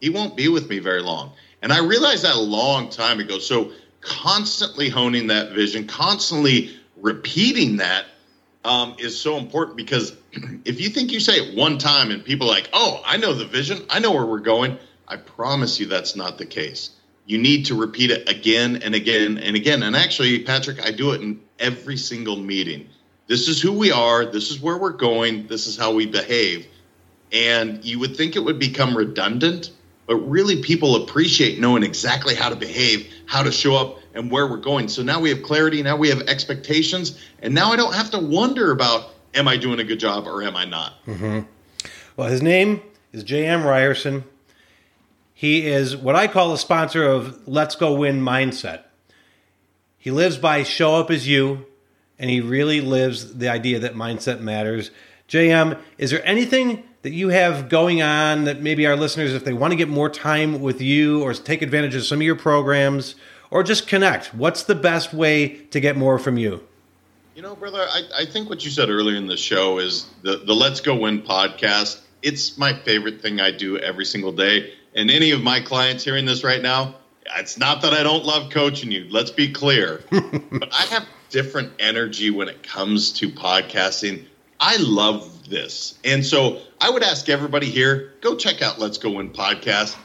he 0.00 0.08
won't 0.08 0.36
be 0.36 0.46
with 0.46 0.68
me 0.68 0.78
very 0.78 1.02
long. 1.02 1.32
And 1.60 1.72
I 1.72 1.80
realized 1.80 2.22
that 2.22 2.36
a 2.36 2.40
long 2.40 2.90
time 2.90 3.18
ago. 3.18 3.40
So 3.40 3.72
constantly 4.00 4.88
honing 4.88 5.26
that 5.26 5.50
vision, 5.50 5.88
constantly 5.88 6.78
repeating 6.96 7.78
that 7.78 8.04
um, 8.64 8.94
is 9.00 9.20
so 9.20 9.36
important 9.36 9.76
because 9.76 10.16
if 10.64 10.80
you 10.80 10.90
think 10.90 11.10
you 11.10 11.18
say 11.18 11.38
it 11.38 11.56
one 11.56 11.78
time 11.78 12.12
and 12.12 12.24
people 12.24 12.46
are 12.46 12.52
like, 12.52 12.70
oh, 12.72 13.02
I 13.04 13.16
know 13.16 13.34
the 13.34 13.46
vision, 13.46 13.84
I 13.90 13.98
know 13.98 14.12
where 14.12 14.26
we're 14.26 14.38
going, 14.38 14.78
I 15.08 15.16
promise 15.16 15.80
you 15.80 15.86
that's 15.86 16.14
not 16.14 16.38
the 16.38 16.46
case. 16.46 16.90
You 17.26 17.38
need 17.38 17.66
to 17.66 17.74
repeat 17.74 18.12
it 18.12 18.28
again 18.28 18.80
and 18.84 18.94
again 18.94 19.38
and 19.38 19.56
again. 19.56 19.82
And 19.82 19.96
actually, 19.96 20.44
Patrick, 20.44 20.86
I 20.86 20.92
do 20.92 21.10
it 21.14 21.20
in 21.20 21.40
every 21.58 21.96
single 21.96 22.36
meeting. 22.36 22.88
This 23.26 23.48
is 23.48 23.60
who 23.60 23.72
we 23.72 23.90
are. 23.90 24.24
This 24.24 24.52
is 24.52 24.60
where 24.60 24.78
we're 24.78 24.90
going. 24.90 25.48
This 25.48 25.66
is 25.66 25.76
how 25.76 25.92
we 25.92 26.06
behave. 26.06 26.68
And 27.32 27.84
you 27.84 27.98
would 28.00 28.16
think 28.16 28.36
it 28.36 28.40
would 28.40 28.58
become 28.58 28.96
redundant, 28.96 29.70
but 30.06 30.16
really 30.16 30.62
people 30.62 31.04
appreciate 31.04 31.60
knowing 31.60 31.82
exactly 31.82 32.34
how 32.34 32.48
to 32.48 32.56
behave, 32.56 33.12
how 33.26 33.42
to 33.42 33.52
show 33.52 33.76
up, 33.76 33.98
and 34.14 34.30
where 34.30 34.46
we're 34.46 34.56
going. 34.56 34.88
So 34.88 35.02
now 35.02 35.20
we 35.20 35.28
have 35.30 35.42
clarity. 35.42 35.82
Now 35.82 35.96
we 35.96 36.08
have 36.08 36.22
expectations. 36.22 37.18
And 37.40 37.54
now 37.54 37.72
I 37.72 37.76
don't 37.76 37.94
have 37.94 38.10
to 38.10 38.18
wonder 38.18 38.72
about 38.72 39.10
am 39.34 39.46
I 39.46 39.56
doing 39.56 39.78
a 39.78 39.84
good 39.84 40.00
job 40.00 40.26
or 40.26 40.42
am 40.42 40.56
I 40.56 40.64
not? 40.64 40.94
Mm-hmm. 41.06 41.40
Well, 42.16 42.28
his 42.28 42.42
name 42.42 42.82
is 43.12 43.22
J.M. 43.22 43.64
Ryerson. 43.64 44.24
He 45.32 45.66
is 45.66 45.96
what 45.96 46.16
I 46.16 46.26
call 46.26 46.52
a 46.52 46.58
sponsor 46.58 47.06
of 47.06 47.48
Let's 47.48 47.74
Go 47.74 47.94
Win 47.94 48.20
Mindset. 48.20 48.82
He 49.96 50.10
lives 50.10 50.36
by 50.36 50.62
show 50.64 50.96
up 50.96 51.10
as 51.10 51.28
you, 51.28 51.66
and 52.18 52.30
he 52.30 52.40
really 52.40 52.80
lives 52.80 53.34
the 53.34 53.48
idea 53.48 53.78
that 53.78 53.94
mindset 53.94 54.40
matters. 54.40 54.90
JM, 55.28 55.78
is 55.96 56.10
there 56.10 56.26
anything 56.26 56.84
that 57.02 57.12
you 57.12 57.30
have 57.30 57.68
going 57.68 58.02
on 58.02 58.44
that 58.44 58.60
maybe 58.60 58.86
our 58.86 58.96
listeners, 58.96 59.32
if 59.32 59.44
they 59.44 59.52
want 59.52 59.72
to 59.72 59.76
get 59.76 59.88
more 59.88 60.10
time 60.10 60.60
with 60.60 60.80
you 60.80 61.22
or 61.22 61.32
take 61.32 61.62
advantage 61.62 61.94
of 61.94 62.04
some 62.04 62.18
of 62.18 62.22
your 62.22 62.36
programs 62.36 63.14
or 63.50 63.62
just 63.62 63.88
connect, 63.88 64.34
what's 64.34 64.62
the 64.62 64.74
best 64.74 65.12
way 65.14 65.48
to 65.48 65.80
get 65.80 65.96
more 65.96 66.18
from 66.18 66.36
you? 66.36 66.62
You 67.34 67.42
know, 67.42 67.56
brother, 67.56 67.86
I, 67.88 68.02
I 68.18 68.24
think 68.26 68.50
what 68.50 68.64
you 68.64 68.70
said 68.70 68.90
earlier 68.90 69.16
in 69.16 69.26
the 69.26 69.36
show 69.36 69.78
is 69.78 70.06
the, 70.22 70.38
the 70.38 70.54
Let's 70.54 70.80
Go 70.80 70.96
Win 70.96 71.22
podcast. 71.22 72.00
It's 72.22 72.58
my 72.58 72.74
favorite 72.74 73.22
thing 73.22 73.40
I 73.40 73.50
do 73.50 73.78
every 73.78 74.04
single 74.04 74.32
day. 74.32 74.74
And 74.94 75.10
any 75.10 75.30
of 75.30 75.42
my 75.42 75.60
clients 75.60 76.04
hearing 76.04 76.26
this 76.26 76.44
right 76.44 76.60
now, 76.60 76.96
it's 77.36 77.56
not 77.56 77.80
that 77.82 77.94
I 77.94 78.02
don't 78.02 78.24
love 78.24 78.50
coaching 78.50 78.90
you. 78.90 79.06
Let's 79.08 79.30
be 79.30 79.52
clear. 79.52 80.02
but 80.10 80.68
I 80.72 80.82
have 80.90 81.06
different 81.30 81.72
energy 81.78 82.30
when 82.30 82.48
it 82.48 82.62
comes 82.62 83.12
to 83.12 83.30
podcasting. 83.30 84.26
I 84.58 84.76
love 84.78 85.39
this. 85.50 85.98
And 86.04 86.24
so 86.24 86.60
I 86.80 86.90
would 86.90 87.02
ask 87.02 87.28
everybody 87.28 87.66
here, 87.66 88.14
go 88.20 88.36
check 88.36 88.62
out 88.62 88.78
Let's 88.78 88.98
Go 88.98 89.10
Win 89.10 89.30
podcast 89.30 89.96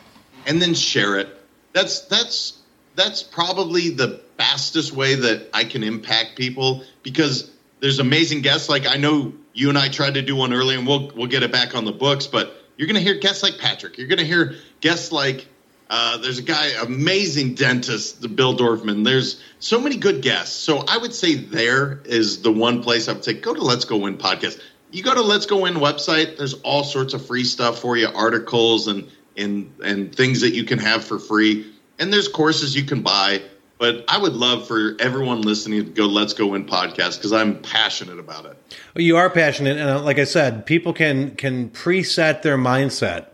and 0.46 0.62
then 0.62 0.74
share 0.74 1.18
it. 1.20 1.30
That's 1.74 2.02
that's 2.02 2.60
that's 2.96 3.24
probably 3.24 3.90
the 3.90 4.22
fastest 4.38 4.94
way 4.94 5.16
that 5.16 5.50
I 5.54 5.64
can 5.64 5.84
impact 5.84 6.36
people 6.36 6.84
because 7.04 7.52
there's 7.80 8.00
amazing 8.00 8.42
guests 8.42 8.70
like 8.70 8.88
I 8.88 8.98
know 8.98 9.34
you 9.54 9.70
and 9.70 9.78
I 9.78 9.90
tried 9.90 10.16
to 10.16 10.22
do 10.22 10.36
one 10.36 10.54
earlier 10.54 10.78
and 10.78 10.88
we'll 10.88 11.12
we'll 11.16 11.28
get 11.28 11.44
it 11.44 11.52
back 11.52 11.76
on 11.76 11.86
the 11.86 11.92
books, 11.92 12.28
but 12.28 12.56
you're 12.78 12.88
going 12.88 12.98
to 12.98 13.02
hear 13.02 13.16
guests 13.16 13.44
like 13.44 13.58
Patrick. 13.58 13.98
You're 13.98 14.08
going 14.08 14.20
to 14.20 14.26
hear 14.26 14.56
guests 14.82 15.12
like 15.12 15.48
uh, 15.90 16.18
there's 16.18 16.40
a 16.40 16.44
guy, 16.44 16.70
amazing 16.82 17.54
dentist, 17.54 18.36
Bill 18.36 18.58
Dorfman. 18.58 19.06
There's 19.06 19.42
so 19.60 19.80
many 19.80 19.98
good 19.98 20.22
guests. 20.22 20.56
So 20.56 20.84
I 20.88 20.98
would 20.98 21.14
say 21.14 21.36
there 21.36 22.02
is 22.06 22.42
the 22.42 22.52
one 22.52 22.82
place 22.82 23.08
I 23.08 23.14
would 23.14 23.24
say 23.24 23.34
go 23.34 23.54
to 23.54 23.62
Let's 23.62 23.86
Go 23.86 23.98
Win 23.98 24.18
podcast. 24.18 24.60
You 24.92 25.04
go 25.04 25.14
to 25.14 25.22
Let's 25.22 25.46
Go 25.46 25.62
Win 25.62 25.76
website. 25.76 26.38
There's 26.38 26.54
all 26.62 26.84
sorts 26.84 27.14
of 27.14 27.26
free 27.26 27.44
stuff 27.44 27.80
for 27.80 27.98
you, 27.98 28.08
articles 28.08 28.88
and 28.88 29.10
and 29.38 29.72
and 29.84 30.16
things 30.16 30.42
that 30.42 30.54
you 30.54 30.64
can 30.64 30.80
have 30.80 31.04
for 31.04 31.20
free. 31.20 31.72
And 32.00 32.12
there's 32.12 32.28
courses 32.28 32.76
you 32.76 32.84
can 32.84 33.02
buy. 33.02 33.42
But 33.78 34.06
I 34.08 34.18
would 34.18 34.34
love 34.34 34.68
for 34.68 34.96
everyone 35.00 35.42
listening 35.42 35.84
to 35.84 35.92
go 35.92 36.06
Let's 36.06 36.32
Go 36.32 36.48
Win 36.48 36.66
podcast 36.66 37.18
because 37.18 37.34
I'm 37.34 37.62
passionate 37.62 38.20
about 38.20 38.46
it. 38.46 38.58
Well, 38.96 39.04
you 39.04 39.18
are 39.18 39.30
passionate, 39.30 39.78
and 39.78 39.90
uh, 39.90 40.02
like 40.02 40.18
I 40.18 40.24
said, 40.24 40.66
people 40.66 40.94
can 40.94 41.36
can 41.36 41.70
preset 41.72 42.42
their 42.42 42.58
mindset 42.58 43.28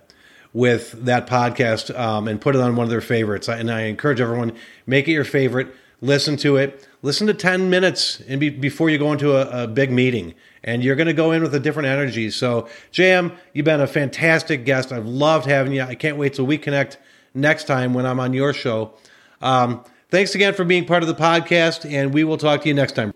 with 0.54 0.92
that 1.06 1.28
podcast 1.28 1.98
um, 1.98 2.28
and 2.28 2.42
put 2.42 2.56
it 2.56 2.62
on 2.62 2.76
one 2.76 2.86
of 2.86 2.90
their 2.90 3.02
favorites. 3.02 3.48
And 3.48 3.72
I 3.72 3.82
encourage 3.82 4.20
everyone 4.20 4.54
make 4.86 5.08
it 5.08 5.12
your 5.12 5.24
favorite. 5.24 5.74
Listen 6.02 6.38
to 6.38 6.58
it. 6.58 6.88
Listen 7.04 7.28
to 7.28 7.34
ten 7.34 7.70
minutes 7.70 8.22
and 8.28 8.40
be, 8.40 8.50
before 8.50 8.90
you 8.90 8.98
go 8.98 9.12
into 9.12 9.36
a, 9.36 9.64
a 9.64 9.68
big 9.68 9.92
meeting, 9.92 10.36
and 10.64 10.84
you're 10.84 10.96
going 10.96 11.08
to 11.08 11.14
go 11.14 11.32
in 11.32 11.42
with 11.42 11.56
a 11.56 11.60
different 11.60 11.88
energy. 11.88 12.30
So, 12.30 12.68
JM 12.92 13.36
you've 13.54 13.66
been 13.66 13.82
a 13.82 13.88
fantastic 13.88 14.66
guest. 14.66 14.92
I've 14.92 15.08
loved 15.08 15.46
having 15.48 15.74
you. 15.74 15.82
I 15.82 15.96
can't 15.96 16.18
wait 16.18 16.34
till 16.36 16.46
we 16.46 16.58
connect 16.58 16.98
next 17.34 17.66
time 17.66 17.94
when 17.94 18.06
I'm 18.06 18.20
on 18.20 18.34
your 18.34 18.54
show. 18.54 18.94
Um, 19.42 19.84
Thanks 20.12 20.36
again 20.36 20.54
for 20.54 20.66
being 20.66 20.84
part 20.84 21.04
of 21.04 21.08
the 21.08 21.16
podcast, 21.16 21.90
and 21.90 22.14
we 22.14 22.26
will 22.26 22.38
talk 22.38 22.64
to 22.64 22.68
you 22.68 22.74
next 22.74 22.96
time. 22.98 23.14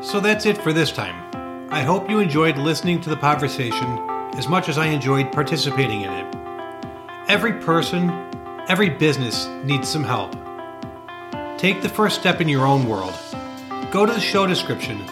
So 0.00 0.20
that's 0.20 0.46
it 0.46 0.56
for 0.58 0.72
this 0.72 0.92
time. 0.92 1.68
I 1.72 1.82
hope 1.82 2.08
you 2.08 2.20
enjoyed 2.20 2.56
listening 2.56 3.00
to 3.00 3.10
the 3.10 3.16
conversation 3.16 3.98
as 4.34 4.46
much 4.46 4.68
as 4.68 4.78
I 4.78 4.86
enjoyed 4.86 5.32
participating 5.32 6.02
in 6.02 6.12
it. 6.12 6.36
Every 7.26 7.54
person, 7.54 8.10
every 8.68 8.90
business 8.90 9.46
needs 9.64 9.88
some 9.88 10.04
help. 10.04 10.32
Take 11.58 11.80
the 11.80 11.88
first 11.88 12.20
step 12.20 12.40
in 12.40 12.48
your 12.48 12.66
own 12.66 12.86
world. 12.86 13.14
Go 13.90 14.04
to 14.04 14.12
the 14.12 14.20
show 14.20 14.46
description, 14.46 15.02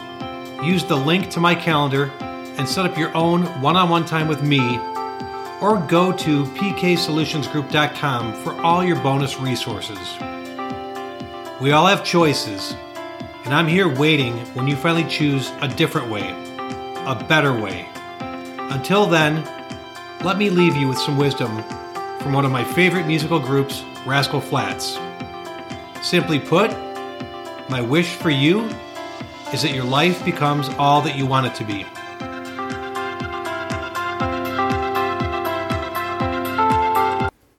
use 0.63 0.85
the 0.85 0.95
link 0.95 1.31
to 1.31 1.41
my 1.41 1.55
calendar, 1.55 2.13
and 2.21 2.69
set 2.69 2.85
up 2.85 2.99
your 2.99 3.15
own 3.17 3.45
one 3.63 3.77
on 3.77 3.89
one 3.89 4.05
time 4.05 4.29
with 4.29 4.43
me 4.43 4.79
or 5.63 5.79
go 5.89 6.13
to 6.13 6.45
pksolutionsgroup.com 6.45 8.35
for 8.43 8.53
all 8.61 8.85
your 8.85 8.97
bonus 8.97 9.41
resources. 9.41 9.99
We 11.61 11.73
all 11.73 11.87
have 11.87 12.05
choices, 12.05 12.77
and 13.45 13.55
I'm 13.55 13.67
here 13.67 13.89
waiting 13.89 14.37
when 14.55 14.69
you 14.69 14.77
finally 14.77 15.09
choose 15.09 15.51
a 15.63 15.69
different 15.69 16.11
way, 16.11 16.29
a 17.07 17.25
better 17.27 17.59
way. 17.59 17.89
Until 18.71 19.07
then, 19.07 19.43
let 20.23 20.37
me 20.37 20.51
leave 20.51 20.77
you 20.77 20.89
with 20.89 20.99
some 20.99 21.17
wisdom 21.17 21.65
from 22.27 22.35
one 22.35 22.45
of 22.45 22.51
my 22.51 22.65
favorite 22.65 23.07
musical 23.07 23.39
groups, 23.39 23.85
Rascal 24.05 24.41
Flatts. 24.41 24.99
Simply 26.03 26.41
put, 26.41 26.73
my 27.71 27.81
wish 27.81 28.17
for 28.17 28.31
you 28.31 28.65
is 29.53 29.63
that 29.63 29.73
your 29.73 29.85
life 29.85 30.25
becomes 30.25 30.69
all 30.71 31.01
that 31.03 31.15
you 31.15 31.25
want 31.25 31.47
it 31.47 31.55
to 31.55 31.63
be. 31.63 31.87